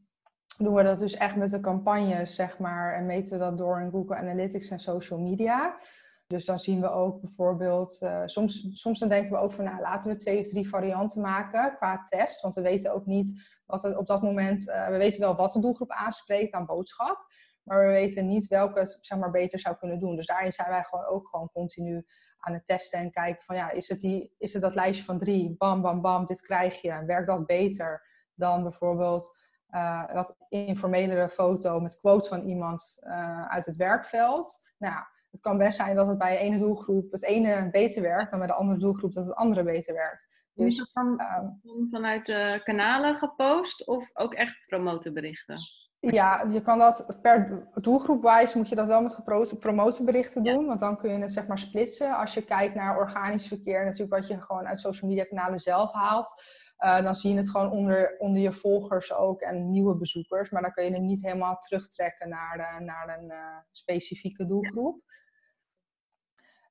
doen 0.57 0.73
we 0.73 0.83
dat 0.83 0.99
dus 0.99 1.13
echt 1.13 1.35
met 1.35 1.49
de 1.49 1.59
campagnes, 1.59 2.35
zeg 2.35 2.57
maar, 2.57 2.93
en 2.93 3.05
meten 3.05 3.31
we 3.31 3.37
dat 3.37 3.57
door 3.57 3.81
in 3.81 3.91
Google 3.91 4.15
Analytics 4.15 4.69
en 4.69 4.79
social 4.79 5.19
media. 5.19 5.79
Dus 6.27 6.45
dan 6.45 6.59
zien 6.59 6.81
we 6.81 6.89
ook 6.89 7.21
bijvoorbeeld, 7.21 8.01
uh, 8.01 8.21
soms, 8.25 8.67
soms 8.71 8.99
dan 8.99 9.09
denken 9.09 9.31
we 9.31 9.37
ook 9.37 9.53
van, 9.53 9.63
nou, 9.63 9.81
laten 9.81 10.11
we 10.11 10.17
twee 10.17 10.39
of 10.39 10.47
drie 10.47 10.69
varianten 10.69 11.21
maken 11.21 11.75
qua 11.75 12.03
test. 12.03 12.41
Want 12.41 12.55
we 12.55 12.61
weten 12.61 12.93
ook 12.93 13.05
niet 13.05 13.59
wat 13.65 13.83
het 13.83 13.97
op 13.97 14.07
dat 14.07 14.21
moment, 14.21 14.67
uh, 14.67 14.87
we 14.87 14.97
weten 14.97 15.19
wel 15.19 15.35
wat 15.35 15.51
de 15.51 15.59
doelgroep 15.59 15.91
aanspreekt 15.91 16.53
aan 16.53 16.65
boodschap. 16.65 17.25
Maar 17.63 17.79
we 17.79 17.91
weten 17.91 18.27
niet 18.27 18.47
welke 18.47 18.79
het 18.79 18.97
zeg 19.01 19.17
maar, 19.17 19.31
beter 19.31 19.59
zou 19.59 19.75
kunnen 19.75 19.99
doen. 19.99 20.15
Dus 20.15 20.25
daarin 20.25 20.51
zijn 20.51 20.69
wij 20.69 20.83
gewoon 20.83 21.05
ook 21.05 21.27
gewoon 21.27 21.49
continu 21.53 22.05
aan 22.39 22.53
het 22.53 22.65
testen 22.65 22.99
en 22.99 23.11
kijken 23.11 23.43
van, 23.43 23.55
ja, 23.55 23.71
is 23.71 23.89
het, 23.89 23.99
die, 23.99 24.35
is 24.37 24.53
het 24.53 24.61
dat 24.61 24.75
lijstje 24.75 25.05
van 25.05 25.17
drie? 25.17 25.55
Bam, 25.57 25.81
bam, 25.81 26.01
bam, 26.01 26.25
dit 26.25 26.41
krijg 26.41 26.81
je. 26.81 27.05
Werkt 27.05 27.27
dat 27.27 27.45
beter 27.45 28.05
dan 28.33 28.63
bijvoorbeeld 28.63 29.37
uh, 29.69 30.13
wat 30.13 30.35
informelere 30.49 31.29
foto 31.29 31.79
met 31.79 31.99
quote 31.99 32.27
van 32.27 32.41
iemand 32.41 32.97
uh, 32.99 33.47
uit 33.47 33.65
het 33.65 33.75
werkveld? 33.75 34.59
Nou, 34.77 35.03
het 35.31 35.39
kan 35.41 35.57
best 35.57 35.77
zijn 35.77 35.95
dat 35.95 36.07
het 36.07 36.17
bij 36.17 36.31
de 36.31 36.43
ene 36.43 36.57
doelgroep 36.57 37.11
het 37.11 37.23
ene 37.23 37.69
beter 37.71 38.01
werkt 38.01 38.29
dan 38.29 38.39
bij 38.39 38.47
de 38.47 38.53
andere 38.53 38.79
doelgroep 38.79 39.13
dat 39.13 39.25
het 39.25 39.35
andere 39.35 39.63
beter 39.63 39.93
werkt. 39.93 40.27
Dus, 40.53 40.67
is 40.67 40.77
het 40.77 40.91
van, 40.91 41.21
um, 41.63 41.89
vanuit 41.89 42.25
de 42.25 42.61
kanalen 42.63 43.15
gepost 43.15 43.87
of 43.87 44.09
ook 44.13 44.33
echt 44.33 44.65
promoteberichten? 44.67 45.57
Ja, 46.01 46.45
je 46.49 46.61
kan 46.61 46.77
dat 46.77 47.17
per 47.21 47.67
doelgroepwijs 47.73 48.53
moet 48.53 48.69
je 48.69 48.75
dat 48.75 48.87
wel 48.87 49.01
met 49.01 49.59
promoteberichten 49.59 50.43
doen, 50.43 50.61
ja. 50.61 50.65
want 50.65 50.79
dan 50.79 50.97
kun 50.97 51.11
je 51.11 51.19
het 51.19 51.31
zeg 51.31 51.47
maar 51.47 51.59
splitsen. 51.59 52.17
Als 52.17 52.33
je 52.33 52.41
kijkt 52.41 52.75
naar 52.75 52.97
organisch 52.97 53.47
verkeer, 53.47 53.83
natuurlijk 53.83 54.13
wat 54.13 54.27
je 54.27 54.41
gewoon 54.41 54.67
uit 54.67 54.79
social 54.79 55.09
media 55.09 55.25
kanalen 55.25 55.59
zelf 55.59 55.91
haalt, 55.91 56.43
uh, 56.79 57.03
dan 57.03 57.15
zie 57.15 57.31
je 57.31 57.37
het 57.37 57.49
gewoon 57.49 57.71
onder, 57.71 58.15
onder 58.17 58.41
je 58.41 58.51
volgers 58.51 59.13
ook 59.13 59.41
en 59.41 59.71
nieuwe 59.71 59.97
bezoekers, 59.97 60.49
maar 60.49 60.61
dan 60.61 60.71
kun 60.71 60.83
je 60.83 60.91
hem 60.91 61.05
niet 61.05 61.25
helemaal 61.25 61.57
terugtrekken 61.57 62.29
naar, 62.29 62.57
de, 62.57 62.83
naar 62.83 63.17
een 63.17 63.31
uh, 63.31 63.57
specifieke 63.71 64.45
doelgroep. 64.45 65.01
Ja 65.05 65.17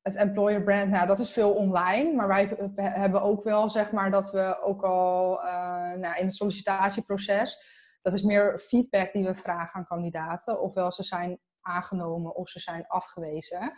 het 0.03 0.17
employer 0.17 0.63
brand, 0.63 0.91
nou, 0.91 1.07
dat 1.07 1.19
is 1.19 1.33
veel 1.33 1.55
online. 1.55 2.13
Maar 2.13 2.29
wij 2.29 2.57
hebben 2.77 3.23
ook 3.23 3.45
wel, 3.45 3.71
zeg 3.71 3.93
maar, 3.93 4.11
dat 4.11 4.31
we 4.31 4.63
ook 4.63 4.83
al 4.83 5.45
uh, 5.45 5.93
nou, 5.93 6.17
in 6.17 6.25
het 6.25 6.35
sollicitatieproces, 6.35 7.63
dat 8.03 8.13
is 8.13 8.23
meer 8.23 8.59
feedback 8.59 9.13
die 9.13 9.25
we 9.25 9.35
vragen 9.35 9.75
aan 9.75 9.87
kandidaten. 9.87 10.61
Ofwel 10.61 10.93
ze 10.93 11.03
zijn 11.03 11.39
aangenomen 11.61 12.35
of 12.35 12.49
ze 12.49 12.61
zijn 12.61 12.87
afgewezen. 12.87 13.73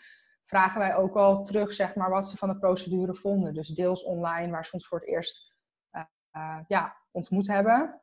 Vragen 0.44 0.80
wij 0.80 0.96
ook 0.96 1.16
al 1.16 1.42
terug, 1.42 1.72
zeg 1.72 1.94
maar, 1.94 2.10
wat 2.10 2.28
ze 2.28 2.36
van 2.36 2.48
de 2.48 2.58
procedure 2.58 3.14
vonden. 3.14 3.54
Dus 3.54 3.68
deels 3.68 4.04
online, 4.04 4.50
waar 4.50 4.64
ze 4.64 4.72
ons 4.72 4.86
voor 4.86 4.98
het 4.98 5.08
eerst 5.08 5.54
uh, 5.92 6.02
uh, 6.32 6.58
ja, 6.66 6.96
ontmoet 7.10 7.46
hebben. 7.46 8.02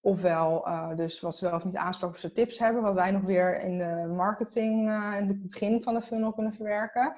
Ofwel, 0.00 0.68
uh, 0.68 0.96
dus 0.96 1.20
wat 1.20 1.36
ze 1.36 1.44
wel 1.44 1.54
of 1.54 1.64
niet 1.64 1.76
aanspraken 1.76 2.14
of 2.14 2.20
ze 2.20 2.32
tips 2.32 2.58
hebben, 2.58 2.82
wat 2.82 2.94
wij 2.94 3.10
nog 3.10 3.22
weer 3.22 3.60
in 3.60 3.78
de 3.78 4.12
marketing, 4.14 4.88
in 5.18 5.28
het 5.28 5.50
begin 5.50 5.82
van 5.82 5.94
de 5.94 6.02
funnel 6.02 6.32
kunnen 6.32 6.52
verwerken. 6.52 7.16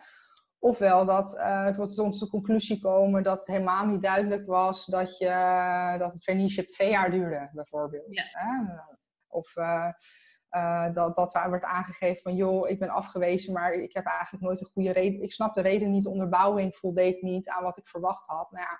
Ofwel 0.58 1.04
dat 1.04 1.34
uh, 1.34 1.64
het 1.64 1.76
wordt 1.76 1.94
tot 1.94 2.18
de 2.18 2.28
conclusie 2.28 2.80
komen 2.80 3.22
dat 3.22 3.38
het 3.38 3.46
helemaal 3.46 3.86
niet 3.86 4.02
duidelijk 4.02 4.46
was 4.46 4.86
dat, 4.86 5.18
je, 5.18 5.94
dat 5.98 6.12
het 6.12 6.22
traineeship 6.22 6.68
twee 6.68 6.90
jaar 6.90 7.10
duurde, 7.10 7.50
bijvoorbeeld. 7.52 8.16
Ja. 8.16 8.86
Of 9.26 9.56
uh, 9.56 9.88
uh, 10.50 10.92
dat, 10.92 11.14
dat 11.14 11.34
er 11.34 11.48
wordt 11.48 11.64
aangegeven 11.64 12.22
van, 12.22 12.34
joh, 12.34 12.68
ik 12.68 12.78
ben 12.78 12.88
afgewezen, 12.88 13.52
maar 13.52 13.72
ik 13.72 13.94
heb 13.94 14.06
eigenlijk 14.06 14.44
nooit 14.44 14.60
een 14.60 14.70
goede 14.72 14.92
reden. 14.92 15.22
Ik 15.22 15.32
snap 15.32 15.54
de 15.54 15.62
reden 15.62 15.90
niet, 15.90 16.06
onderbouwing 16.06 16.76
voldeed 16.76 17.22
niet 17.22 17.48
aan 17.48 17.62
wat 17.62 17.76
ik 17.76 17.86
verwacht 17.86 18.26
had. 18.26 18.50
Nou 18.50 18.64
ja, 18.64 18.78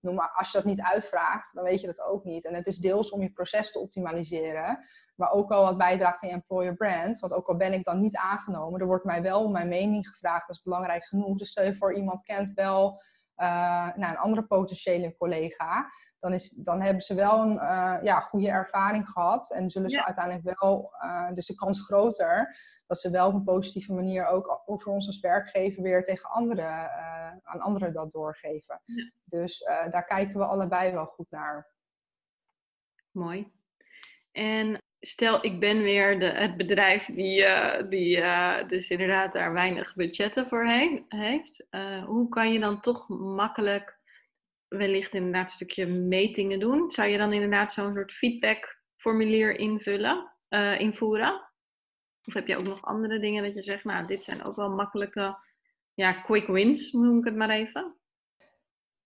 maar 0.00 0.32
als 0.36 0.50
je 0.50 0.58
dat 0.58 0.66
niet 0.66 0.82
uitvraagt, 0.82 1.54
dan 1.54 1.64
weet 1.64 1.80
je 1.80 1.86
dat 1.86 2.00
ook 2.00 2.24
niet. 2.24 2.44
En 2.44 2.54
het 2.54 2.66
is 2.66 2.78
deels 2.78 3.10
om 3.10 3.22
je 3.22 3.30
proces 3.30 3.72
te 3.72 3.78
optimaliseren 3.78 4.78
maar 5.18 5.30
ook 5.32 5.50
al 5.50 5.62
wat 5.62 5.78
bijdraagt 5.78 6.22
aan 6.22 6.28
je 6.28 6.34
employer 6.34 6.74
brand. 6.74 7.18
Want 7.18 7.32
ook 7.32 7.48
al 7.48 7.56
ben 7.56 7.72
ik 7.72 7.84
dan 7.84 8.00
niet 8.00 8.16
aangenomen, 8.16 8.80
er 8.80 8.86
wordt 8.86 9.04
mij 9.04 9.22
wel 9.22 9.48
mijn 9.48 9.68
mening 9.68 10.08
gevraagd. 10.08 10.46
Dat 10.46 10.56
is 10.56 10.62
belangrijk 10.62 11.04
genoeg. 11.04 11.38
Dus 11.38 11.50
stel 11.50 11.64
je 11.64 11.74
voor, 11.74 11.94
iemand 11.94 12.22
kent 12.22 12.52
wel 12.52 13.02
uh, 13.36 13.46
nou, 13.96 14.12
een 14.12 14.18
andere 14.18 14.46
potentiële 14.46 15.16
collega. 15.16 15.90
Dan, 16.20 16.32
is, 16.32 16.50
dan 16.50 16.82
hebben 16.82 17.02
ze 17.02 17.14
wel 17.14 17.42
een 17.42 17.54
uh, 17.54 17.98
ja, 18.02 18.20
goede 18.20 18.50
ervaring 18.50 19.08
gehad. 19.08 19.52
En 19.52 19.70
zullen 19.70 19.90
ze 19.90 19.96
ja. 19.96 20.04
uiteindelijk 20.04 20.58
wel, 20.60 20.92
uh, 21.04 21.32
dus 21.32 21.46
de 21.46 21.54
kans 21.54 21.84
groter, 21.84 22.56
dat 22.86 22.98
ze 22.98 23.10
wel 23.10 23.28
op 23.28 23.34
een 23.34 23.44
positieve 23.44 23.92
manier 23.92 24.26
ook 24.26 24.62
over 24.66 24.92
ons 24.92 25.06
als 25.06 25.20
werkgever 25.20 25.82
weer 25.82 26.04
tegen 26.04 26.30
anderen, 26.30 26.90
aan 27.42 27.60
anderen 27.60 27.92
dat 27.92 28.10
doorgeven. 28.10 28.80
Ja. 28.84 29.10
Dus 29.24 29.58
daar 29.90 30.04
kijken 30.04 30.38
we 30.38 30.44
allebei 30.44 30.92
wel 30.92 31.06
goed 31.06 31.30
naar. 31.30 31.66
Mooi. 33.10 33.52
En 34.32 34.82
stel 35.00 35.44
ik 35.44 35.60
ben 35.60 35.78
weer 35.78 36.18
de, 36.18 36.26
het 36.26 36.56
bedrijf 36.56 37.06
die, 37.06 37.46
die 37.88 38.22
dus 38.66 38.90
inderdaad 38.90 39.32
daar 39.32 39.52
weinig 39.52 39.94
budgetten 39.94 40.48
voor 40.48 40.64
he 40.64 41.04
heeft. 41.08 41.66
Hoe 42.06 42.28
kan 42.28 42.52
je 42.52 42.60
dan 42.60 42.80
toch 42.80 43.08
makkelijk 43.08 43.97
wellicht 44.68 45.14
inderdaad 45.14 45.42
een 45.42 45.54
stukje 45.54 45.86
metingen 45.86 46.60
doen? 46.60 46.90
Zou 46.90 47.08
je 47.08 47.18
dan 47.18 47.32
inderdaad 47.32 47.72
zo'n 47.72 47.94
soort 47.94 48.12
feedbackformulier 48.12 49.58
invullen, 49.58 50.32
invoeren? 50.78 51.48
Of 52.24 52.34
heb 52.34 52.46
je 52.46 52.56
ook 52.56 52.66
nog 52.66 52.84
andere 52.84 53.18
dingen 53.18 53.42
dat 53.42 53.54
je 53.54 53.62
zegt, 53.62 53.84
nou 53.84 54.06
dit 54.06 54.22
zijn 54.22 54.44
ook 54.44 54.56
wel 54.56 54.70
makkelijke 54.70 55.38
ja, 55.94 56.12
quick 56.12 56.46
wins, 56.46 56.92
noem 56.92 57.18
ik 57.18 57.24
het 57.24 57.36
maar 57.36 57.50
even? 57.50 57.98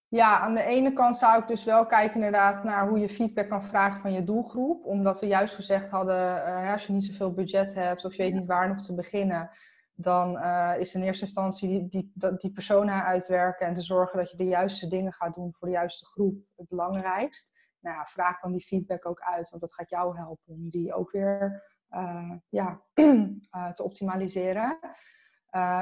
Ja, 0.09 0.41
aan 0.41 0.55
de 0.55 0.63
ene 0.63 0.93
kant 0.93 1.17
zou 1.17 1.43
ik 1.43 1.49
dus 1.49 1.65
wel 1.65 1.87
kijken 1.87 2.15
inderdaad 2.15 2.65
naar 2.65 2.89
hoe 2.89 2.99
je 2.99 3.09
feedback 3.09 3.49
kan 3.49 3.63
vragen 3.63 4.01
van 4.01 4.13
je 4.13 4.25
doelgroep. 4.25 4.85
Omdat 4.85 5.21
we 5.21 5.27
juist 5.27 5.55
gezegd 5.55 5.91
hadden, 5.91 6.37
uh, 6.37 6.73
als 6.73 6.87
je 6.87 6.93
niet 6.93 7.05
zoveel 7.05 7.33
budget 7.33 7.75
hebt 7.75 8.05
of 8.05 8.15
je 8.15 8.23
weet 8.23 8.33
niet 8.33 8.47
waar 8.47 8.69
nog 8.69 8.83
te 8.83 8.95
beginnen, 8.95 9.51
dan 9.95 10.37
uh, 10.37 10.75
is 10.79 10.95
in 10.95 11.03
eerste 11.03 11.25
instantie 11.25 11.89
die, 11.89 12.11
die, 12.15 12.37
die 12.37 12.53
persona 12.53 13.05
uitwerken 13.05 13.67
en 13.67 13.75
te 13.75 13.83
zorgen 13.83 14.19
dat 14.19 14.31
je 14.31 14.37
de 14.37 14.45
juiste 14.45 14.87
dingen 14.87 15.13
gaat 15.13 15.35
doen 15.35 15.53
voor 15.53 15.69
de 15.69 15.75
juiste 15.75 16.07
groep 16.07 16.37
het 16.57 16.69
belangrijkst. 16.69 17.53
Nou 17.81 17.97
ja, 17.97 18.05
vraag 18.05 18.41
dan 18.41 18.53
die 18.53 18.67
feedback 18.67 19.07
ook 19.07 19.21
uit, 19.21 19.51
want 19.51 19.63
dat 19.63 19.75
gaat 19.75 19.91
jou 19.91 20.17
helpen 20.17 20.55
om 20.55 20.69
die 20.69 20.95
ook 20.95 21.11
weer 21.11 21.63
uh, 21.91 22.33
ja, 22.49 22.83
te 23.75 23.83
optimaliseren. 23.83 24.79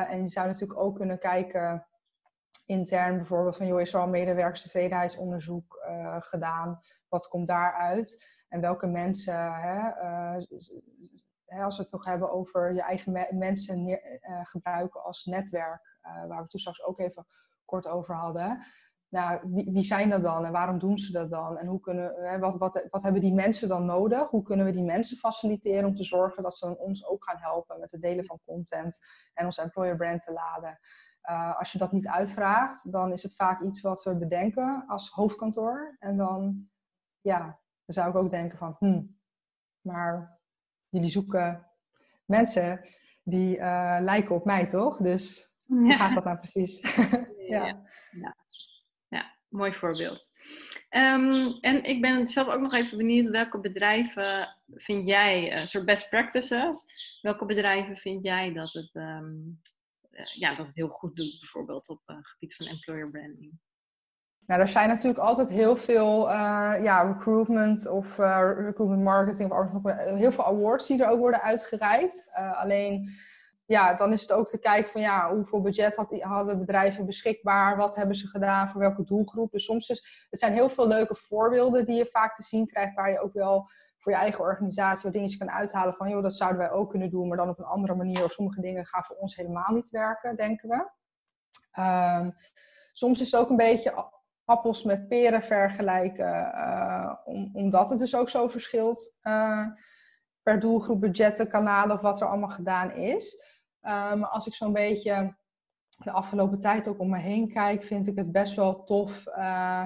en 0.09 0.23
je 0.23 0.29
zou 0.29 0.47
natuurlijk 0.47 0.81
ook 0.81 0.97
kunnen 0.97 1.19
kijken 1.19 1.87
intern 2.67 3.17
bijvoorbeeld 3.17 3.57
van, 3.57 3.67
joh, 3.67 3.81
is 3.81 3.95
er 3.95 4.01
al 4.01 4.09
medewerkerstevredenheidsonderzoek 4.09 5.79
gedaan? 6.19 6.81
Wat 7.09 7.29
komt 7.29 7.47
daaruit? 7.47 8.27
En 8.49 8.61
welke 8.61 8.87
mensen, 8.87 9.53
hè, 9.55 9.91
als 11.59 11.77
we 11.77 11.83
het 11.83 11.93
nog 11.93 12.05
hebben 12.05 12.31
over 12.31 12.75
je 12.75 12.83
eigen 12.83 13.13
me 13.13 13.29
mensen 13.31 13.87
uh, 13.87 13.99
gebruiken 14.43 15.03
als 15.03 15.25
netwerk, 15.25 15.99
waar 16.29 16.43
we 16.43 16.49
toen 16.49 16.61
straks 16.61 16.85
ook 16.85 16.99
even 16.99 17.27
kort 17.65 17.87
over 17.87 18.15
hadden. 18.15 18.65
Nou, 19.09 19.41
wie, 19.53 19.73
wie, 19.73 19.83
zijn 19.83 20.11
dat 20.11 20.23
dan 20.23 20.45
en 20.45 20.53
waarom 20.53 20.79
doen 20.79 20.99
ze 20.99 21.13
dat 21.13 21.31
dan? 21.31 21.59
En 21.59 21.67
hoe 21.67 21.81
kunnen, 21.81 22.15
hè, 22.15 22.39
wat, 22.39 22.57
wat, 22.91 23.03
hebben 23.03 23.21
die 23.21 23.35
mensen 23.35 23.69
dan 23.69 23.85
nodig? 23.85 24.31
Hoe 24.31 24.43
kunnen 24.43 24.67
we 24.67 24.73
die 24.73 24.85
mensen 24.85 25.17
faciliteren 25.17 25.89
om 25.89 25.95
te 25.95 26.05
zorgen 26.05 26.43
dat 26.43 26.57
ze 26.57 26.79
ons 26.79 27.07
ook 27.07 27.25
gaan 27.25 27.39
helpen 27.39 27.81
met 27.81 27.91
het 27.91 28.03
delen 28.03 28.25
van 28.25 28.41
content 28.45 28.99
en 29.35 29.45
ons 29.45 29.59
employer 29.59 29.97
brand 29.97 30.25
te 30.25 30.33
laden? 30.33 30.79
Uh, 31.31 31.59
als 31.59 31.73
je 31.73 31.79
dat 31.79 31.93
niet 31.93 32.07
uitvraagt, 32.07 32.93
dan 32.93 33.13
is 33.13 33.23
het 33.23 33.35
vaak 33.35 33.61
iets 33.61 33.81
wat 33.81 34.03
we 34.03 34.17
bedenken 34.17 34.85
als 34.87 35.11
hoofdkantoor. 35.11 35.97
En 35.99 36.17
dan, 36.17 36.69
ja, 37.21 37.39
dan 37.85 37.95
zou 37.95 38.09
ik 38.09 38.17
ook 38.17 38.31
denken 38.31 38.59
van, 38.59 38.77
hmm, 38.79 39.19
maar 39.81 40.40
jullie 40.91 41.11
zoeken 41.11 41.67
mensen 42.25 42.89
die 43.23 43.57
uh, 43.57 43.99
lijken 44.01 44.35
op 44.35 44.45
mij, 44.45 44.67
toch? 44.67 44.97
Dus 44.97 45.55
hoe 45.67 45.87
ja. 45.87 45.97
gaat 45.97 46.15
dat 46.15 46.25
nou 46.25 46.39
precies? 46.39 46.81
ja. 47.49 47.67
Ja. 47.67 47.83
ja. 48.11 48.37
ja. 49.09 49.37
mooi 49.49 49.73
voorbeeld. 49.73 50.31
Um, 50.91 51.59
en 51.61 51.85
ik 51.85 52.01
ben 52.01 52.27
zelf 52.27 52.49
ook 52.49 52.61
nog 52.61 52.75
even 52.75 52.99
benieuwd, 52.99 53.31
welke 53.31 53.61
bedrijven 53.61 54.57
vind 54.75 55.07
jij, 55.07 55.61
uh, 55.61 55.67
soort 55.67 55.85
best 55.85 56.09
practices, 56.09 56.85
welke 57.23 57.45
bedrijven 57.45 57.97
vind 57.97 58.25
jij 58.25 58.53
dat 58.53 58.73
het 58.73 58.95
um, 58.95 59.61
eh, 60.11 60.35
ja, 60.35 60.55
dat 60.55 60.67
het 60.67 60.77
heel 60.77 60.89
goed 60.89 61.17
doet, 61.17 61.37
bijvoorbeeld 61.41 61.89
op 61.89 62.01
het 62.05 62.29
gebied 62.29 62.55
van 62.55 62.67
employer 62.67 63.11
branding? 63.11 63.59
Nou, 64.51 64.63
er 64.63 64.69
zijn 64.69 64.89
natuurlijk 64.89 65.19
altijd 65.19 65.49
heel 65.49 65.77
veel 65.77 66.29
uh, 66.29 66.75
ja, 66.83 67.03
recruitment 67.03 67.89
of 67.89 68.19
uh, 68.19 68.51
recruitment 68.57 69.03
marketing 69.03 69.53
of 69.53 69.83
heel 70.17 70.33
veel 70.33 70.47
awards 70.47 70.87
die 70.87 71.03
er 71.03 71.11
ook 71.11 71.19
worden 71.19 71.43
uitgereikt. 71.43 72.29
Alleen 72.33 73.09
ja, 73.65 73.95
dan 73.95 74.13
is 74.13 74.21
het 74.21 74.33
ook 74.33 74.49
te 74.49 74.59
kijken 74.59 74.91
van 74.91 75.01
ja, 75.01 75.35
hoeveel 75.35 75.61
budget 75.61 75.97
had, 75.97 76.21
hadden 76.21 76.59
bedrijven 76.59 77.07
beschikbaar, 77.07 77.77
wat 77.77 77.97
hebben 77.97 78.15
ze 78.15 78.27
gedaan, 78.27 78.71
voor 78.71 78.81
welke 78.81 79.05
doelgroep. 79.05 79.51
Dus 79.51 79.65
soms 79.65 79.89
is, 79.89 80.27
er 80.31 80.39
zijn 80.39 80.53
heel 80.53 80.69
veel 80.69 80.89
leuke 80.89 81.15
voorbeelden 81.15 81.87
die 81.87 81.97
je 81.97 82.07
vaak 82.07 82.35
te 82.35 82.43
zien 82.43 82.67
krijgt, 82.67 82.95
waar 82.95 83.11
je 83.11 83.21
ook 83.21 83.33
wel 83.33 83.71
voor 83.99 84.13
je 84.13 84.19
eigen 84.19 84.41
organisatie 84.41 85.05
wat 85.05 85.13
dingetjes 85.13 85.39
kan 85.39 85.51
uithalen 85.51 85.95
van 85.95 86.09
joh, 86.09 86.23
dat 86.23 86.35
zouden 86.35 86.59
wij 86.59 86.71
ook 86.71 86.91
kunnen 86.91 87.11
doen, 87.11 87.29
maar 87.29 87.37
dan 87.37 87.49
op 87.49 87.59
een 87.59 87.65
andere 87.65 87.95
manier. 87.95 88.25
Of 88.25 88.33
sommige 88.33 88.61
dingen 88.61 88.87
gaan 88.87 89.05
voor 89.05 89.17
ons 89.17 89.37
helemaal 89.37 89.75
niet 89.75 89.91
werken, 89.91 90.37
denken 90.37 90.69
we. 90.69 90.91
Ehm, 91.71 92.31
soms 92.93 93.21
is 93.21 93.31
het 93.31 93.41
ook 93.41 93.51
een 93.51 93.57
beetje 93.57 94.19
appels 94.51 94.83
met 94.83 95.09
peren 95.09 95.43
vergelijken, 95.43 96.53
uh, 96.55 97.15
omdat 97.53 97.91
het 97.91 97.99
dus 97.99 98.17
ook 98.17 98.29
zo 98.29 98.49
verschilt 98.49 99.19
uh, 99.23 99.67
per 100.43 100.61
doelgroep, 100.61 101.01
budgetten, 101.01 101.49
kanalen 101.49 101.97
of 101.97 102.01
wat 102.01 102.21
er 102.21 102.29
allemaal 102.29 102.49
gedaan 102.49 102.93
is. 102.93 103.45
Maar 103.81 104.13
ehm, 104.13 104.23
als 104.23 104.47
ik 104.47 104.55
zo'n 104.55 104.73
beetje 104.73 105.37
de 105.89 106.11
afgelopen 106.11 106.59
tijd 106.59 106.89
ook 106.89 106.99
om 106.99 107.11
me 107.11 107.19
heen 107.19 107.49
kijk, 107.49 107.83
vind 107.83 108.07
ik 108.07 108.17
het 108.17 108.33
best 108.33 108.55
wel 108.55 108.85
tof. 108.85 109.27
Uh, 109.27 109.85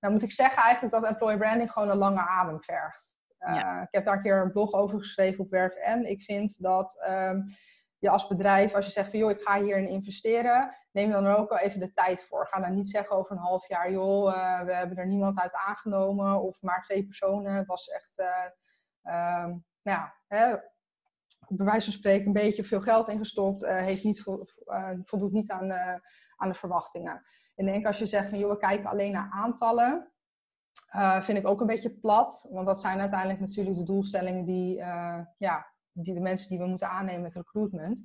nou 0.00 0.12
moet 0.12 0.22
ik 0.22 0.32
zeggen 0.32 0.62
eigenlijk 0.62 0.94
dat 0.94 1.04
employer 1.04 1.38
branding 1.38 1.72
gewoon 1.72 1.88
een 1.88 1.96
lange 1.96 2.26
adem 2.26 2.62
vergt. 2.62 3.18
Ik 3.82 3.88
heb 3.90 4.04
daar 4.04 4.16
een 4.16 4.22
keer 4.22 4.42
een 4.42 4.52
blog 4.52 4.72
over 4.72 4.98
geschreven 4.98 5.44
op 5.44 5.50
Werf 5.50 5.74
en 5.74 6.10
Ik 6.10 6.22
vind 6.22 6.62
dat 6.62 7.06
um, 7.08 7.44
je 8.00 8.10
als 8.10 8.26
bedrijf, 8.26 8.74
als 8.74 8.86
je 8.86 8.92
zegt 8.92 9.10
van 9.10 9.18
joh, 9.18 9.30
ik 9.30 9.42
ga 9.42 9.62
hierin 9.62 9.88
investeren, 9.88 10.76
neem 10.92 11.10
dan 11.10 11.26
ook 11.26 11.48
wel 11.48 11.58
even 11.58 11.80
de 11.80 11.92
tijd 11.92 12.22
voor. 12.22 12.46
Ga 12.46 12.60
dan 12.60 12.74
niet 12.74 12.88
zeggen 12.88 13.16
over 13.16 13.32
een 13.32 13.42
half 13.42 13.68
jaar, 13.68 13.90
joh, 13.90 14.24
we 14.64 14.72
hebben 14.72 14.96
er 14.96 15.06
niemand 15.06 15.38
uit 15.40 15.54
aangenomen 15.54 16.42
of 16.42 16.62
maar 16.62 16.82
twee 16.82 17.04
personen. 17.04 17.52
Het 17.52 17.66
was 17.66 17.88
echt, 17.88 18.18
um, 19.02 19.64
nou 19.82 19.98
ja, 19.98 20.14
hè, 20.26 20.56
bij 21.48 21.66
wijze 21.66 21.84
van 21.84 21.92
spreken 21.92 22.26
een 22.26 22.32
beetje 22.32 22.64
veel 22.64 22.80
geld 22.80 23.08
ingestopt, 23.08 23.62
uh, 23.62 23.76
heeft 23.76 24.04
niet 24.04 24.22
voldoet 25.04 25.32
niet 25.32 25.50
aan, 25.50 25.72
aan 26.36 26.48
de 26.48 26.54
verwachtingen. 26.54 27.22
En 27.54 27.66
denk 27.66 27.86
als 27.86 27.98
je 27.98 28.06
zegt 28.06 28.28
van 28.28 28.38
joh, 28.38 28.50
we 28.50 28.56
kijken 28.56 28.90
alleen 28.90 29.12
naar 29.12 29.30
aantallen, 29.30 30.12
vind 31.20 31.38
ik 31.38 31.48
ook 31.48 31.60
een 31.60 31.66
beetje 31.66 31.98
plat. 31.98 32.48
Want 32.50 32.66
dat 32.66 32.80
zijn 32.80 33.00
uiteindelijk 33.00 33.40
natuurlijk 33.40 33.76
de 33.76 33.82
doelstellingen 33.82 34.44
die, 34.44 34.76
ja, 35.36 35.69
die 35.92 36.14
de 36.14 36.20
mensen 36.20 36.48
die 36.48 36.58
we 36.58 36.66
moeten 36.66 36.90
aannemen 36.90 37.22
met 37.22 37.34
recruitment. 37.34 38.02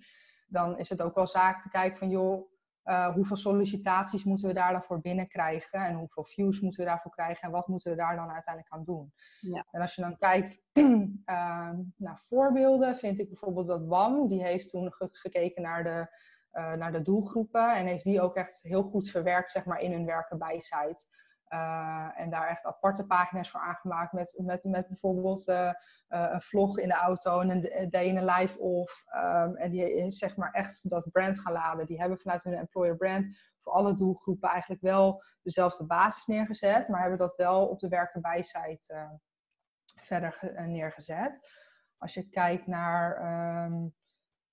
Dan 0.48 0.78
is 0.78 0.90
het 0.90 1.02
ook 1.02 1.16
wel 1.16 1.28
zaak 1.28 1.62
te 1.62 1.70
kijken 1.70 1.98
van 1.98 2.10
joh, 2.10 2.50
uh, 2.86 3.14
hoeveel 3.14 3.36
sollicitaties 3.36 4.24
moeten 4.24 4.48
we 4.48 4.54
daar 4.54 4.72
dan 4.72 4.84
voor 4.84 5.02
binnenkrijgen 5.02 5.86
en 5.86 5.96
hoeveel 5.96 6.26
views 6.26 6.60
moeten 6.60 6.84
we 6.84 6.90
daarvoor 6.90 7.12
krijgen 7.12 7.42
en 7.42 7.52
wat 7.52 7.68
moeten 7.68 7.92
we 7.92 7.98
daar 7.98 8.16
dan 8.16 8.32
uiteindelijk 8.32 8.74
aan 8.74 8.84
doen. 8.84 9.14
Ja. 9.40 9.66
En 9.72 9.82
als 9.82 9.96
je 9.96 10.02
dan 10.02 10.18
kijkt 10.18 10.66
uh, 10.74 10.84
naar 12.06 12.20
voorbeelden, 12.20 12.98
vind 12.98 13.20
ik 13.20 13.28
bijvoorbeeld 13.28 13.68
dat 13.68 13.86
WAM, 13.86 14.28
die 14.28 14.44
heeft 14.44 14.70
toen 14.70 14.94
gekeken 14.98 15.62
naar 15.62 15.84
de, 15.84 16.08
uh, 16.54 16.74
naar 16.74 16.92
de 16.92 17.02
doelgroepen 17.02 17.76
en 17.76 17.86
heeft 17.86 18.04
die 18.04 18.22
ook 18.22 18.36
echt 18.36 18.62
heel 18.62 18.84
goed 18.84 19.10
verwerkt 19.10 19.52
zeg 19.52 19.66
maar, 19.66 19.80
in 19.80 19.92
hun 19.92 20.06
werken 20.06 20.38
bij 20.38 20.60
site. 20.60 21.06
Uh, 21.50 22.10
en 22.16 22.30
daar 22.30 22.48
echt 22.48 22.66
aparte 22.66 23.06
pagina's 23.06 23.50
voor 23.50 23.62
aangemaakt 23.62 24.14
met, 24.14 24.42
met, 24.44 24.64
met 24.64 24.88
bijvoorbeeld 24.88 25.48
uh, 25.48 25.56
uh, 26.10 26.30
een 26.32 26.42
vlog 26.42 26.80
in 26.80 26.88
de 26.88 26.94
auto 26.94 27.40
en 27.40 27.50
een 27.50 27.90
day 27.90 28.06
in 28.06 28.30
a 28.30 28.38
life 28.38 28.60
of. 28.60 29.04
Um, 29.16 29.56
en 29.56 29.72
die 29.72 30.12
zeg 30.12 30.36
maar 30.36 30.52
echt 30.52 30.90
dat 30.90 31.12
brand 31.12 31.40
gaan 31.40 31.54
laden. 31.54 31.86
Die 31.86 32.00
hebben 32.00 32.20
vanuit 32.20 32.44
hun 32.44 32.54
employer 32.54 32.98
brand 32.98 33.38
voor 33.60 33.74
alle 33.74 33.96
doelgroepen 33.96 34.50
eigenlijk 34.50 34.82
wel 34.82 35.22
dezelfde 35.42 35.86
basis 35.86 36.26
neergezet, 36.26 36.88
maar 36.88 37.02
hebben 37.02 37.20
dat 37.20 37.36
wel 37.36 37.68
op 37.68 37.80
de 37.80 38.10
bij 38.22 38.44
site 38.44 39.20
verder 40.02 40.54
neergezet. 40.68 41.50
Als 41.98 42.14
je 42.14 42.30
kijkt 42.30 42.68
naar 42.68 43.66
um, 43.66 43.96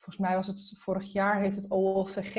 volgens 0.02 0.26
mij 0.26 0.36
was 0.36 0.46
het 0.46 0.74
vorig 0.78 1.12
jaar, 1.12 1.40
heeft 1.40 1.56
het 1.56 1.70
OLVG 1.70 2.36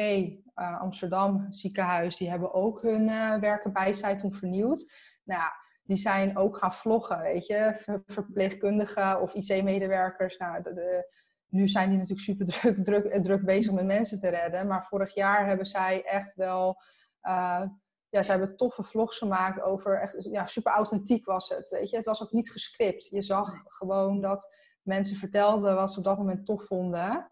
uh, 0.55 0.81
Amsterdam 0.81 1.45
ziekenhuis, 1.49 2.17
die 2.17 2.29
hebben 2.29 2.53
ook 2.53 2.81
hun 2.81 3.07
uh, 3.07 3.35
werken 3.35 3.73
bijsite 3.73 4.15
toen 4.15 4.33
vernieuwd. 4.33 4.93
Nou 5.23 5.39
ja, 5.39 5.53
die 5.83 5.97
zijn 5.97 6.37
ook 6.37 6.57
gaan 6.57 6.73
vloggen, 6.73 7.21
weet 7.21 7.45
je, 7.45 7.81
verpleegkundigen 8.05 9.21
of 9.21 9.33
IC-medewerkers. 9.33 10.37
Nou, 10.37 10.63
de, 10.63 10.73
de, 10.73 11.13
nu 11.47 11.67
zijn 11.67 11.89
die 11.89 11.97
natuurlijk 11.97 12.25
super 12.25 12.45
druk, 12.53 12.85
druk, 12.85 13.23
druk 13.23 13.45
bezig 13.45 13.73
met 13.73 13.85
mensen 13.85 14.19
te 14.19 14.29
redden. 14.29 14.67
Maar 14.67 14.85
vorig 14.85 15.13
jaar 15.13 15.47
hebben 15.47 15.65
zij 15.65 16.03
echt 16.03 16.35
wel, 16.35 16.81
uh, 17.21 17.67
ja, 18.09 18.23
ze 18.23 18.31
hebben 18.31 18.57
toffe 18.57 18.83
vlogs 18.83 19.17
gemaakt 19.17 19.61
over 19.61 20.01
echt, 20.01 20.27
ja, 20.31 20.45
super 20.47 20.71
authentiek 20.71 21.25
was 21.25 21.49
het, 21.49 21.69
weet 21.69 21.89
je. 21.89 21.95
Het 21.95 22.05
was 22.05 22.23
ook 22.23 22.31
niet 22.31 22.51
gescript. 22.51 23.09
Je 23.09 23.21
zag 23.21 23.49
gewoon 23.65 24.21
dat 24.21 24.55
mensen 24.81 25.17
vertelden 25.17 25.75
wat 25.75 25.91
ze 25.91 25.97
op 25.97 26.05
dat 26.05 26.17
moment 26.17 26.45
tof 26.45 26.65
vonden. 26.65 27.27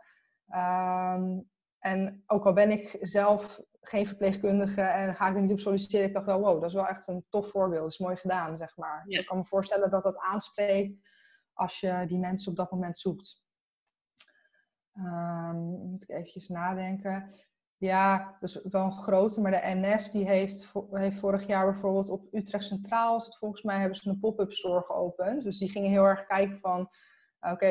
Um, 0.56 1.50
en 1.80 2.24
ook 2.28 2.46
al 2.46 2.54
ben 2.54 2.72
ik 2.72 2.98
zelf 3.02 3.62
geen 3.82 4.08
verpleegkundige 4.08 4.82
en 4.82 5.16
ga 5.16 5.28
ik 5.28 5.36
er 5.36 5.42
niet 5.42 5.52
op 5.52 5.60
solliciteren, 5.60 6.08
ik 6.08 6.14
dacht 6.14 6.26
wel, 6.26 6.40
wow, 6.40 6.62
dat 6.62 6.70
is 6.70 6.76
wel 6.76 6.88
echt 6.88 7.08
een 7.08 7.26
tof 7.30 7.50
voorbeeld. 7.50 7.82
Dat 7.82 7.92
is 7.92 8.00
mooi 8.00 8.16
gedaan, 8.16 8.58
zeg 8.58 8.78
maar. 8.78 9.04
Dus 9.06 9.18
ik 9.18 9.26
kan 9.26 9.38
me 9.38 9.46
voorstellen 9.46 9.90
dat 9.90 10.04
dat 10.04 10.18
aanspreekt 10.18 10.96
als 11.54 11.80
je 11.80 12.04
die 12.08 12.20
mensen 12.20 12.52
op 12.52 12.58
dat 12.58 12.72
moment 12.72 12.98
zoekt. 12.98 13.42
Um, 14.94 15.90
moet 15.90 16.04
ik 16.04 16.10
eventjes 16.10 16.48
nadenken. 16.48 17.32
Ja, 17.78 18.38
dat 18.40 18.50
is 18.50 18.62
wel 18.64 18.86
een 18.86 18.98
grote, 18.98 19.42
maar 19.42 19.52
de 19.52 19.62
NS 19.64 20.12
die 20.12 20.26
heeft, 20.28 20.72
heeft 20.92 21.20
vorig 21.20 21.48
jaar 21.48 21.72
bijvoorbeeld 21.72 22.10
op 22.10 22.28
Utrecht 22.32 22.64
Centraal, 22.64 23.22
volgens 23.22 23.64
mij, 23.64 23.80
hebben 23.80 23.98
ze 23.98 24.10
een 24.10 24.20
pop-up 24.20 24.52
store 24.54 24.82
geopend. 24.82 25.44
Dus 25.44 25.58
die 25.58 25.70
gingen 25.70 25.90
heel 25.92 26.04
erg 26.04 26.26
kijken 26.26 26.60
van, 26.60 26.90
oké, 27.42 27.66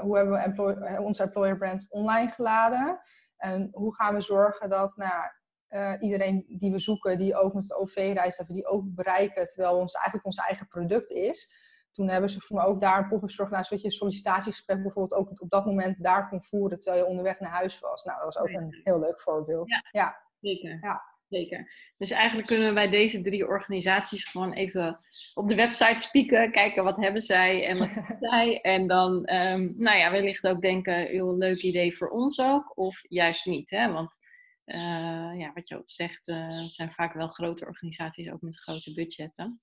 hoe 0.00 0.16
hebben 0.16 0.34
we 0.34 0.40
employ, 0.40 0.72
eh, 0.72 1.00
onze 1.00 1.22
employer 1.22 1.58
brand 1.58 1.86
online 1.90 2.30
geladen? 2.30 3.00
En 3.36 3.68
hoe 3.72 3.94
gaan 3.94 4.14
we 4.14 4.20
zorgen 4.20 4.70
dat 4.70 4.96
nou, 4.96 5.30
uh, 5.70 5.94
iedereen 6.00 6.44
die 6.48 6.72
we 6.72 6.78
zoeken, 6.78 7.18
die 7.18 7.36
ook 7.36 7.54
met 7.54 7.66
de 7.66 7.76
OV 7.76 7.94
reist, 7.94 8.38
dat 8.38 8.46
we 8.46 8.52
die 8.52 8.66
ook 8.66 8.84
bereiken, 8.94 9.46
terwijl 9.46 9.76
ons 9.76 9.94
eigenlijk 9.94 10.26
ons 10.26 10.36
eigen 10.36 10.68
product 10.68 11.10
is. 11.10 11.66
Toen 11.92 12.08
hebben 12.08 12.30
ze 12.30 12.40
voor 12.40 12.56
me 12.56 12.64
ook 12.64 12.80
daar 12.80 12.98
een 12.98 13.08
pop-up 13.08 13.30
store 13.30 13.48
gedaan, 13.48 13.64
zodat 13.64 13.80
je 13.80 13.86
een 13.86 13.94
sollicitatiegesprek 13.94 14.82
bijvoorbeeld 14.82 15.20
ook 15.20 15.40
op 15.40 15.50
dat 15.50 15.64
moment 15.64 16.02
daar 16.02 16.28
kon 16.28 16.44
voeren, 16.44 16.78
terwijl 16.78 17.04
je 17.04 17.10
onderweg 17.10 17.40
naar 17.40 17.50
huis 17.50 17.80
was. 17.80 18.04
Nou, 18.04 18.16
dat 18.16 18.34
was 18.34 18.38
ook 18.38 18.60
een 18.60 18.80
heel 18.84 18.98
leuk 18.98 19.20
voorbeeld. 19.20 19.68
Ja, 19.68 19.82
ja. 19.90 20.16
zeker. 20.40 20.78
Ja. 20.80 21.02
Zeker. 21.28 21.72
Dus 21.96 22.10
eigenlijk 22.10 22.48
kunnen 22.48 22.68
we 22.68 22.74
bij 22.74 22.88
deze 22.88 23.20
drie 23.20 23.46
organisaties 23.46 24.24
gewoon 24.24 24.52
even 24.52 24.98
op 25.34 25.48
de 25.48 25.54
website 25.54 25.98
spieken, 25.98 26.52
kijken 26.52 26.84
wat 26.84 26.96
hebben 26.96 27.22
zij 27.22 27.66
en 27.66 27.78
wat 27.78 27.88
hebben 27.94 28.16
zij. 28.30 28.60
En 28.60 28.86
dan, 28.86 29.12
um, 29.32 29.74
nou 29.76 29.96
ja, 29.96 30.10
wellicht 30.10 30.46
ook 30.46 30.60
denken, 30.60 30.94
heel 30.94 31.36
leuk 31.36 31.62
idee 31.62 31.96
voor 31.96 32.08
ons 32.08 32.40
ook, 32.40 32.78
of 32.78 33.00
juist 33.08 33.46
niet. 33.46 33.70
Hè? 33.70 33.92
Want 33.92 34.18
uh, 34.66 35.38
ja, 35.38 35.50
wat 35.54 35.68
je 35.68 35.76
ook 35.76 35.90
zegt, 35.90 36.28
uh, 36.28 36.62
het 36.62 36.74
zijn 36.74 36.90
vaak 36.90 37.12
wel 37.12 37.28
grote 37.28 37.66
organisaties, 37.66 38.30
ook 38.30 38.40
met 38.40 38.60
grote 38.60 38.94
budgetten. 38.94 39.58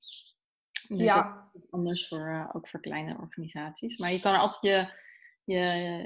Dus 0.87 1.03
ja. 1.03 1.51
anders 1.69 2.07
voor, 2.07 2.29
uh, 2.29 2.49
ook 2.53 2.67
voor 2.67 2.79
kleine 2.79 3.17
organisaties. 3.17 3.97
Maar 3.97 4.11
je 4.11 4.19
kan 4.19 4.33
er 4.33 4.39
altijd 4.39 4.61
je, 4.61 4.87
je, 5.53 5.61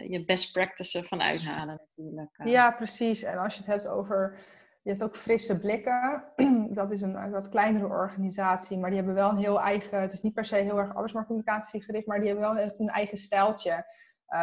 je 0.10 0.26
best 0.26 0.52
practices 0.52 1.08
van 1.08 1.22
uithalen 1.22 1.82
natuurlijk. 1.88 2.40
Ja, 2.44 2.72
precies. 2.72 3.24
En 3.24 3.38
als 3.38 3.54
je 3.54 3.60
het 3.60 3.70
hebt 3.70 3.88
over 3.88 4.38
je 4.82 4.90
hebt 4.90 5.04
ook 5.04 5.16
frisse 5.16 5.60
blikken. 5.60 6.24
Dat 6.74 6.92
is 6.92 7.02
een 7.02 7.32
wat 7.32 7.50
kleinere 7.50 7.88
organisatie, 7.88 8.78
maar 8.78 8.90
die 8.90 8.98
hebben 8.98 9.16
wel 9.16 9.30
een 9.30 9.38
heel 9.38 9.62
eigen. 9.62 10.02
Het 10.02 10.14
is 10.14 10.22
niet 10.22 10.34
per 10.34 10.46
se 10.46 10.56
heel 10.56 10.78
erg 10.78 10.90
arbeidsmarktcommunicatie 10.90 11.84
gericht, 11.84 12.08
maar 12.08 12.20
die 12.20 12.28
hebben 12.28 12.54
wel 12.54 12.72
een 12.78 12.90
eigen 12.90 13.18
stijltje 13.18 13.72
uh, 13.72 14.40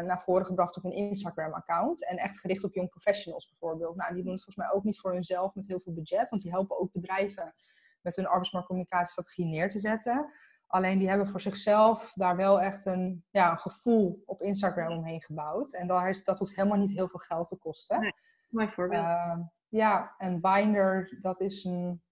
naar 0.00 0.22
voren 0.24 0.46
gebracht 0.46 0.76
op 0.76 0.82
hun 0.82 0.92
Instagram-account. 0.92 2.06
En 2.06 2.16
echt 2.16 2.40
gericht 2.40 2.64
op 2.64 2.74
young 2.74 2.90
professionals 2.90 3.48
bijvoorbeeld. 3.48 3.96
Nou, 3.96 4.14
die 4.14 4.22
doen 4.22 4.32
het 4.32 4.42
volgens 4.44 4.66
mij 4.66 4.76
ook 4.76 4.84
niet 4.84 5.00
voor 5.00 5.12
hunzelf 5.12 5.54
met 5.54 5.66
heel 5.66 5.80
veel 5.80 5.92
budget, 5.92 6.30
want 6.30 6.42
die 6.42 6.50
helpen 6.50 6.80
ook 6.80 6.92
bedrijven 6.92 7.54
met 8.00 8.16
hun 8.16 8.26
arbeidsmarktcommunicatiestrategie 8.26 9.46
neer 9.46 9.70
te 9.70 9.78
zetten. 9.78 10.32
Alleen 10.66 10.98
die 10.98 11.08
hebben 11.08 11.28
voor 11.28 11.40
zichzelf 11.40 12.12
daar 12.14 12.36
wel 12.36 12.60
echt 12.60 12.86
een, 12.86 13.24
ja, 13.30 13.50
een 13.50 13.58
gevoel 13.58 14.22
op 14.26 14.42
Instagram 14.42 14.98
omheen 14.98 15.22
gebouwd. 15.22 15.72
En 15.72 15.86
daar 15.86 16.08
is, 16.08 16.24
dat 16.24 16.38
hoeft 16.38 16.56
helemaal 16.56 16.78
niet 16.78 16.96
heel 16.96 17.08
veel 17.08 17.20
geld 17.20 17.48
te 17.48 17.56
kosten. 17.56 18.00
Nee, 18.00 18.12
mooi 18.48 18.68
voorbeeld. 18.68 19.04
Uh, 19.04 19.38
ja, 19.76 20.14
en 20.18 20.40
Binder, 20.40 21.18
dat 21.20 21.40
is 21.40 21.64
een, 21.64 22.02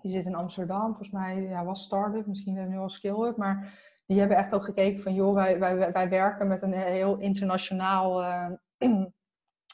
die 0.00 0.10
zit 0.10 0.24
in 0.24 0.34
Amsterdam, 0.34 0.86
volgens 0.86 1.10
mij 1.10 1.42
ja, 1.42 1.64
was 1.64 1.82
Startup, 1.82 2.26
misschien 2.26 2.68
nu 2.68 2.78
al 2.78 2.88
Skillup, 2.88 3.36
maar 3.36 3.78
die 4.06 4.18
hebben 4.18 4.36
echt 4.36 4.54
ook 4.54 4.64
gekeken 4.64 5.02
van, 5.02 5.14
joh, 5.14 5.34
wij, 5.34 5.58
wij, 5.58 5.92
wij 5.92 6.08
werken 6.08 6.48
met 6.48 6.62
een 6.62 6.72
heel 6.72 7.18
internationaal 7.18 8.22
uh, 8.22 8.50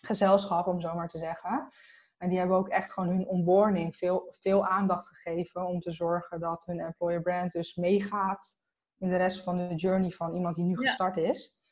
gezelschap, 0.08 0.66
om 0.66 0.80
zo 0.80 0.94
maar 0.94 1.08
te 1.08 1.18
zeggen. 1.18 1.68
En 2.16 2.28
die 2.28 2.38
hebben 2.38 2.56
ook 2.56 2.68
echt 2.68 2.92
gewoon 2.92 3.08
hun 3.08 3.26
onboarding 3.26 3.96
veel, 3.96 4.34
veel 4.40 4.66
aandacht 4.66 5.08
gegeven 5.08 5.66
om 5.66 5.80
te 5.80 5.92
zorgen 5.92 6.40
dat 6.40 6.64
hun 6.64 6.80
employer 6.80 7.22
brand 7.22 7.52
dus 7.52 7.74
meegaat 7.74 8.62
in 8.98 9.08
de 9.08 9.16
rest 9.16 9.42
van 9.42 9.56
de 9.56 9.74
journey 9.74 10.10
van 10.10 10.34
iemand 10.34 10.54
die 10.54 10.64
nu 10.64 10.76
gestart 10.76 11.16
is. 11.16 11.63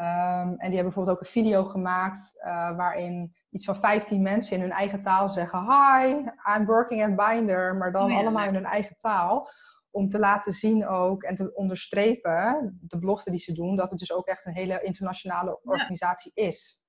Um, 0.00 0.06
en 0.06 0.56
die 0.56 0.74
hebben 0.74 0.82
bijvoorbeeld 0.82 1.16
ook 1.16 1.22
een 1.22 1.30
video 1.30 1.64
gemaakt 1.64 2.32
uh, 2.36 2.76
waarin 2.76 3.34
iets 3.50 3.64
van 3.64 3.76
15 3.76 4.22
mensen 4.22 4.56
in 4.56 4.62
hun 4.62 4.70
eigen 4.70 5.02
taal 5.02 5.28
zeggen: 5.28 5.60
Hi, 5.60 6.10
I'm 6.56 6.66
working 6.66 7.02
at 7.02 7.28
Binder, 7.28 7.76
maar 7.76 7.92
dan 7.92 8.10
oh 8.10 8.18
allemaal 8.18 8.46
in 8.46 8.54
hun 8.54 8.64
eigen 8.64 8.96
taal. 8.98 9.48
Om 9.90 10.08
te 10.08 10.18
laten 10.18 10.52
zien 10.52 10.86
ook 10.86 11.22
en 11.22 11.34
te 11.34 11.54
onderstrepen, 11.54 12.78
de 12.80 12.98
belofte 12.98 13.30
die 13.30 13.38
ze 13.38 13.52
doen, 13.52 13.76
dat 13.76 13.90
het 13.90 13.98
dus 13.98 14.12
ook 14.12 14.26
echt 14.26 14.46
een 14.46 14.54
hele 14.54 14.82
internationale 14.82 15.60
organisatie 15.62 16.32
is. 16.34 16.82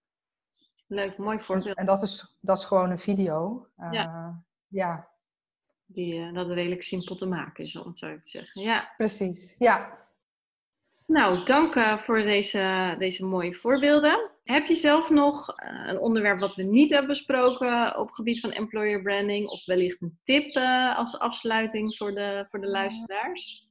Leuk, 0.87 1.17
mooi 1.17 1.39
voorbeeld. 1.39 1.77
En 1.77 1.85
dat 1.85 2.01
is, 2.01 2.37
dat 2.41 2.57
is 2.57 2.65
gewoon 2.65 2.91
een 2.91 2.99
video. 2.99 3.67
ja. 3.91 4.43
ja. 4.67 5.09
Die, 5.85 6.33
dat 6.33 6.47
redelijk 6.47 6.83
simpel 6.83 7.15
te 7.15 7.25
maken 7.25 7.63
is, 7.63 7.75
om 7.75 7.87
het 7.87 7.99
zo 7.99 8.19
te 8.19 8.29
zeggen. 8.29 8.61
Ja. 8.61 8.93
Precies, 8.97 9.55
ja. 9.57 9.99
Nou, 11.11 11.45
dank 11.45 11.75
uh, 11.75 11.97
voor 11.97 12.21
deze, 12.21 12.95
deze 12.97 13.25
mooie 13.25 13.53
voorbeelden. 13.53 14.29
Heb 14.43 14.65
je 14.65 14.75
zelf 14.75 15.09
nog 15.09 15.49
uh, 15.49 15.87
een 15.87 15.99
onderwerp 15.99 16.39
wat 16.39 16.55
we 16.55 16.63
niet 16.63 16.89
hebben 16.89 17.07
besproken 17.07 17.97
op 17.97 18.05
het 18.05 18.15
gebied 18.15 18.39
van 18.39 18.51
employer 18.51 19.01
branding? 19.01 19.47
Of 19.47 19.65
wellicht 19.65 20.01
een 20.01 20.19
tip 20.23 20.55
uh, 20.55 20.97
als 20.97 21.19
afsluiting 21.19 21.95
voor 21.97 22.11
de, 22.11 22.45
voor 22.49 22.61
de 22.61 22.67
luisteraars? 22.67 23.69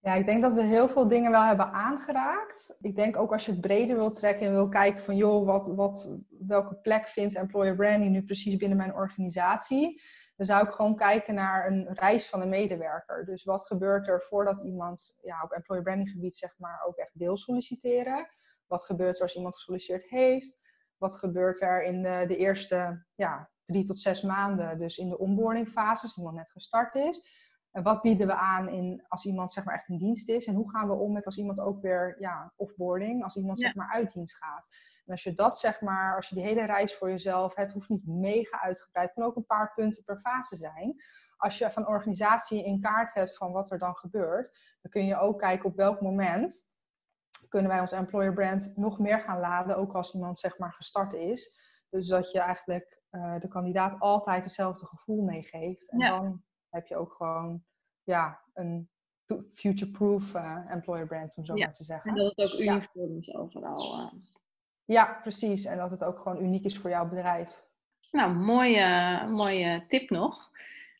Ja, 0.00 0.14
ik 0.14 0.26
denk 0.26 0.42
dat 0.42 0.52
we 0.52 0.62
heel 0.62 0.88
veel 0.88 1.08
dingen 1.08 1.30
wel 1.30 1.44
hebben 1.44 1.72
aangeraakt. 1.72 2.76
Ik 2.80 2.96
denk 2.96 3.16
ook 3.16 3.32
als 3.32 3.44
je 3.44 3.52
het 3.52 3.60
breder 3.60 3.96
wilt 3.96 4.14
trekken 4.14 4.46
en 4.46 4.52
wil 4.52 4.68
kijken 4.68 5.02
van 5.02 5.16
joh, 5.16 5.46
wat, 5.46 5.72
wat, 5.74 6.18
welke 6.46 6.74
plek 6.74 7.08
vindt 7.08 7.36
employer 7.36 7.76
branding 7.76 8.12
nu 8.12 8.22
precies 8.22 8.56
binnen 8.56 8.78
mijn 8.78 8.94
organisatie? 8.94 10.02
Dan 10.40 10.48
zou 10.48 10.66
ik 10.66 10.72
gewoon 10.72 10.96
kijken 10.96 11.34
naar 11.34 11.66
een 11.66 11.88
reis 11.94 12.28
van 12.28 12.40
een 12.40 12.48
medewerker. 12.48 13.24
Dus 13.24 13.44
wat 13.44 13.66
gebeurt 13.66 14.08
er 14.08 14.22
voordat 14.22 14.64
iemand 14.64 15.18
ja, 15.22 15.42
op 15.42 15.50
employer 15.50 15.82
branding 15.82 16.10
gebied 16.10 16.36
zeg 16.36 16.54
maar 16.58 16.84
ook 16.86 16.96
echt 16.96 17.14
wil 17.14 17.36
solliciteren? 17.36 18.28
Wat 18.66 18.84
gebeurt 18.84 19.16
er 19.16 19.22
als 19.22 19.36
iemand 19.36 19.54
gesolliciteerd 19.54 20.08
heeft? 20.08 20.58
Wat 20.96 21.16
gebeurt 21.16 21.60
er 21.60 21.82
in 21.82 22.02
de, 22.02 22.24
de 22.28 22.36
eerste 22.36 23.06
ja, 23.14 23.50
drie 23.64 23.84
tot 23.84 24.00
zes 24.00 24.22
maanden, 24.22 24.78
dus 24.78 24.98
in 24.98 25.08
de 25.08 25.18
onboarding 25.18 25.68
fase, 25.68 26.02
als 26.02 26.16
iemand 26.16 26.36
net 26.36 26.50
gestart 26.50 26.94
is? 26.94 27.22
En 27.72 27.82
wat 27.82 28.02
bieden 28.02 28.26
we 28.26 28.34
aan 28.34 28.68
in, 28.68 29.04
als 29.08 29.24
iemand 29.24 29.52
zeg 29.52 29.64
maar, 29.64 29.74
echt 29.74 29.88
in 29.88 29.98
dienst 29.98 30.28
is? 30.28 30.46
En 30.46 30.54
hoe 30.54 30.70
gaan 30.70 30.88
we 30.88 30.94
om 30.94 31.12
met 31.12 31.26
als 31.26 31.36
iemand 31.36 31.60
ook 31.60 31.80
weer 31.80 32.16
ja, 32.18 32.52
offboarding, 32.56 33.24
als 33.24 33.36
iemand 33.36 33.58
zeg 33.58 33.74
maar, 33.74 33.92
uit 33.92 34.12
dienst 34.12 34.36
gaat? 34.36 34.68
En 35.04 35.12
als 35.12 35.22
je 35.22 35.32
dat 35.32 35.58
zeg 35.58 35.80
maar, 35.80 36.16
als 36.16 36.28
je 36.28 36.34
die 36.34 36.44
hele 36.44 36.64
reis 36.64 36.96
voor 36.96 37.10
jezelf, 37.10 37.54
het 37.54 37.70
hoeft 37.72 37.88
niet 37.88 38.06
mega 38.06 38.60
uitgebreid, 38.60 39.08
het 39.08 39.18
kan 39.18 39.26
ook 39.26 39.36
een 39.36 39.46
paar 39.46 39.72
punten 39.74 40.04
per 40.04 40.18
fase 40.18 40.56
zijn. 40.56 40.94
Als 41.36 41.58
je 41.58 41.70
van 41.70 41.86
organisatie 41.86 42.64
in 42.64 42.80
kaart 42.80 43.14
hebt 43.14 43.36
van 43.36 43.52
wat 43.52 43.70
er 43.70 43.78
dan 43.78 43.94
gebeurt, 43.96 44.76
dan 44.80 44.90
kun 44.90 45.06
je 45.06 45.16
ook 45.16 45.38
kijken 45.38 45.68
op 45.68 45.76
welk 45.76 46.00
moment 46.00 46.68
kunnen 47.48 47.70
wij 47.70 47.80
ons 47.80 47.92
employer 47.92 48.32
brand 48.32 48.72
nog 48.76 48.98
meer 48.98 49.20
gaan 49.20 49.40
laden, 49.40 49.76
ook 49.76 49.92
als 49.92 50.14
iemand 50.14 50.38
zeg 50.38 50.58
maar 50.58 50.72
gestart 50.72 51.12
is. 51.12 51.68
Dus 51.88 52.08
dat 52.08 52.30
je 52.30 52.40
eigenlijk 52.40 53.02
uh, 53.10 53.38
de 53.38 53.48
kandidaat 53.48 54.00
altijd 54.00 54.44
hetzelfde 54.44 54.86
gevoel 54.86 55.22
meegeeft. 55.22 55.90
En 55.90 55.98
dan 55.98 56.42
heb 56.70 56.86
je 56.86 56.96
ook 56.96 57.12
gewoon 57.12 57.64
ja, 58.02 58.40
een 58.54 58.88
future-proof 59.52 60.34
uh, 60.34 60.58
employer 60.68 61.06
brand, 61.06 61.36
om 61.36 61.44
zo 61.44 61.54
maar 61.54 61.74
te 61.74 61.84
zeggen. 61.84 62.10
En 62.10 62.16
dat 62.16 62.36
het 62.36 62.52
ook 62.52 62.60
uniform 62.60 63.16
is 63.16 63.34
overal. 63.34 63.98
Uh. 63.98 64.20
Ja, 64.84 65.18
precies. 65.22 65.64
En 65.64 65.78
dat 65.78 65.90
het 65.90 66.04
ook 66.04 66.18
gewoon 66.18 66.42
uniek 66.42 66.64
is 66.64 66.78
voor 66.78 66.90
jouw 66.90 67.08
bedrijf. 67.08 67.64
Nou, 68.10 68.34
mooie, 68.34 69.26
mooie 69.28 69.84
tip 69.88 70.10
nog. 70.10 70.50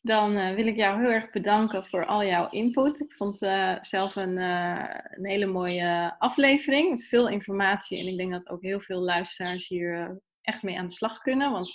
Dan 0.02 0.36
uh, 0.36 0.54
wil 0.54 0.66
ik 0.66 0.76
jou 0.76 1.00
heel 1.00 1.10
erg 1.10 1.30
bedanken 1.30 1.84
voor 1.84 2.06
al 2.06 2.24
jouw 2.24 2.48
input. 2.48 3.00
Ik 3.00 3.12
vond 3.12 3.38
zelf 3.80 4.16
een, 4.16 4.36
een, 4.36 5.26
hele 5.26 5.46
mooie 5.46 6.14
aflevering 6.18 6.90
met 6.90 7.04
veel 7.04 7.28
informatie. 7.28 7.98
En 7.98 8.06
ik 8.06 8.16
denk 8.16 8.32
dat 8.32 8.48
ook 8.48 8.62
heel 8.62 8.80
veel 8.80 9.00
luisteraars 9.00 9.68
hier 9.68 10.20
echt 10.42 10.62
mee 10.62 10.78
aan 10.78 10.86
de 10.86 10.92
slag 10.92 11.18
kunnen. 11.18 11.52
Want 11.52 11.70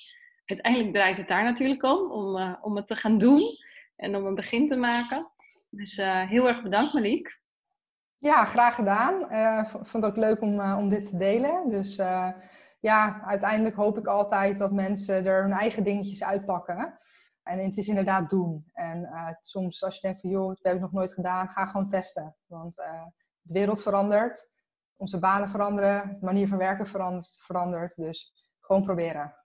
uiteindelijk 0.45 0.93
draait 0.93 1.17
het 1.17 1.27
daar 1.27 1.43
natuurlijk 1.43 1.83
om, 1.83 2.11
om, 2.11 2.57
om 2.61 2.75
het 2.75 2.87
te 2.87 2.95
gaan 2.95 3.17
doen 3.17 3.57
en 3.95 4.15
om 4.15 4.25
een 4.25 4.35
begin 4.35 4.67
te 4.67 4.75
maken. 4.75 5.31
Dus 5.69 5.95
heel 6.27 6.47
erg 6.47 6.61
bedankt, 6.61 6.93
Malik. 6.93 7.41
Ja, 8.17 8.45
graag 8.45 8.75
gedaan. 8.75 9.21
Ik 9.61 9.67
vond 9.67 10.03
het 10.03 10.05
ook 10.05 10.15
leuk 10.15 10.41
om, 10.41 10.61
om 10.61 10.89
dit 10.89 11.09
te 11.09 11.17
delen. 11.17 11.69
Dus 11.69 11.95
ja, 12.79 13.21
uiteindelijk 13.25 13.75
hoop 13.75 13.97
ik 13.97 14.07
altijd 14.07 14.57
dat 14.57 14.71
mensen 14.71 15.25
er 15.25 15.41
hun 15.41 15.51
eigen 15.51 15.83
dingetjes 15.83 16.23
uitpakken. 16.23 16.97
En 17.43 17.59
het 17.59 17.77
is 17.77 17.87
inderdaad 17.87 18.29
doen. 18.29 18.69
En 18.73 19.09
soms 19.41 19.83
als 19.83 19.95
je 19.95 20.01
denkt 20.01 20.21
van 20.21 20.29
joh, 20.29 20.47
we 20.49 20.59
hebben 20.61 20.71
het 20.71 20.91
nog 20.91 21.01
nooit 21.01 21.13
gedaan, 21.13 21.49
ga 21.49 21.65
gewoon 21.65 21.89
testen. 21.89 22.35
Want 22.45 22.75
de 23.41 23.53
wereld 23.53 23.81
verandert, 23.81 24.51
onze 24.95 25.19
banen 25.19 25.49
veranderen, 25.49 26.17
de 26.19 26.25
manier 26.25 26.47
van 26.47 26.57
werken 26.57 26.87
verandert. 26.87 27.35
verandert 27.39 27.95
dus 27.95 28.33
gewoon 28.59 28.83
proberen. 28.83 29.44